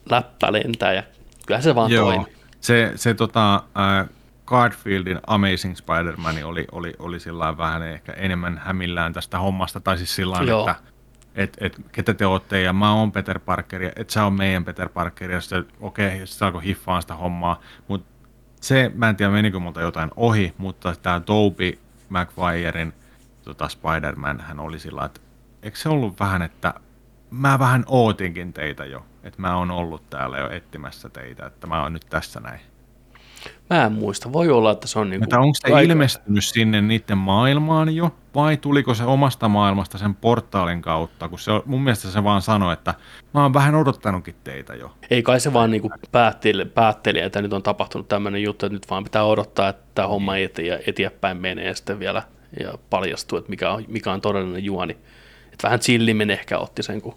[0.09, 1.03] läppä lentää ja
[1.45, 2.11] kyllä se vaan joo.
[2.11, 2.33] toimii.
[2.61, 4.09] Se, se tota, äh,
[4.47, 10.15] Garfieldin Amazing Spider-Man oli, oli, oli sillä vähän ehkä enemmän hämillään tästä hommasta, tai siis
[10.15, 10.75] sillä että
[11.35, 14.65] et, et, ketä te olette, ja mä oon Peter Parker, ja et sä on meidän
[14.65, 18.07] Peter Parker, ja sitten okei, okay, sitten alkoi hiffaan sitä hommaa, mutta
[18.61, 21.79] se, mä en tiedä menikö multa jotain ohi, mutta tämä Toby
[22.09, 22.93] McGuirein
[23.43, 25.21] tota Spider-Man, hän oli sillä että
[25.63, 26.73] eikö se ollut vähän, että
[27.31, 31.83] mä vähän ootinkin teitä jo, että mä oon ollut täällä jo etsimässä teitä, että mä
[31.83, 32.59] oon nyt tässä näin.
[33.69, 34.33] Mä en muista.
[34.33, 35.79] Voi olla, että se on niin Mutta onko se aika...
[35.79, 41.29] ilmestynyt sinne niiden maailmaan jo, vai tuliko se omasta maailmasta sen portaalin kautta?
[41.29, 42.93] Kun se, mun mielestä se vaan sanoi, että
[43.33, 44.91] mä oon vähän odottanutkin teitä jo.
[45.09, 48.89] Ei kai se vaan niin päätteli, päätteli, että nyt on tapahtunut tämmöinen juttu, että nyt
[48.89, 50.49] vaan pitää odottaa, että tämä homma niin.
[50.87, 52.23] eteenpäin menee sitten vielä
[52.59, 54.97] ja paljastuu, että mikä on, mikä on todellinen juoni.
[55.53, 57.15] Että vähän chillimmin ehkä otti sen kuin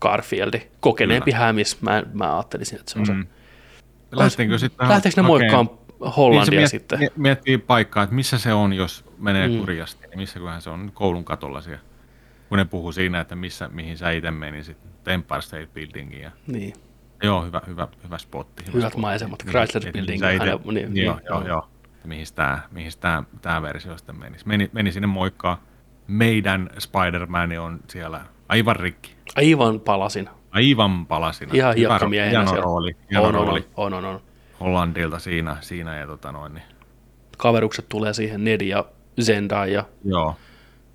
[0.00, 0.62] Garfieldi.
[0.80, 3.22] Kokeneempi hämis, mä, mä ajattelisin, että se on mm.
[3.22, 3.37] se
[4.12, 5.70] Lähteekö sitten Lähteekö ne moikkaan
[6.16, 7.10] Hollandia niin miet, sitten?
[7.16, 9.58] Miettii paikkaa, että missä se on, jos menee mm.
[9.58, 11.82] kurjasti, niin missä kohan se on koulun katolla siellä.
[12.48, 14.76] Kun ne puhuu siinä, että missä, mihin sä itse menisit,
[15.06, 16.22] Empire State Buildingiin.
[16.22, 16.30] Ja...
[16.46, 16.74] Niin.
[17.22, 18.62] Joo, hyvä, hyvä, hyvä spotti.
[18.62, 19.00] Hyvä Hyvät spotti.
[19.00, 20.22] maisemat, Chrysler niin, Building.
[20.34, 21.68] Ite, niin, niin, joo, joo, joo.
[22.04, 24.48] Mihin tämä, mihin tämä, tämä versio sitten menisi.
[24.48, 25.62] Meni, meni sinne moikkaa.
[26.06, 29.14] Meidän Spider-Man on siellä aivan rikki.
[29.36, 30.28] Aivan palasin.
[30.58, 31.50] Aivan palasina.
[31.54, 32.96] Ihan hiekkamiehenä hieno rooli.
[33.10, 33.66] Hieno on, rooli.
[33.76, 34.20] On, on, on,
[34.60, 36.54] Hollandilta siinä, siinä ja tota noin.
[36.54, 36.64] Niin.
[37.36, 38.84] Kaverukset tulee siihen, Ned ja
[39.20, 39.84] Zendaya.
[40.04, 40.36] Joo.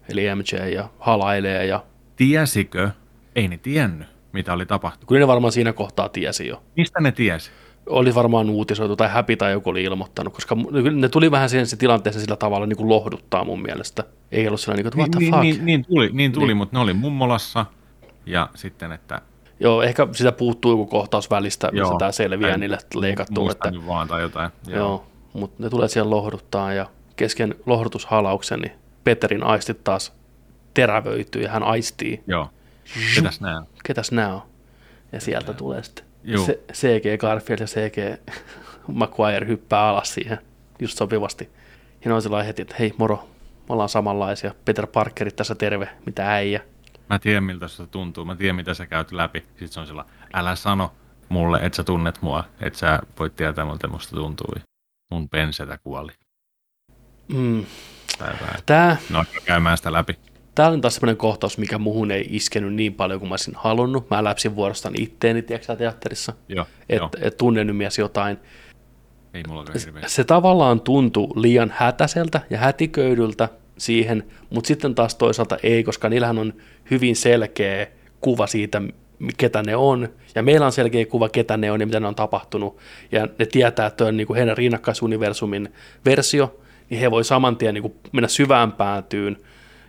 [0.09, 1.83] Eli MJ ja halailee ja...
[2.15, 2.89] Tiesikö?
[3.35, 5.07] Ei ne tiennyt, mitä oli tapahtunut.
[5.07, 6.63] Kyllä ne varmaan siinä kohtaa tiesi jo.
[6.77, 7.51] Mistä ne tiesi?
[7.85, 10.57] Oli varmaan uutisoitu tai häpi tai joku oli ilmoittanut, koska
[10.91, 14.03] ne tuli vähän siihen se tilanteeseen sillä tavalla niin kuin lohduttaa mun mielestä.
[14.31, 15.41] Ei ollut sellainen, että what the niin, fuck.
[15.41, 16.57] Niin, niin tuli, niin tuli niin.
[16.57, 17.65] mutta ne oli mummolassa
[18.25, 19.21] ja sitten, että
[19.59, 23.49] Joo, ehkä sitä puuttuu joku kohtaus välistä, missä Joo, tämä selviää niille leikattu.
[23.49, 24.51] Että, vaan tai jotain.
[24.67, 26.85] Joo, Joo mutta ne tulee siellä lohduttaa ja
[27.15, 28.71] kesken lohdutushalauksen, niin
[29.03, 30.13] Peterin aistit taas
[30.73, 32.23] terävöityy ja hän aistii.
[32.27, 32.49] Joo.
[33.15, 33.67] Ketäs nää on?
[33.83, 34.41] Ketäs nää on?
[35.11, 35.57] Ja sieltä Ketä?
[35.57, 36.05] tulee sitten
[36.45, 38.21] Se, CG Garfield ja CG
[38.87, 40.37] Maguire hyppää alas siihen
[40.79, 41.49] just sopivasti.
[42.05, 43.15] Ja ne on heti, että hei moro,
[43.69, 44.53] me ollaan samanlaisia.
[44.65, 46.61] Peter Parkerit tässä terve, mitä äijä.
[47.09, 49.39] Mä tiedän miltä se tuntuu, mä tiedän mitä sä käyt läpi.
[49.39, 50.93] Sitten se on sillä, älä sano
[51.29, 54.53] mulle, että sä tunnet mua, että sä voit tietää miltä musta tuntuu.
[55.11, 56.11] Mun pensetä kuoli.
[57.27, 57.65] Mm.
[58.65, 58.97] Tää...
[59.09, 60.19] No, käymään sitä läpi.
[60.55, 64.09] Tää on taas sellainen kohtaus, mikä muhun ei iskenyt niin paljon kuin mä olisin halunnut.
[64.09, 66.33] Mä läpsin vuorostaan itteeni, tiedätkö teatterissa,
[66.89, 68.37] että et tunnen mies jotain.
[69.33, 75.57] Ei mulla se, se tavallaan tuntui liian hätäseltä ja hätiköidyltä, siihen, mutta sitten taas toisaalta
[75.63, 76.53] ei, koska niillähän on
[76.93, 77.87] hyvin selkeä
[78.21, 78.81] kuva siitä,
[79.37, 82.15] ketä ne on, ja meillä on selkeä kuva, ketä ne on ja mitä ne on
[82.15, 82.77] tapahtunut,
[83.11, 85.73] ja ne tietää, että on niin kuin heidän rinnakkaisuniversumin
[86.05, 86.59] versio,
[86.89, 89.37] niin he voi saman tien niin kuin mennä syvään päätyyn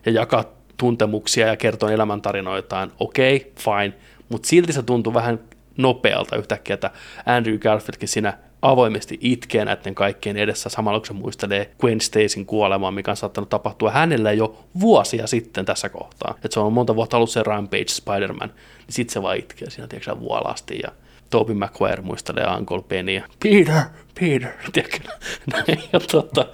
[0.06, 0.44] ja jakaa
[0.76, 3.94] tuntemuksia ja kertoa elämäntarinoitaan, okei, okay, fine,
[4.28, 5.40] mutta silti se tuntuu vähän
[5.76, 6.90] nopealta yhtäkkiä, että
[7.26, 10.68] Andrew Garfieldkin siinä avoimesti itkee näiden kaikkien edessä.
[10.68, 15.64] Samalla kun se muistelee Gwen Stacyn kuolemaa, mikä on saattanut tapahtua hänelle jo vuosia sitten
[15.64, 16.34] tässä kohtaa.
[16.44, 19.86] Että se on monta vuotta ollut se Rampage Spider-Man, niin sitten se vaan itkee siinä,
[19.86, 20.78] tiedätkö, vuolasti.
[20.82, 20.92] Ja
[21.30, 23.82] Toby Maguire muistelee Uncle Benny Peter,
[24.20, 24.98] Peter, tiedätkö,
[25.52, 26.46] näin, ja tota,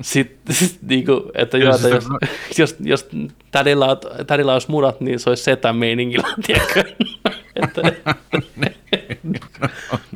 [0.00, 2.04] sitten sit, niinku, että joo, että jos,
[2.58, 3.08] jos, jos
[3.50, 3.86] tädillä,
[4.26, 6.84] tädillä olisi murat, niin se olisi setä meiningillä, tiedätkö,
[7.56, 7.82] että,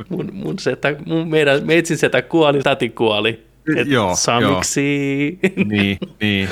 [0.08, 3.46] mun, mun, setä, mun meidän, meitsin setä kuoli, täti kuoli.
[3.76, 5.38] Et joo, samiksi.
[5.42, 5.52] Joo.
[5.68, 6.48] niin, niin.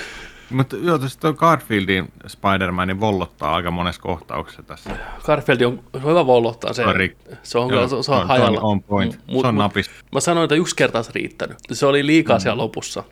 [0.51, 4.91] Mutta joo, tuo Garfieldin Spider-Manin vollottaa aika monessa kohtauksessa tässä.
[5.25, 6.85] Garfield on hyvä vollottaa se.
[6.93, 7.17] Rik.
[7.43, 8.61] Se on, joo, se, se on, on hajalla.
[8.61, 9.21] On point.
[9.27, 9.91] Mut, se on napis.
[10.13, 11.57] Mä sanoin, että yksi kerta olisi riittänyt.
[11.73, 12.41] Se oli liikaa mm.
[12.41, 13.05] siellä lopussa.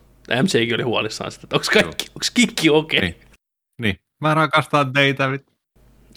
[0.43, 2.99] MCkin oli huolissaan sitä, että onko kaikki, onko kikki okei?
[2.99, 3.09] Okay?
[3.09, 3.17] Niin.
[3.79, 3.97] niin.
[4.21, 5.29] Mä rakastan teitä.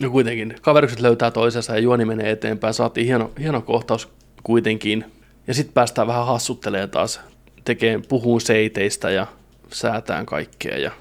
[0.01, 2.73] No kuitenkin, kaverukset löytää toisensa ja juoni menee eteenpäin.
[2.73, 4.09] Saatiin hieno, hieno kohtaus
[4.43, 5.05] kuitenkin.
[5.47, 7.21] Ja sitten päästään vähän hassuttelemaan taas,
[7.65, 9.27] tekee, puhuu seiteistä ja
[9.71, 10.77] säätään kaikkea.
[10.77, 10.91] Ja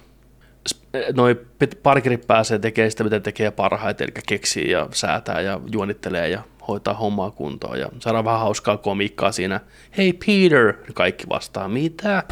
[1.14, 1.40] noi
[1.82, 6.94] parkerit pääsee tekemään sitä, mitä tekee parhaiten, eli keksii ja säätää ja juonittelee ja hoitaa
[6.94, 7.81] hommaa kuntoon.
[7.81, 9.60] Ja saadaan vähän hauskaa komiikkaa siinä.
[9.97, 10.74] Hei Peter!
[10.94, 12.23] Kaikki vastaa, mitä?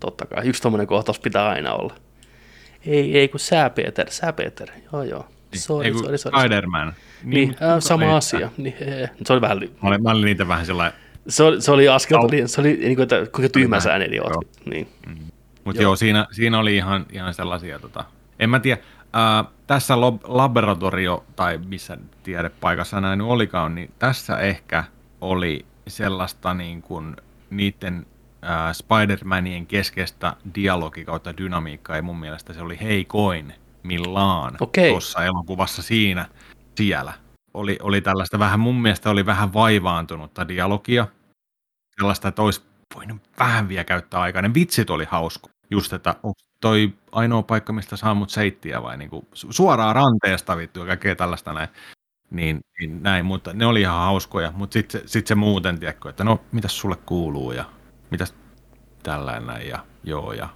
[0.00, 1.94] Totta kai, yksi tommonen kohtaus pitää aina olla.
[2.86, 4.68] Ei, ei kun sä Peter, sä Peter.
[4.92, 5.26] Joo, joo.
[5.58, 6.40] Sorry, Eiku, sorry, sorry.
[6.40, 6.94] Spider-Man.
[7.24, 8.50] Niin, niin äh, sama ei, asia.
[8.56, 8.74] Niin,
[9.24, 9.58] se oli vähän...
[9.58, 11.00] Mä olin, mä olin niitä vähän sellainen...
[11.28, 12.30] Se oli, se oli askel, oh.
[12.46, 14.46] se oli niin kuin, että kuinka tyhmä sä ääni oot.
[14.64, 14.88] Niin.
[15.06, 15.16] Mm.
[15.64, 15.88] Mutta joo.
[15.88, 18.04] joo, siinä, siinä oli ihan, ihan sellaisia, tota,
[18.38, 18.82] en mä tiedä,
[19.12, 24.84] ää, tässä lob, laboratorio tai missä tiedepaikassa näin olikaan, niin tässä ehkä
[25.20, 27.16] oli sellaista niin kuin
[27.50, 28.06] niiden
[28.42, 33.54] ää, Spider-Manien keskeistä dialogi kautta dynamiikkaa, ja mun mielestä se oli heikoin
[33.84, 34.88] millaan okay.
[34.88, 36.28] tuossa elokuvassa siinä
[36.76, 37.12] siellä.
[37.54, 41.06] Oli, oli tällaista vähän, mun mielestä oli vähän vaivaantunutta dialogia,
[41.96, 42.62] sellaista, että olisi
[42.94, 44.42] voinut vähän vielä käyttää aikaa.
[44.42, 45.48] Ne vitsit oli hausko.
[45.70, 50.80] Just, että onko toi ainoa paikka, mistä saa mut seittiä vai niinku suoraan ranteesta vittu
[50.80, 51.68] ja kaikkea tällaista näin.
[52.30, 56.08] Niin, niin näin, mutta ne oli ihan hauskoja, mutta sitten se, sit se muuten, tiedätkö,
[56.08, 57.64] että no, mitäs sulle kuuluu ja
[58.10, 58.34] mitäs
[59.02, 60.48] tällainen ja joo ja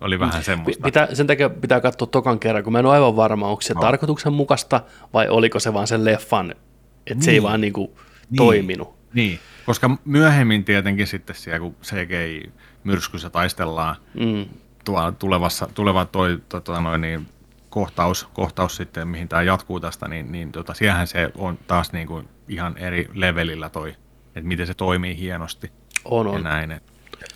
[0.00, 0.82] oli vähän semmoista.
[0.82, 3.74] Pitää, sen takia pitää katsoa tokan kerran, kun mä en ole aivan varma, onko se
[3.74, 3.80] no.
[3.80, 4.80] tarkoituksenmukaista
[5.12, 7.22] vai oliko se vaan sen leffan, että niin.
[7.22, 7.42] se ei niin.
[7.42, 7.98] vaan niinku
[8.30, 8.36] niin.
[8.36, 8.96] toiminut.
[9.14, 14.46] Niin, koska myöhemmin tietenkin sitten siellä, kun CGI-myrskyssä taistellaan mm.
[14.84, 17.26] tuolla tulevassa, tuleva toi, to, to, noin, niin,
[17.70, 22.06] kohtaus, kohtaus sitten, mihin tämä jatkuu tästä, niin, niin tota, siellähän se on taas niin
[22.06, 23.96] kuin ihan eri levelillä toi,
[24.26, 25.72] että miten se toimii hienosti.
[26.04, 26.34] On, on.
[26.34, 26.82] Ja näin, et,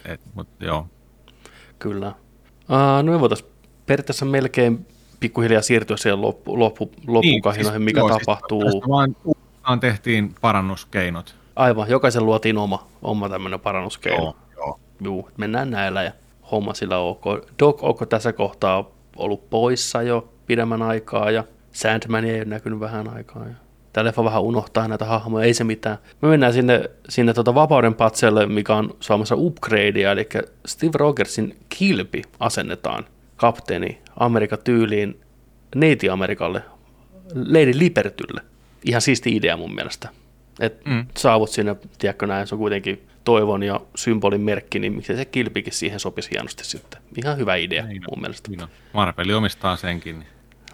[0.05, 0.89] et, mut, joo.
[1.79, 2.15] Kyllä.
[2.71, 3.51] Uh, no me voitaisiin
[3.87, 4.87] periaatteessa melkein
[5.21, 8.71] pikkuhiljaa siirtyä siihen loppu, loppu, loppukahinoihin, niin, siis, mikä joo, siis tapahtuu.
[8.71, 8.85] Siis
[9.69, 11.35] vaan tehtiin parannuskeinot.
[11.57, 14.23] Aivan, jokaisen luotiin oma, oma tämmöinen parannuskeino.
[14.23, 14.81] Joo, joo.
[15.01, 16.13] Juu, mennään näillä ja
[16.51, 17.25] homma sillä ok.
[17.59, 23.09] Doc onko tässä kohtaa ollut poissa jo pidemmän aikaa ja Sandman ei ole näkynyt vähän
[23.17, 23.47] aikaa.
[23.47, 23.55] Ja
[23.93, 25.99] tämä leffa vähän unohtaa näitä hahmoja, ei se mitään.
[26.23, 30.29] Me mennään sinne, sinne tuota vapauden patselle, mikä on saamassa upgradea, eli
[30.67, 33.05] Steve Rogersin kilpi asennetaan
[33.37, 35.21] kapteeni Amerikan tyyliin
[35.77, 36.63] Neiti-Amerikalle,
[37.35, 38.41] Lady Libertylle.
[38.85, 40.09] Ihan siisti idea mun mielestä.
[40.61, 41.07] Et mm.
[41.17, 45.73] saavut sinne, tiedätkö näin, se on kuitenkin toivon ja symbolin merkki, niin miksi se kilpikin
[45.73, 47.01] siihen sopisi hienosti sitten.
[47.17, 48.51] Ihan hyvä idea niin mun mielestä.
[48.51, 48.61] Niin
[48.93, 50.25] Marveli omistaa senkin.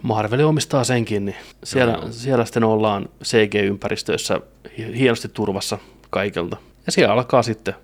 [0.06, 2.12] Marveli omistaa senkin, niin siellä, joo, joo.
[2.12, 4.40] siellä sitten ollaan CG-ympäristöissä
[4.78, 5.78] hienosti turvassa
[6.10, 6.56] kaikelta.
[6.86, 7.74] Ja siellä alkaa sitten,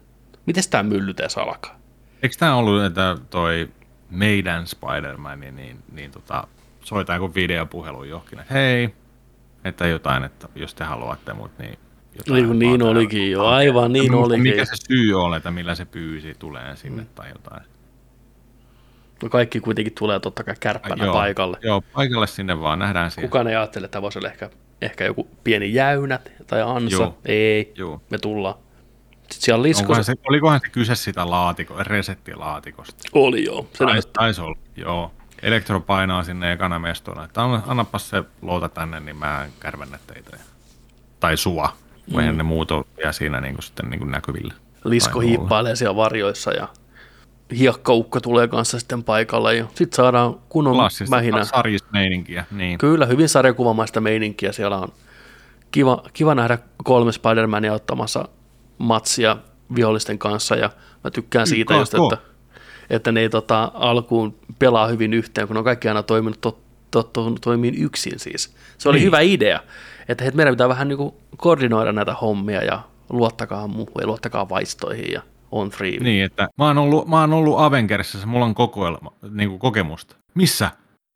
[0.47, 1.79] miten tämä myllyteessä alkaa?
[2.23, 3.69] Eikö tämä ollut, että toi
[4.11, 6.47] meidän Spider-Man, niin, niin, niin tota,
[6.81, 8.95] soitaa joku videopuhelu johonkin, että hei,
[9.65, 11.79] että jotain, että jos te haluatte mut, niin
[12.19, 12.49] jotain.
[12.49, 14.43] Niin, niin olikin jo, aivan niin olikin.
[14.43, 17.09] Mikä se syy on, että millä se pyysi tulee sinne mm.
[17.15, 17.63] tai jotain.
[19.23, 21.59] No kaikki kuitenkin tulee totta kai kärppänä joo, paikalle.
[21.63, 23.29] Joo, paikalle sinne vaan, nähdään siinä.
[23.29, 24.51] Kukaan ei ajattele, että voisi olla ehkä,
[24.83, 26.97] ehkä joku pieni jäynät tai ansa.
[26.97, 27.19] Joo.
[27.25, 28.03] Ei, joo.
[28.11, 28.55] me tullaan.
[29.15, 30.03] Sitten siellä lisko...
[30.03, 33.09] se, olikohan se kyse sitä laatiko, resettilaatikosta?
[33.13, 33.67] Oli joo.
[33.73, 35.13] Se taisi, taisi olla, joo.
[35.43, 40.37] Elektro painaa sinne ekana mestona, että annapas se luota tänne, niin mä kärvennä teitä.
[41.21, 41.73] Tai sua,
[42.13, 42.37] kun mm.
[42.37, 44.55] ne muut on vielä siinä niin kuin sitten niin kuin näkyvillä.
[44.85, 46.69] Lisko hiippailee siellä varjoissa ja
[47.59, 51.45] hiekkaukko tulee kanssa sitten paikalle ja sitten saadaan kunnon Klassista mähinä.
[51.93, 52.79] meininkiä, niin.
[52.79, 54.53] Kyllä, hyvin sarjakuvamaista meininkiä.
[54.53, 54.89] Siellä on
[55.71, 58.29] kiva, kiva nähdä kolme Spider-Mania ottamassa
[58.79, 59.37] matsia
[59.75, 60.71] vihollisten kanssa ja
[61.05, 62.19] mä tykkään siitä just, että,
[62.91, 66.61] että ne ei tota, alkuun pelaa hyvin yhteen, kun on kaikki aina toiminut to,
[66.91, 68.55] to, to, toimiin yksin siis.
[68.79, 69.07] Se oli niin.
[69.07, 69.61] hyvä idea,
[70.09, 74.49] että hei, meidän pitää vähän niin kuin koordinoida näitä hommia ja luottakaa muuhun ja luottakaa
[74.49, 75.23] vaistoihin ja
[75.53, 75.99] on free.
[75.99, 80.17] Niin, että mä oon ollut, mä oon ollut Avengersissa, mulla on kokoelma, niin kuin kokemusta.
[80.35, 80.71] Missä?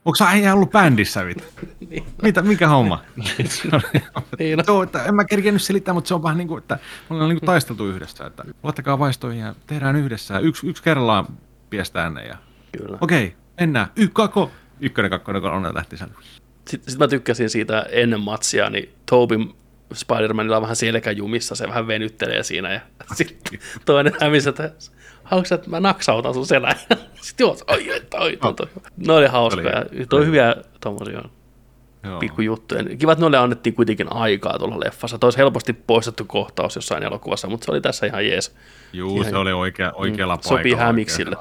[0.04, 1.44] Onko sä ollut bändissä, vit?
[1.90, 2.04] niin.
[2.22, 3.02] Mitä, mikä homma?
[4.38, 4.58] niin.
[4.66, 6.78] Joo, että en mä kerkenyt selittää, mutta se on vähän niin kuin, että
[7.10, 10.38] me ollaan niin kuin taisteltu yhdessä, että luottakaa vaistoihin ja tehdään yhdessä.
[10.38, 11.26] Yksi, yksi kerrallaan
[11.70, 12.36] piestään ne ja...
[12.78, 12.98] Kyllä.
[13.00, 13.86] Okei, okay, mennään.
[13.96, 14.50] Y, kako.
[14.80, 16.08] Ykkönen, kakkonen, kolmonen lähti sen.
[16.68, 19.54] Sitten, sitten mä tykkäsin siitä ennen matsia, niin Tobin
[19.94, 22.80] Spider-Manilla on vähän selkäjumissa, se vähän venyttelee siinä ja
[23.14, 24.70] sitten toinen hämisi, että
[25.24, 26.74] haluatko että mä naksautan sun selän?
[27.20, 28.66] Sitten joo, oi, että oi, toi.
[28.96, 29.84] Ne oli hauskoja.
[30.08, 31.22] Toi hyviä tommosia
[32.20, 32.84] pikkujuttuja.
[32.98, 35.18] Kiva, että noille annettiin kuitenkin aikaa tuolla leffassa.
[35.18, 38.56] Toi olisi helposti poistettu kohtaus jossain elokuvassa, mutta se oli tässä ihan jees.
[38.92, 40.58] Juu, ihan, se oli oikea, oikealla mm, paikalla.
[40.58, 41.36] Sopii hämiksille.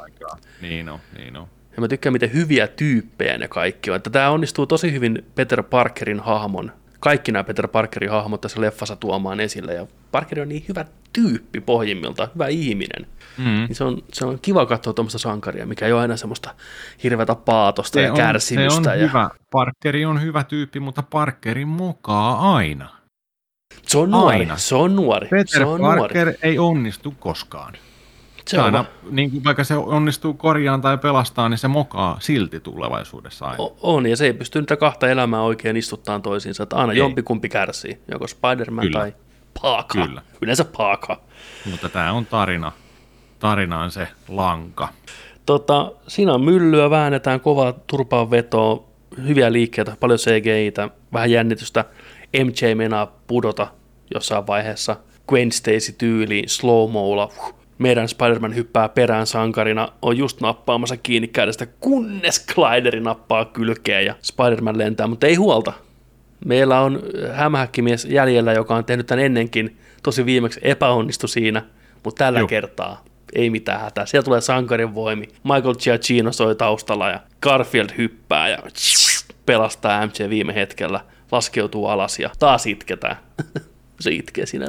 [0.61, 1.47] Niin on, niin on.
[1.75, 3.95] Ja mä tykkään, miten hyviä tyyppejä ne kaikki on.
[3.95, 6.71] Että tämä onnistuu tosi hyvin Peter Parkerin hahmon
[7.05, 11.61] kaikki nämä Peter Parkerin hahmot tässä leffassa tuomaan esille, ja Parker on niin hyvä tyyppi
[11.61, 13.07] pohjimmilta, hyvä ihminen.
[13.37, 13.43] Mm.
[13.45, 16.55] Niin se, on, se on kiva katsoa tuommoista sankaria, mikä ei ole aina semmoista
[17.03, 18.83] hirveätä paatosta se ja on, kärsimystä.
[18.83, 19.07] Se on ja...
[19.07, 19.29] hyvä.
[19.51, 22.89] Parkeri on hyvä tyyppi, mutta Parkeri mukaa aina.
[23.87, 24.57] Se on nuori, aina.
[24.57, 25.27] se on nuori.
[25.27, 26.39] Peter se on Parker nuori.
[26.41, 27.73] ei onnistu koskaan.
[28.47, 32.59] Se on aina, niin kuin vaikka se onnistuu korjaan tai pelastaa, niin se mokaa silti
[32.59, 33.63] tulevaisuudessa aina.
[33.63, 36.63] O- on, ja se ei pysty niitä kahta elämää oikein istuttaan toisiinsa.
[36.63, 36.99] Että aina ei.
[36.99, 38.99] jompikumpi kärsii, joko Spider-Man Kyllä.
[38.99, 39.13] tai
[39.61, 40.07] Paaka.
[40.07, 40.21] Kyllä.
[40.41, 41.21] Yleensä Paaka.
[41.71, 42.71] Mutta tämä on tarina.
[43.39, 44.87] Tarina on se lanka.
[45.45, 48.83] Tota, siinä on myllyä, väännetään kovaa turpaan vetoa,
[49.27, 51.85] hyviä liikkeitä, paljon CGI-tä, vähän jännitystä.
[52.43, 53.67] MJ meinaa pudota
[54.13, 54.95] jossain vaiheessa
[55.27, 57.31] Gwen Stacy tyyliin slow molla
[57.77, 64.15] meidän Spider-Man hyppää perään sankarina, on just nappaamassa kiinni kädestä, kunnes Glideri nappaa kylkeen ja
[64.21, 65.73] Spider-Man lentää, mutta ei huolta.
[66.45, 67.01] Meillä on
[67.33, 71.61] hämähäkkimies jäljellä, joka on tehnyt tämän ennenkin, tosi viimeksi epäonnistu siinä,
[72.03, 72.49] mutta tällä Juh.
[72.49, 73.03] kertaa
[73.35, 74.05] ei mitään hätää.
[74.05, 75.27] Siellä tulee sankarin voimi.
[75.43, 78.57] Michael Giacchino soi taustalla ja Garfield hyppää ja
[79.45, 80.99] pelastaa MC viime hetkellä.
[81.31, 83.17] laskeutuu alas ja taas itketään.
[83.99, 84.65] se itkee siinä.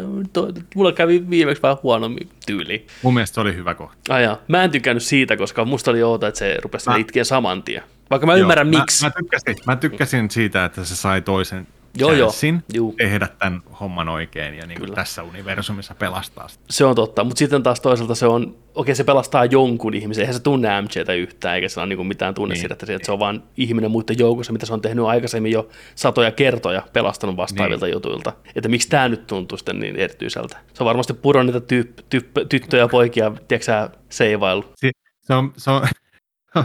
[0.75, 2.87] Mulla kävi viimeksi vähän huonommin tyyli.
[3.03, 4.21] Mun mielestä se oli hyvä kohta.
[4.21, 4.39] Jaa.
[4.49, 6.97] Mä en tykännyt siitä, koska musta oli outo, että se rupesi mä...
[6.97, 7.83] itkeä saman tien.
[8.11, 9.05] Vaikka mä Joo, ymmärrän mä, miksi.
[9.05, 11.67] Mä, tykkäsin, mä tykkäsin siitä, että se sai toisen
[11.97, 12.33] joo, joo.
[12.75, 12.93] Juu.
[12.93, 16.65] tehdä tämän homman oikein ja niin tässä universumissa pelastaa sitä.
[16.71, 20.23] Se on totta, mutta sitten taas toisaalta se on, okei okay, se pelastaa jonkun ihmisen,
[20.23, 22.61] eihän se tunne MJtä yhtään, eikä se ole niin kuin mitään tunne niin.
[22.61, 26.31] siitä, että, se on vain ihminen muiden joukossa, mitä se on tehnyt aikaisemmin jo satoja
[26.31, 27.93] kertoja, pelastanut vastaavilta niin.
[27.93, 28.33] jutuilta.
[28.55, 30.57] Että miksi tämä nyt tuntuu sitten niin erityiseltä.
[30.75, 34.65] Se on varmasti puron niitä tyyp, tyyp, tyttöjä ja poikia, tiedätkö seivailu.
[34.77, 34.91] Se,
[35.23, 35.89] se on, se on,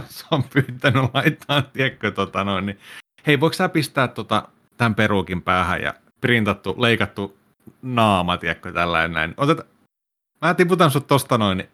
[0.08, 2.78] se on pyytänyt laittaa, tiedätkö, tota noin, niin,
[3.26, 4.48] hei, voiko sä pistää tota,
[4.82, 7.36] tämän peruukin päähän ja printattu, leikattu
[7.82, 9.34] naama, tiedätkö, tällainen näin.
[9.36, 9.58] Otet,
[10.40, 11.68] mä tiputan sut tosta noin, niin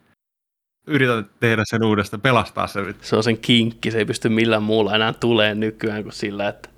[0.87, 2.95] yritän tehdä sen uudestaan, pelastaa se.
[3.01, 6.69] Se on sen kinkki, se ei pysty millään muulla enää tulee nykyään kuin sillä, että...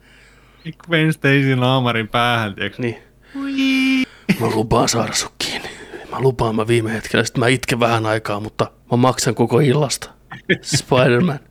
[0.86, 2.82] Gwen Stacy naamarin päähän, tiedätkö?
[2.82, 2.96] Niin.
[3.36, 4.04] Ui.
[4.40, 5.68] Mä lupaan saada sut kiinni.
[6.10, 10.10] Mä lupaan mä viime hetkellä, sitten mä itken vähän aikaa, mutta mä maksan koko illasta.
[10.62, 11.49] Spider-Man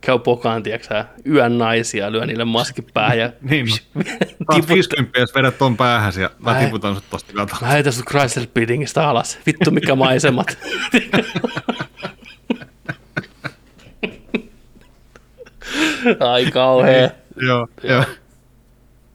[0.00, 3.32] käy pokaan, tiedätkö yön naisia, lyö niille maski päähän ja...
[3.50, 3.66] niin,
[4.48, 4.60] no.
[4.68, 7.64] 50, jos vedät ton päähän ja mä, mä tiputan sut tosta katsomaan.
[7.66, 9.38] Mä heitän sut Chrysler Buildingista alas.
[9.46, 10.58] Vittu mikä maisemat.
[16.32, 17.10] Ai kauhea.
[17.36, 18.04] Joo, joo.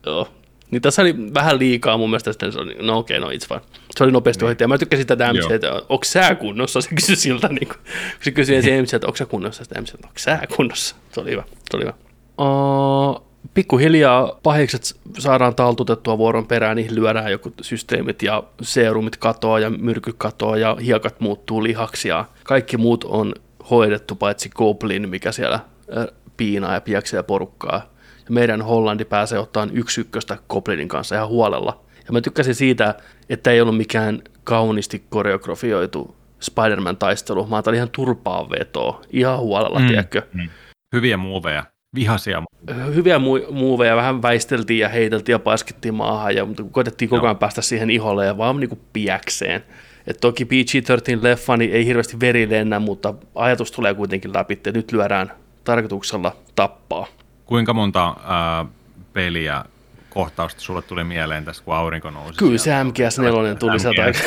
[0.06, 0.34] Joo.
[0.72, 3.48] Niin tässä oli vähän liikaa mun mielestä, sitten se oli, no okei, okay, no it's
[3.48, 3.62] fine.
[3.98, 4.46] Se oli nopeasti niin.
[4.46, 8.24] ohittu, mä tykkäsin tätä MC, että onko sä kunnossa, se kysyi siltä, niin kuin, kun
[8.24, 10.96] se kysyi ensin MC, että onko sä kunnossa, sitten MC, että onko sä kunnossa.
[11.12, 11.94] Se oli hyvä, se oli hyvä.
[12.38, 19.70] Uh, pikkuhiljaa pahikset saadaan taltutettua vuoron perään, niihin lyödään joku systeemit ja seerumit katoaa ja
[19.70, 23.34] myrky katoaa ja hiekat muuttuu lihaksi ja kaikki muut on
[23.70, 25.60] hoidettu paitsi Goblin, mikä siellä
[26.38, 31.87] piinaa ja piäksee porukkaa ja meidän Hollandi pääsee ottaan yksi ykköstä Goblinin kanssa ihan huolella.
[32.08, 32.96] Ja mä tykkäsin siitä,
[33.30, 39.88] että ei ollut mikään kauniisti koreografioitu Spider-Man-taistelu, tämä oli ihan turpaa vetoa, ihan huolella, mm,
[39.88, 40.22] tiedätkö?
[40.34, 40.50] Mm.
[40.96, 41.64] Hyviä muuveja,
[41.96, 42.44] vihaisia
[42.96, 47.62] Hyviä mu- muuveja, vähän väisteltiin ja heiteltiin ja paiskittiin maahan, ja koitettiin koko ajan päästä
[47.62, 49.64] siihen iholle ja vaan niin kuin piäkseen.
[50.08, 54.92] Et toki PG-13 niin ei hirveästi veri lennä, mutta ajatus tulee kuitenkin läpi, että nyt
[54.92, 55.32] lyödään
[55.64, 57.08] tarkoituksella tappaa.
[57.46, 58.66] Kuinka monta ää,
[59.14, 59.64] peliä
[60.18, 62.40] kohtausta sulle tuli mieleen tässä, kun aurinko nousi?
[62.40, 64.20] Kyllä se MGS 4 tuli sieltä aika.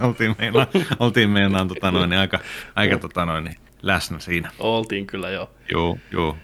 [0.00, 0.66] oltiin meinaan,
[0.98, 2.38] oltiin meinaan tota noin, aika,
[2.74, 4.50] aika tota noin, läsnä siinä.
[4.58, 5.50] Oltiin kyllä joo.
[5.72, 6.36] Joo, joo.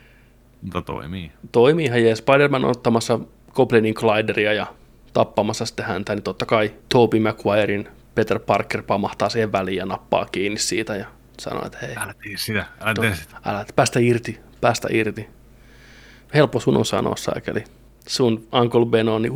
[0.63, 1.33] Mutta toimii.
[1.53, 2.19] Toimii ihan jees.
[2.19, 3.21] Spider-Man on ottamassa
[3.53, 4.67] Goblinin Glideria ja
[5.13, 10.25] tappamassa sitten häntä, niin totta kai Tobey Maguirein Peter Parker pamahtaa siihen väliin ja nappaa
[10.25, 11.07] kiinni siitä ja
[11.41, 11.97] sanoo, että hei.
[11.97, 13.37] Älä tee sitä, älä tee sitä.
[13.45, 15.36] Älä, päästä irti, päästä irti.
[16.37, 17.65] Helppo sun on sanoa saakeli.
[18.07, 19.33] Sun Uncle Ben on niin,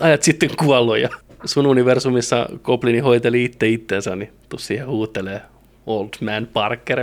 [0.00, 1.08] ajat sitten kuollut ja
[1.44, 5.42] sun universumissa Goblini hoiteli itse itteensä, niin tuu siihen huutelee
[5.86, 6.98] Old Man Parker.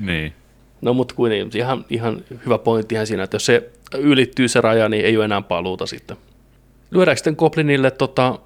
[0.00, 0.32] Niin.
[0.80, 4.88] No mutta kuitenkin ihan, ihan hyvä pointti ihan siinä, että jos se ylittyy se raja,
[4.88, 6.16] niin ei ole enää paluuta sitten.
[6.90, 8.38] Lyödäänkö sitten Goblinille tota,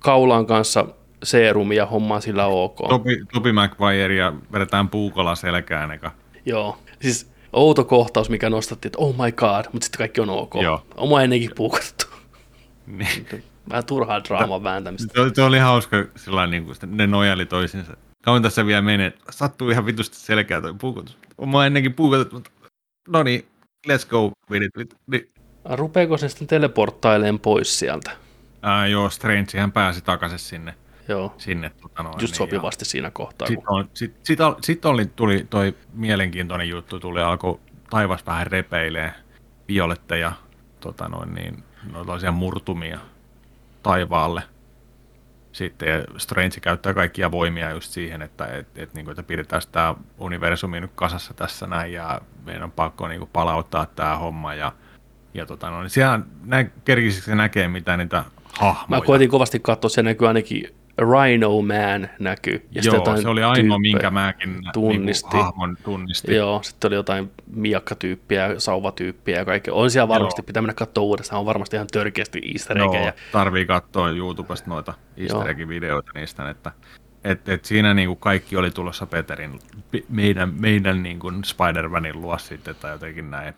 [0.00, 0.86] kaulaan kanssa
[1.22, 2.78] seerumia hommaa sillä ok?
[2.88, 6.10] Topi, Topi McVire ja vedetään puukolla selkään eka.
[6.46, 10.54] Joo, siis outo kohtaus, mikä nostattiin, että oh my god, mutta sitten kaikki on ok.
[10.62, 10.86] Joo.
[10.96, 12.06] Oma ennenkin puukattu.
[12.86, 13.44] Niin.
[13.70, 15.24] Vähän turhaa draaman vääntämistä.
[15.24, 17.96] Se, se oli hauska, sillä niin kuin, ne nojaili toisinsa.
[18.24, 21.18] Kauan tässä vielä menee, sattuu ihan vitusti selkeä toi puukotus.
[21.38, 22.50] Oma ennenkin puukattu, mutta
[23.08, 23.46] no niin,
[23.88, 24.94] let's go with it.
[25.06, 25.28] Niin.
[25.64, 28.10] Rupeeko se sitten teleporttailemaan pois sieltä?
[28.62, 30.74] Ää, joo, Strange hän pääsi takaisin sinne
[31.08, 31.34] Joo.
[31.38, 31.70] sinne.
[31.70, 33.48] Tota noin, Just niin, sopivasti ja siinä kohtaa.
[33.48, 33.90] Sitten kun...
[33.94, 37.60] sit, sit, sit oli, tuli toi mielenkiintoinen juttu, tuli alkoi
[37.90, 39.12] taivas vähän repeilee
[39.68, 40.32] violetteja,
[40.80, 42.98] tota noin, niin, noita murtumia
[43.82, 44.42] taivaalle.
[45.52, 49.94] Sitten Strange käyttää kaikkia voimia just siihen, että, et, et, niin kuin, että pidetään tämä
[50.18, 54.72] universumi nyt kasassa tässä näin ja meidän on pakko niin kuin, palauttaa tämä homma ja,
[55.34, 58.24] ja tota, no, niin siellä nä, kerkisiksi näkee, mitä niitä
[58.60, 59.00] hahmoja.
[59.00, 62.66] Mä koitin kovasti katsoa, se näkyy ainakin Rhino Man näkyy.
[62.70, 65.28] Ja Joo, se oli ainoa, minkä mäkin niinku tunnisti.
[65.32, 66.36] Niin hahmon tunnistin.
[66.36, 69.74] Joo, sitten oli jotain miakkatyyppiä, sauvatyyppiä ja kaikkea.
[69.74, 70.46] On siellä varmasti, Joo.
[70.46, 73.12] pitää mennä katsoa uudestaan, on varmasti ihan törkeästi easter Joo, ja...
[73.32, 76.72] tarvii katsoa YouTubesta noita easter videoita niistä, että
[77.24, 79.58] et, et siinä niinku kaikki oli tulossa Peterin,
[80.08, 83.54] meidän, meidän niinku Spider-Manin luo sitten, tai jotenkin näin.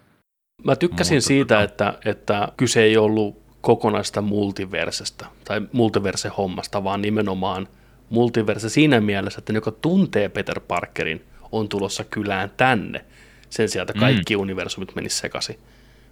[0.65, 1.63] Mä tykkäsin Mutta siitä, tota...
[1.63, 7.69] että, että kyse ei ollut kokonaista multiversesta tai multiverse-hommasta, vaan nimenomaan
[8.11, 13.05] multiverse siinä mielessä, että ne, joka tuntee Peter Parkerin, on tulossa kylään tänne
[13.51, 14.41] sen sijaan, että kaikki mm.
[14.41, 15.59] universumit menisivät sekaisin.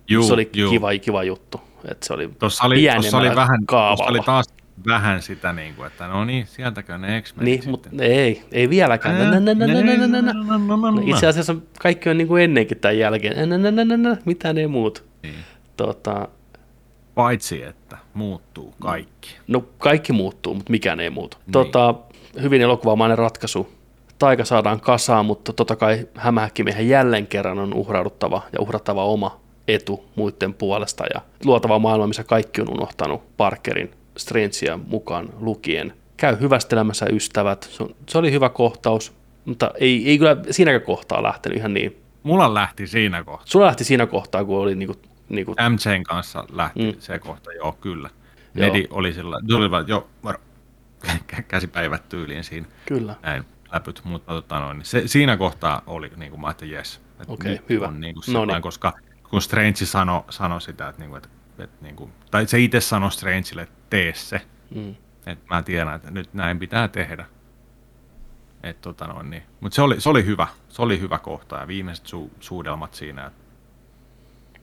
[0.08, 0.70] Juu, se oli juu.
[0.70, 1.60] kiva, kiva juttu.
[1.90, 4.46] Että se oli Tuossa oli, tuossa oli, vähän, tuossa oli taas
[4.86, 9.30] vähän sitä, niin kuin, että no niin, sieltäkö ne X-Menit Niin, mutta ei, ei vieläkään.
[9.30, 13.38] No Itse asiassa kaikki on niin kuin ennenkin tämän jälkeen.
[14.58, 15.00] Ei muutu.
[15.22, 15.34] Niin.
[15.76, 16.28] Tota,
[17.18, 19.36] Paitsi, että muuttuu kaikki.
[19.46, 21.36] no kaikki muuttuu, mutta mikään ei muutu.
[21.36, 21.52] Niin.
[21.52, 21.94] Tota,
[22.42, 23.68] hyvin elokuvamainen ratkaisu.
[24.18, 30.04] Taika saadaan kasaan, mutta totta kai hämähäkkimiehen jälleen kerran on uhrauduttava ja uhrattava oma etu
[30.14, 35.92] muiden puolesta ja luotava maailma, missä kaikki on unohtanut Parkerin Strangea mukaan lukien.
[36.16, 37.68] Käy hyvästelemässä ystävät.
[37.70, 39.12] Se, on, se oli hyvä kohtaus,
[39.44, 41.96] mutta ei, ei kyllä siinäkään kohtaa lähtenyt ihan niin.
[42.22, 43.46] Mulla lähti siinä kohtaa.
[43.46, 44.94] Sulla lähti siinä kohtaa, kun oli niinku,
[45.28, 47.00] niinku, MJn kanssa lähti Mm.
[47.00, 48.10] se kohta, joo, kyllä.
[48.54, 48.68] Joo.
[48.68, 50.38] Nedi oli sillä, vaan, joo, varo,
[51.48, 53.14] käsipäivät tyyliin siinä, kyllä.
[53.22, 57.00] näin läpyt, mutta tota noin, niin se, siinä kohtaa oli, niin kuin mä ajattelin, jes,
[57.20, 57.88] että Okei, nyt hyvä.
[57.88, 58.62] on niin kuin No niin.
[58.62, 58.92] koska
[59.30, 61.28] kun Strange sanoi sano sitä, että, niin kuin, että,
[61.64, 64.40] että niin kuin, tai se itse sanoi Strangelle, että tee se,
[64.74, 64.94] Mm.
[65.26, 67.26] että mä tiedän, että nyt näin pitää tehdä.
[68.62, 69.42] Et, tota noin, niin.
[69.60, 73.26] Mutta se oli, se oli hyvä, se oli hyvä kohta ja viimeiset su, suudelmat siinä,
[73.26, 73.38] että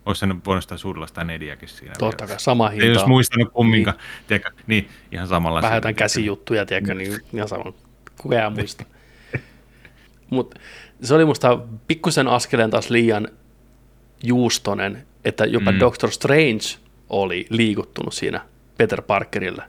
[0.05, 1.93] olisi se nyt voinut sitä suudella sitä Nediäkin siinä.
[1.99, 2.27] Totta vielä.
[2.27, 2.91] kai, sama Ei hinta.
[2.91, 3.97] olisi muistanut kumminkaan.
[3.97, 4.27] Niin.
[4.27, 5.61] Tiedätkö, niin, ihan samalla.
[5.61, 7.73] vähän jotain käsijuttuja, tiedätkö, niin ihan sama.
[8.21, 8.85] Kuka ei muista.
[10.29, 10.59] Mutta
[11.01, 13.27] se oli musta pikkusen askeleen taas liian
[14.23, 15.75] juustonen, että jopa mm.
[15.75, 15.79] Mm.
[15.79, 16.63] Doctor Strange
[17.09, 18.41] oli liikuttunut siinä
[18.77, 19.63] Peter Parkerille.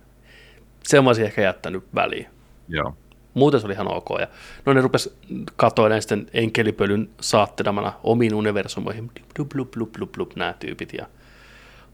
[0.84, 2.26] Se mä olisin ehkä jättänyt väliin.
[2.68, 2.96] Joo.
[3.36, 4.08] Muuten se oli ihan ok.
[4.20, 4.26] Ja
[4.66, 5.18] no ne rupes
[5.56, 9.10] katoilemaan sitten enkelipölyn saattelemana omiin universumoihin.
[9.36, 10.92] Blup, blup, blup, blup, blup, nämä tyypit.
[10.92, 11.06] Ja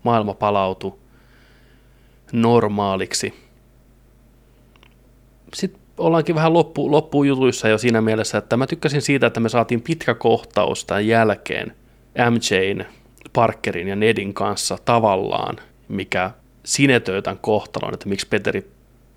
[0.02, 0.94] maailma palautui
[2.32, 3.34] normaaliksi.
[5.54, 9.82] Sitten ollaankin vähän loppu, loppujutuissa jo siinä mielessä, että mä tykkäsin siitä, että me saatiin
[9.82, 11.76] pitkä kohtaus tämän jälkeen
[12.30, 12.84] MJn,
[13.32, 15.56] Parkerin ja Nedin kanssa tavallaan,
[15.88, 16.30] mikä
[16.64, 18.70] sinetöi tämän kohtalon, että miksi Peteri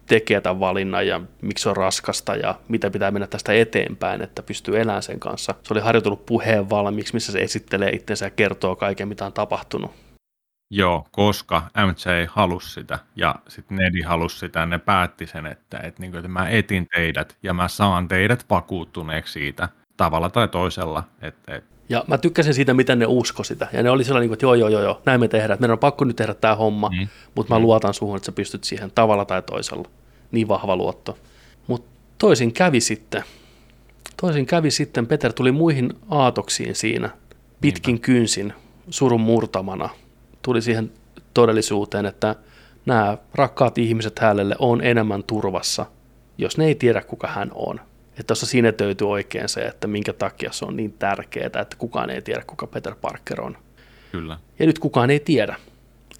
[0.08, 4.44] tekee tämän valinnan ja miksi se on raskasta ja mitä pitää mennä tästä eteenpäin, että
[4.44, 5.56] pystyy elämään sen kanssa.
[5.64, 9.92] Se oli harjoitellut puheen valmiiksi, missä se esittelee itsensä ja kertoo kaiken, mitä on tapahtunut.
[10.72, 15.80] Joo, koska MJ halusi sitä ja sitten Nedi halusi sitä ja ne päätti sen, että,
[15.80, 20.48] että, niin kuin, että mä etin teidät ja mä saan teidät vakuuttuneeksi siitä tavalla tai
[20.48, 21.04] toisella.
[21.22, 23.68] Että, että, Ja mä tykkäsin siitä, miten ne usko sitä.
[23.74, 25.60] Ja ne oli sellainen, että joo, joo, joo, joo, näin me tehdään.
[25.60, 26.98] Meidän on pakko nyt tehdä tämä homma, mm.
[26.98, 27.08] Mm.
[27.36, 29.90] mutta mä luotan suhun, että sä pystyt siihen tavalla tai toisella.
[30.32, 31.18] Niin vahva luotto.
[31.68, 31.88] Mutta
[32.18, 33.24] toisin kävi sitten.
[34.22, 35.08] Toisin kävi sitten.
[35.08, 37.10] Peter tuli muihin aatoksiin siinä.
[37.62, 38.54] Pitkin kynsin,
[38.90, 39.90] surun murtamana.
[40.42, 40.92] Tuli siihen
[41.34, 42.36] todellisuuteen, että
[42.86, 45.86] nämä rakkaat ihmiset hänelle on enemmän turvassa,
[46.38, 47.80] jos ne ei tiedä, kuka hän on.
[48.20, 52.10] Että tuossa siinä töytyy oikein se, että minkä takia se on niin tärkeää, että kukaan
[52.10, 53.58] ei tiedä, kuka Peter Parker on.
[54.12, 54.38] kyllä.
[54.60, 55.56] Ja nyt kukaan ei tiedä.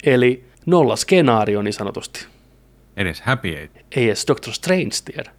[0.04, 2.26] Eli nolla skenaario niin sanotusti.
[2.96, 5.30] Edes Happy ei, Ei edes Doctor Strange tiedä.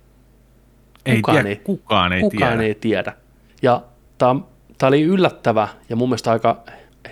[1.05, 2.63] ei Kukaan tiedä, ei- kukaan ei kukaan tiedä.
[2.63, 3.13] ei tiedä.
[3.61, 3.81] Ja
[4.17, 4.41] tämä
[4.83, 6.63] oli yllättävä ja mun mielestä aika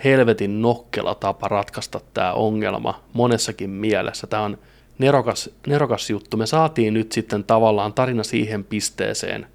[0.04, 4.28] helvetin nokkela tapa ratkaista tämä ongelma monessakin mielessä.
[4.28, 4.58] Tämä on
[5.00, 6.38] nerokas, nerokas juttu.
[6.38, 9.48] Me saatiin nyt sitten tavallaan tarina siihen pisteeseen,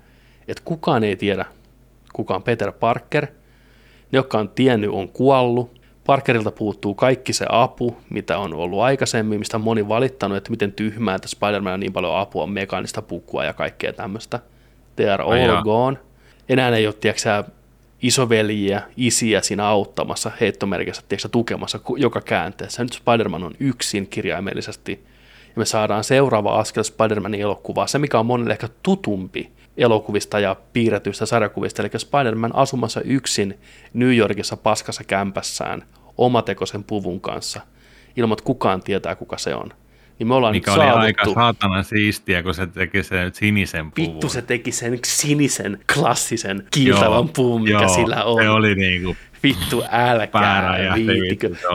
[0.49, 1.45] että kukaan ei tiedä,
[2.13, 3.27] kuka on Peter Parker.
[4.13, 5.81] Ne, jotka on tiennyt, on kuollut.
[6.07, 10.73] Parkerilta puuttuu kaikki se apu, mitä on ollut aikaisemmin, mistä on moni valittanut, että miten
[10.73, 14.41] tyhmää, että Spider-Man on niin paljon apua, mekaanista pukua ja kaikkea tämmöistä.
[14.97, 15.63] They are all jaa.
[15.63, 15.99] gone.
[16.49, 17.45] Enää ei ole, tiedätkö,
[18.03, 22.83] isoveljiä, isiä siinä auttamassa, heittomerkissä, tiedätkö, tukemassa joka käänteessä.
[22.83, 25.05] Nyt Spider-Man on yksin kirjaimellisesti.
[25.51, 30.57] Ja me saadaan seuraava askel Spider-Manin elokuvaa, se mikä on monelle ehkä tutumpi elokuvista ja
[30.73, 33.59] piirretyistä sarjakuvista, eli Spider-Man asumassa yksin
[33.95, 35.85] New Yorkissa paskassa kämpässään
[36.19, 37.61] omatekoisen puvun kanssa,
[38.17, 39.73] ilman että kukaan tietää, kuka se on.
[40.19, 41.01] Niin me ollaan Mikä oli saavuttu.
[41.01, 44.13] aika saatana siistiä, kun se teki sen sinisen puvun.
[44.13, 48.43] Vittu se teki sen sinisen, klassisen, kiiltävän puvun, mikä joo, sillä on.
[48.43, 50.95] Se oli niinku, Vittu älkää se Ja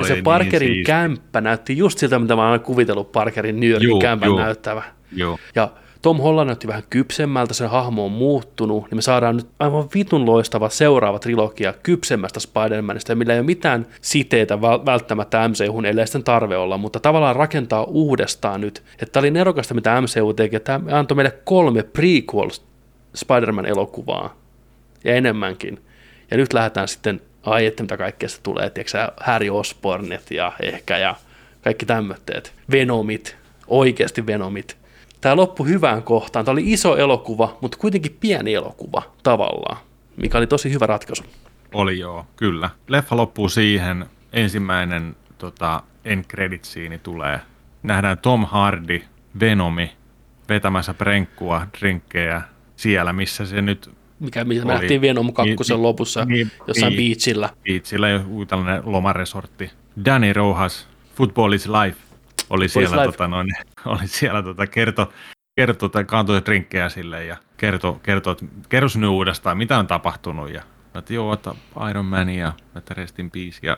[0.08, 0.84] se niin Parkerin siisti.
[0.84, 3.90] kämppä näytti just siltä, mitä mä oon kuvitellut Parkerin New Yorkin
[4.26, 4.38] juu.
[4.38, 4.84] näyttävä.
[5.16, 5.70] joo, Ja
[6.02, 10.26] Tom Holland näytti vähän kypsemmältä, sen hahmo on muuttunut, niin me saadaan nyt aivan vitun
[10.26, 16.24] loistava seuraava trilogia kypsemmästä Spider-Manista, millä ei ole mitään siteitä väl- välttämättä MCUhun, ellei sitten
[16.24, 18.84] tarve olla, mutta tavallaan rakentaa uudestaan nyt.
[18.94, 22.50] Että tämä oli nerokasta, mitä MCU teki, että tämä antoi meille kolme prequel
[23.16, 24.36] Spider-Man-elokuvaa
[25.04, 25.80] ja enemmänkin.
[26.32, 30.98] Ja nyt lähdetään sitten, ai että mitä kaikkea se tulee, tiedätkö Harry Osbornet ja ehkä
[30.98, 31.16] ja
[31.64, 32.54] kaikki tämmöitteet.
[32.72, 34.78] Venomit, oikeasti Venomit.
[35.22, 36.46] Tämä loppui hyvään kohtaan.
[36.46, 39.78] Tämä oli iso elokuva, mutta kuitenkin pieni elokuva tavallaan,
[40.18, 41.24] mikä oli tosi hyvä ratkaisu.
[41.74, 42.70] oli joo, kyllä.
[42.88, 46.64] Leffa loppuu siihen, ensimmäinen tota, end credit
[47.04, 47.40] tulee.
[47.84, 49.02] Nähdään Tom Hardy,
[49.40, 49.92] Venomi,
[50.50, 52.42] vetämässä prenkkua, drinkkejä
[52.76, 53.90] siellä, missä se nyt
[54.20, 57.50] mikä me oli, nähtiin Venom 2 niin, lopussa niin, jossain niin, beachillä.
[57.64, 59.72] Beachillä, joku tällainen lomaresortti.
[60.06, 61.98] Danny Rojas, Football is Life,
[62.50, 63.48] oli Football siellä, tota, noin,
[63.86, 65.14] oli siellä tota, kerto,
[65.56, 68.36] kertoi tai kantoi drinkkejä sille ja kertoi, kertoi
[68.70, 70.54] kertoi nyt uudestaan, mitä on tapahtunut.
[70.54, 70.64] Ja
[70.96, 71.56] että joo, että
[71.90, 73.78] Iron Man ja että Rest in Peace ja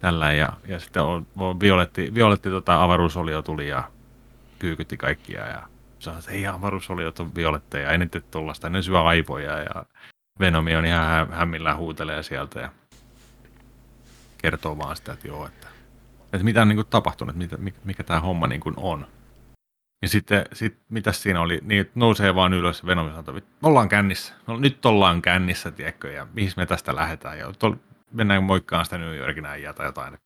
[0.00, 0.32] tällä.
[0.32, 3.90] Ja, ja sitten on, on Violetti, Violetti tota, avaruusolio tuli ja
[4.58, 5.62] kyykytti kaikkia ja
[6.06, 9.84] sanoi, että ei avaruusoliot on violetteja, ei nyt tuollaista, ne syö aivoja ja
[10.40, 12.70] Venomi on ihan hämmillä huutelee sieltä ja
[14.38, 15.68] kertoo vaan sitä, että joo, että,
[16.32, 19.06] että mitä on niin kuin tapahtunut, mikä, mikä tämä homma niin kuin on.
[20.02, 23.88] Ja sitten, sit, mitä siinä oli, niin että nousee vaan ylös Venom sanoo, että ollaan
[23.88, 24.34] kännissä.
[24.46, 27.38] No, nyt ollaan kännissä, tiedätkö, ja mihin me tästä lähdetään.
[27.38, 27.74] Ja tol,
[28.12, 30.18] mennään moikkaan sitä New Yorkin äijää tai jotain.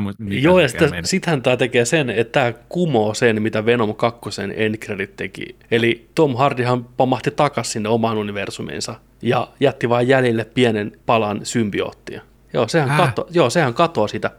[0.00, 4.20] Muista, Joo, ja sitten, sittenhän tämä tekee sen, että tämä kumoo sen, mitä Venom 2
[4.54, 5.56] Endcredit teki.
[5.70, 12.22] Eli Tom Hardyhan pamahti takaisin sinne omaan universumiinsa ja jätti vain jäljelle pienen palan symbioottia.
[12.52, 14.30] Joo, sehän, kato, joo, sehän katoaa sitä,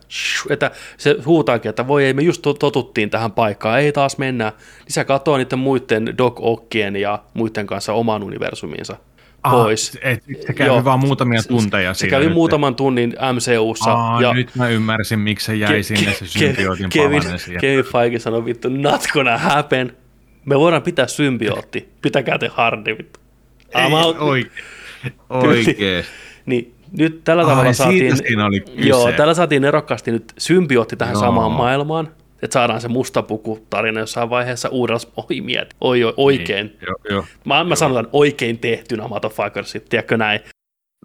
[0.50, 4.54] että se huutaakin, että voi ei, me just totuttiin tähän paikkaan, ei taas mennä.
[4.80, 8.98] Niin se katoaa niiden muiden Doc Ockien ja muiden kanssa oman universumiinsa
[9.44, 9.98] pois.
[10.06, 12.34] Ah, et, se kävi Joo, vaan muutamia tunteja Se, se kävi nyt.
[12.34, 13.92] muutaman tunnin MCUssa.
[13.92, 17.22] Aa, ja nyt mä ymmärsin, miksi se jäi ke, sinne se symbiootin Kevin,
[17.62, 19.94] Kevin Feige sanoi vittu, not gonna happen.
[20.46, 21.90] Me voidaan pitää symbiootti.
[22.02, 23.20] Pitäkää te hardi vittu.
[23.76, 24.52] Ei, oikein.
[25.30, 26.06] Oikein.
[26.46, 28.14] niin nyt tällä tavalla Ai, saatiin,
[28.76, 31.22] joo, tällä saatiin erokkaasti nyt symbiootti tähän joo.
[31.22, 32.12] samaan maailmaan,
[32.42, 36.68] että saadaan se musta puku tarina jossain vaiheessa uudella, oi mieti, oi, oi oikein.
[36.68, 40.40] Niin, jo, jo, mä, mä sanon oikein tehtynä motherfuckersit, tiedätkö näin.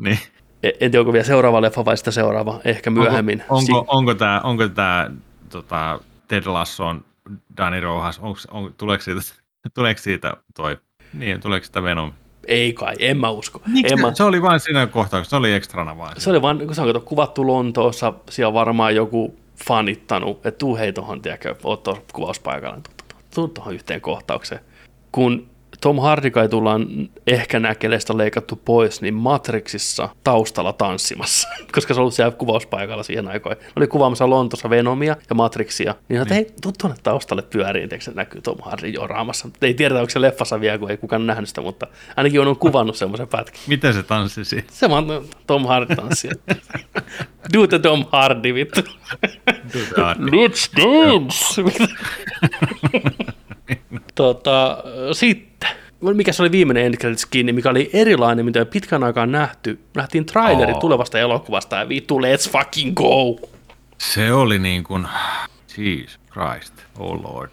[0.00, 0.18] Niin.
[0.62, 3.42] En tiedä, onko vielä seuraava leffa vai sitä seuraava, ehkä myöhemmin.
[3.48, 5.10] Onko, onko, onko tämä onko tää,
[5.50, 7.04] tota, Ted Lasson
[7.56, 9.20] Danny Rojas, onko, on, tuleeko, siitä,
[9.74, 10.78] tuleeko siitä toi,
[11.12, 12.12] niin, tuleeko sitä Venom
[12.48, 13.62] ei kai, en mä usko.
[13.84, 14.14] En mä...
[14.14, 16.20] se oli vain siinä kohtaa, se oli ekstrana vaan.
[16.20, 19.36] Se oli vain, kun se on kuvattu Lontoossa, siellä on varmaan joku
[19.66, 22.80] fanittanut, että tuu hei tuohon, tiedäkö, oot kuvauspaikalla,
[23.34, 24.60] tuu tuohon yhteen kohtaukseen.
[25.12, 26.86] Kun Tom Hardy kai tullaan
[27.26, 33.28] ehkä näkeleistä leikattu pois, niin Matrixissa taustalla tanssimassa, koska se on ollut siellä kuvauspaikalla siihen
[33.28, 33.62] aikoihin.
[33.62, 38.12] Ne oli kuvaamassa Lontossa Venomia ja Matrixia, niin että hei, tuu tuonne taustalle pyöriin, se
[38.14, 39.48] näkyy Tom Hardy joraamassa.
[39.62, 41.86] Ei tiedetä, onko se leffassa vielä, kun ei kukaan nähnyt sitä, mutta
[42.16, 43.60] ainakin on kuvannut semmoisen pätkän.
[43.68, 44.64] Miten se tanssisi?
[44.70, 45.06] Se vaan
[45.46, 46.28] Tom Hardy tanssi.
[47.52, 48.80] Do the Tom Hardy, vittu.
[50.18, 51.62] Let's dance!
[54.14, 55.70] Tota, sitten,
[56.00, 56.94] mikä se oli viimeinen end
[57.30, 59.80] kiinni, mikä oli erilainen, mitä pitkän aikaan nähty.
[59.94, 60.80] Nähtiin traileri oh.
[60.80, 63.48] tulevasta elokuvasta ja vittu, let's fucking go!
[63.98, 65.06] Se oli niin kuin,
[65.78, 67.50] Jesus Christ, oh lord.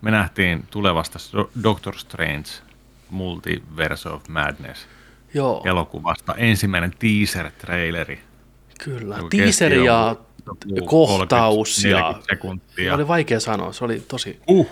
[0.00, 1.18] Me nähtiin tulevasta
[1.62, 2.48] Doctor Strange
[3.10, 4.86] Multiverse of Madness
[5.34, 5.62] Joo.
[5.64, 8.18] elokuvasta ensimmäinen teaser-traileri.
[8.84, 10.16] Kyllä, teaser ja
[10.86, 12.94] kohtaus ja sekuntia.
[12.94, 14.40] oli vaikea sanoa, se oli tosi...
[14.48, 14.70] Uh.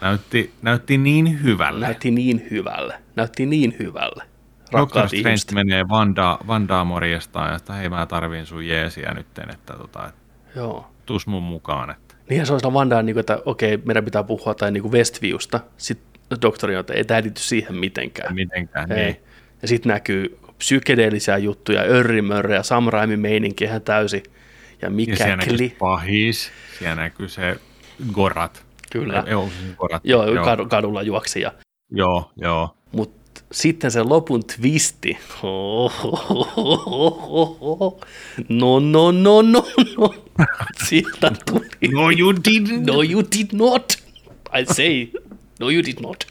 [0.00, 1.86] Näytti, näytti niin hyvälle.
[1.86, 2.94] Näytti niin hyvälle.
[3.16, 4.24] Näytti niin hyvälle.
[4.72, 10.08] Doctor Strange menee Vanda, Vandaa morjestaan, että hei mä tarviin sun jeesiä nytten, että tota,
[10.08, 10.14] et,
[10.56, 10.90] Joo.
[11.06, 11.90] tuus mun mukaan.
[11.90, 12.14] Että.
[12.30, 15.60] Niin se on Vandaa, niin kuin, että okei, meidän pitää puhua tai niin Westviewsta.
[15.76, 18.34] Sitten doktori on, että ei tämä liity siihen mitenkään.
[18.34, 19.04] Mitenkään, ei.
[19.04, 19.16] niin.
[19.62, 24.22] Ja sitten näkyy psykedeellisiä juttuja, örrimörrejä, Sam Raimi meininki ihan täysin.
[24.82, 27.56] Ja mikä ja siellä näkyy pahis, siellä näkyy se
[28.12, 28.64] Gorat.
[28.94, 29.24] Kyllä.
[29.26, 30.02] Joo, Gorat.
[30.04, 30.66] Joo, joo.
[30.68, 31.40] kadulla juoksi.
[31.40, 31.52] Ja...
[31.90, 32.76] Joo, joo.
[32.92, 35.18] Mutta sitten se lopun twisti.
[38.48, 39.66] No, no, no, no,
[39.98, 40.14] no.
[40.88, 41.68] Sieltä tuli.
[41.92, 42.86] No, you didn't.
[42.86, 43.92] No, you did not.
[44.60, 45.08] I say,
[45.60, 46.26] no, you did not.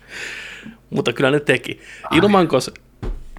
[0.90, 1.80] Mutta kyllä ne teki.
[2.12, 2.72] Ilmankos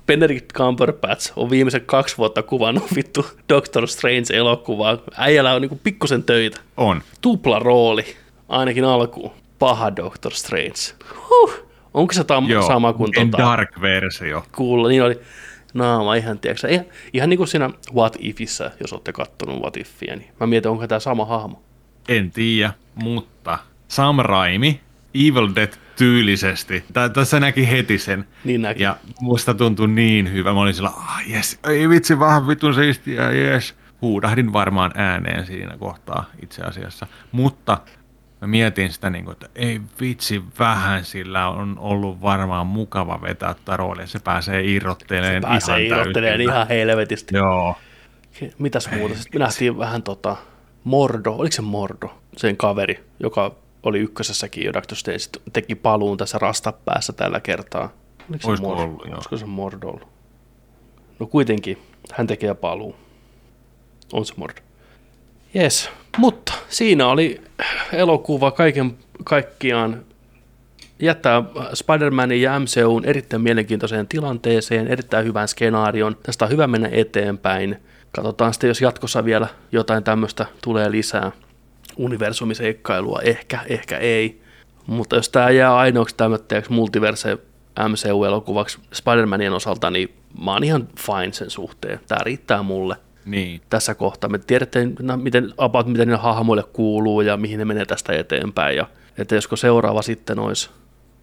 [0.07, 4.99] Benedict Cumberbatch on viimeiset kaksi vuotta kuvannut vittu Doctor Strange-elokuvaa.
[5.17, 6.61] Äijällä on niinku pikkusen töitä.
[6.77, 7.03] On.
[7.21, 8.17] Tupla rooli,
[8.49, 9.33] ainakin alkuun.
[9.59, 10.95] Paha Doctor Strange.
[11.29, 11.65] Huh.
[11.95, 14.45] Onko se tam- Joo, sama kuin tota, dark-versio.
[14.57, 15.21] Kuulla, niin oli
[15.75, 20.17] naama ihan, tiedätkö, ihan, ihan niin kuin siinä What Ifissä, jos olette kattonut What Ifia,
[20.17, 21.63] niin mä mietin, onko tämä sama hahmo.
[22.09, 23.59] En tiedä, mutta
[23.89, 24.81] Sam Raimi,
[25.15, 26.85] Evil Dead tyylisesti.
[27.15, 28.25] Tässä näki heti sen.
[28.45, 28.83] Niin näki.
[28.83, 30.53] Ja musta tuntui niin hyvä.
[30.53, 33.75] Mä olin sillä, ah jes, ei vitsi, vähän vitun siistiä, jes.
[34.03, 37.07] Huudahdin varmaan ääneen siinä kohtaa itse asiassa.
[37.33, 37.79] Mutta
[38.45, 43.55] mä mietin sitä, niin kuin, että ei vitsi, vähän sillä on ollut varmaan mukava vetää
[43.67, 44.07] roolia.
[44.07, 47.37] Se pääsee irrottelemaan Se pääsee ihan irrottelemaan ihan helvetistä.
[47.37, 47.77] Joo.
[48.59, 49.15] Mitäs muuta?
[49.15, 50.37] Sitten me nähtiin vähän tota
[50.85, 56.39] Mordo, oliko se Mordo, sen kaveri, joka oli ykkösessäkin jo Doctor Strange, teki paluun tässä
[56.39, 57.93] rastapäässä tällä kertaa.
[58.29, 58.83] Oliko se, Olisiko Mordo?
[58.83, 59.15] ollut, joo.
[59.15, 60.09] Olisiko se Mordo ollut?
[61.19, 61.79] No kuitenkin,
[62.13, 62.97] hän tekee paluu.
[64.13, 64.61] On se Mordo.
[65.57, 67.41] Yes, mutta siinä oli
[67.93, 70.05] elokuva kaiken kaikkiaan
[70.99, 71.43] jättää
[71.75, 76.17] Spider-Manin ja MCUn erittäin mielenkiintoiseen tilanteeseen, erittäin hyvän skenaarion.
[76.23, 77.77] Tästä on hyvä mennä eteenpäin.
[78.13, 81.33] Katsotaan sitten, jos jatkossa vielä jotain tämmöistä tulee lisää
[81.97, 83.21] universumiseikkailua.
[83.23, 84.43] Ehkä, ehkä ei.
[84.87, 87.39] Mutta jos tämä jää ainoaksi tämmöiseksi multiverse
[87.89, 90.15] MCU-elokuvaksi Spider-Manien osalta, niin
[90.45, 92.01] mä oon ihan fine sen suhteen.
[92.09, 94.31] Tämä riittää mulle Niin, tässä kohtaa.
[94.31, 98.77] Me tiedätte, no, miten, about, miten niille hahmoille kuuluu ja mihin ne menee tästä eteenpäin.
[98.77, 98.87] Ja,
[99.19, 100.71] että josko seuraava sitten olisi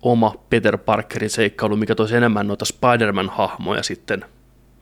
[0.01, 4.25] oma Peter Parkerin seikkailu, mikä toisi enemmän noita Spider-Man-hahmoja sitten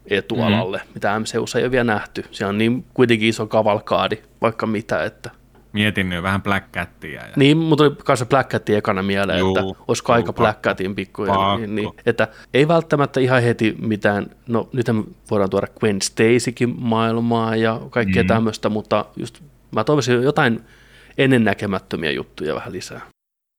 [0.06, 0.94] etualalle, mm-hmm.
[0.94, 2.26] mitä MCUssa ei ole vielä nähty.
[2.32, 5.32] Se on niin kuitenkin iso kavalkaadi, vaikka mitä, että
[5.74, 7.22] mietin nyt vähän Black Catia.
[7.22, 7.34] Ja...
[7.36, 11.58] niin, mutta tuli kanssa Black Catin ekana mieleen, Juu, että olisiko aika Black Catin pikkuja.
[11.58, 14.88] Niin, niin, että ei välttämättä ihan heti mitään, no nyt
[15.32, 18.28] voidaan tuoda Gwen Stacykin maailmaa ja kaikkea mm.
[18.28, 20.62] tämmöistä, mutta just mä toivoisin jotain
[21.18, 23.02] ennennäkemättömiä juttuja vähän lisää.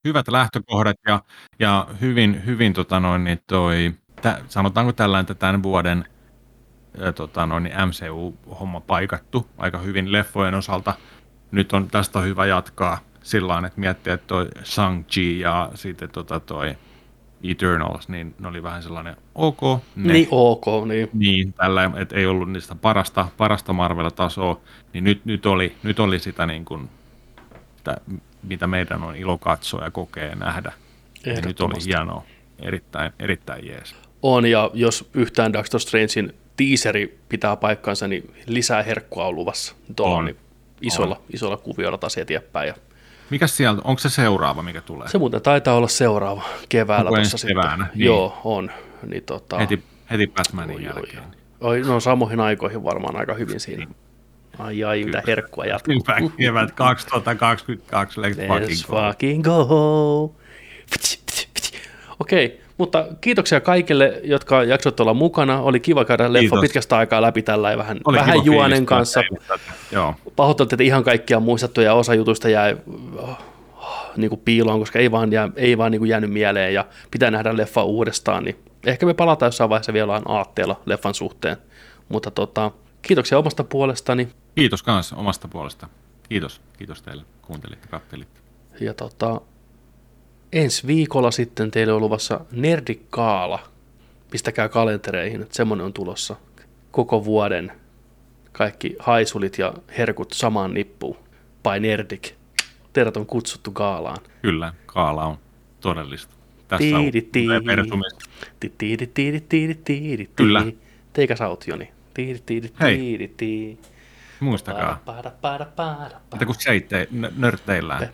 [0.09, 1.23] Hyvät lähtökohdat ja,
[1.59, 3.93] ja hyvin, hyvin tota noin, niin toi,
[4.23, 6.05] tä, sanotaanko tällainen, että tämän vuoden
[7.15, 10.95] tota noin, niin MCU-homma paikattu aika hyvin leffojen osalta.
[11.51, 16.10] Nyt on tästä on hyvä jatkaa sillä tavalla, että miettiä, että toi Shang-Chi ja sitten
[16.10, 16.74] tota toi
[17.44, 19.60] Eternals, niin ne oli vähän sellainen ok.
[19.97, 21.09] Ne, Niin ok, niin.
[21.12, 24.60] Niin, tällä, että ei ollut niistä parasta, parasta Marvel-tasoa,
[24.93, 26.89] niin nyt, nyt, oli, nyt oli sitä niin kuin,
[27.77, 27.97] sitä,
[28.43, 30.72] mitä meidän on ilo katsoa ja kokea ja nähdä.
[31.27, 32.24] Ja nyt oli hienoa,
[32.59, 33.94] erittäin, erittäin jees.
[34.22, 39.74] On, ja jos yhtään Doctor Strangein teaseri pitää paikkansa, niin lisää herkkua on luvassa.
[39.97, 40.24] Tuolla On.
[40.24, 40.36] niin
[40.81, 42.69] isolla, isolla kuviolla taas eteenpäin.
[42.69, 42.74] Ja
[43.31, 45.09] Mikäs sieltä, onko se seuraava, mikä tulee?
[45.09, 47.86] se muuten taitaa olla seuraava keväällä Onko tuossa ensi keväänä?
[47.94, 48.07] Niin.
[48.07, 48.70] Joo, on.
[49.07, 51.23] Niin, tota, heti, heti Batmanin oi, jälkeen.
[51.61, 51.81] oi.
[51.81, 53.86] no samoihin aikoihin varmaan aika hyvin siinä.
[54.59, 55.94] Ai ai, mitä herkkua jatkuu.
[55.94, 59.09] Hyvä kevät 2022, let's fucking Let's go.
[59.09, 60.35] fucking go.
[62.20, 65.61] Okei, mutta kiitoksia kaikille, jotka jaksoivat olla mukana.
[65.61, 66.61] Oli kiva käydä leffa Kiitos.
[66.61, 69.20] pitkästä aikaa läpi tällä vähän, Oli vähän juonen fiilistellä kanssa.
[69.93, 72.77] Joo, Pahoittelut, että ihan kaikkia muistettu ja osa jutuista jäi
[73.16, 73.39] oh,
[74.16, 77.31] niin kuin piiloon, koska ei vaan, jää, ei vaan niin kuin jäänyt mieleen ja pitää
[77.31, 78.44] nähdä leffa uudestaan.
[78.44, 81.57] Niin ehkä me palataan jossain vaiheessa vielä aatteella leffan suhteen.
[82.09, 82.70] Mutta tota,
[83.02, 85.89] kiitoksia omasta puolestani kiitos kanssa omasta puolesta.
[86.28, 88.40] Kiitos, kiitos teille, kuuntelitte, kattelitte.
[88.81, 89.40] Ja tota,
[90.52, 93.59] ensi viikolla sitten teille on luvassa Nerdikaala.
[94.31, 96.36] Pistäkää kalentereihin, että semmoinen on tulossa
[96.90, 97.72] koko vuoden.
[98.52, 101.16] Kaikki haisulit ja herkut samaan nippuun.
[101.62, 102.35] By Nerdik.
[102.93, 104.18] Teidät on kutsuttu gaalaan.
[104.43, 105.39] Kyllä, kaala on
[105.81, 106.35] todellista.
[106.68, 107.56] Tässä on Tiidi, tiidi.
[107.56, 108.24] universumista.
[108.60, 110.64] Ti- tiidi, tiidi, tiidi, tiidi, Kyllä.
[111.12, 111.90] Teikä sä oot Joni.
[112.14, 113.78] Tiidi, tiidi, tiidi, tiidi.
[114.40, 118.09] Muistakaa, Paada, paada, paada, että kun seitte, nörtteillään.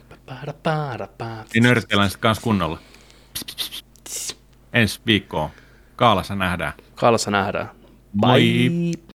[1.55, 2.79] Niin nörtteillään sitten kanssa kunnolla.
[4.73, 5.51] Ensi viikkoon.
[5.97, 6.73] Kaalassa nähdään.
[6.95, 7.71] Kaalassa nähdään.
[8.13, 8.41] Moi.
[8.41, 9.16] Bye.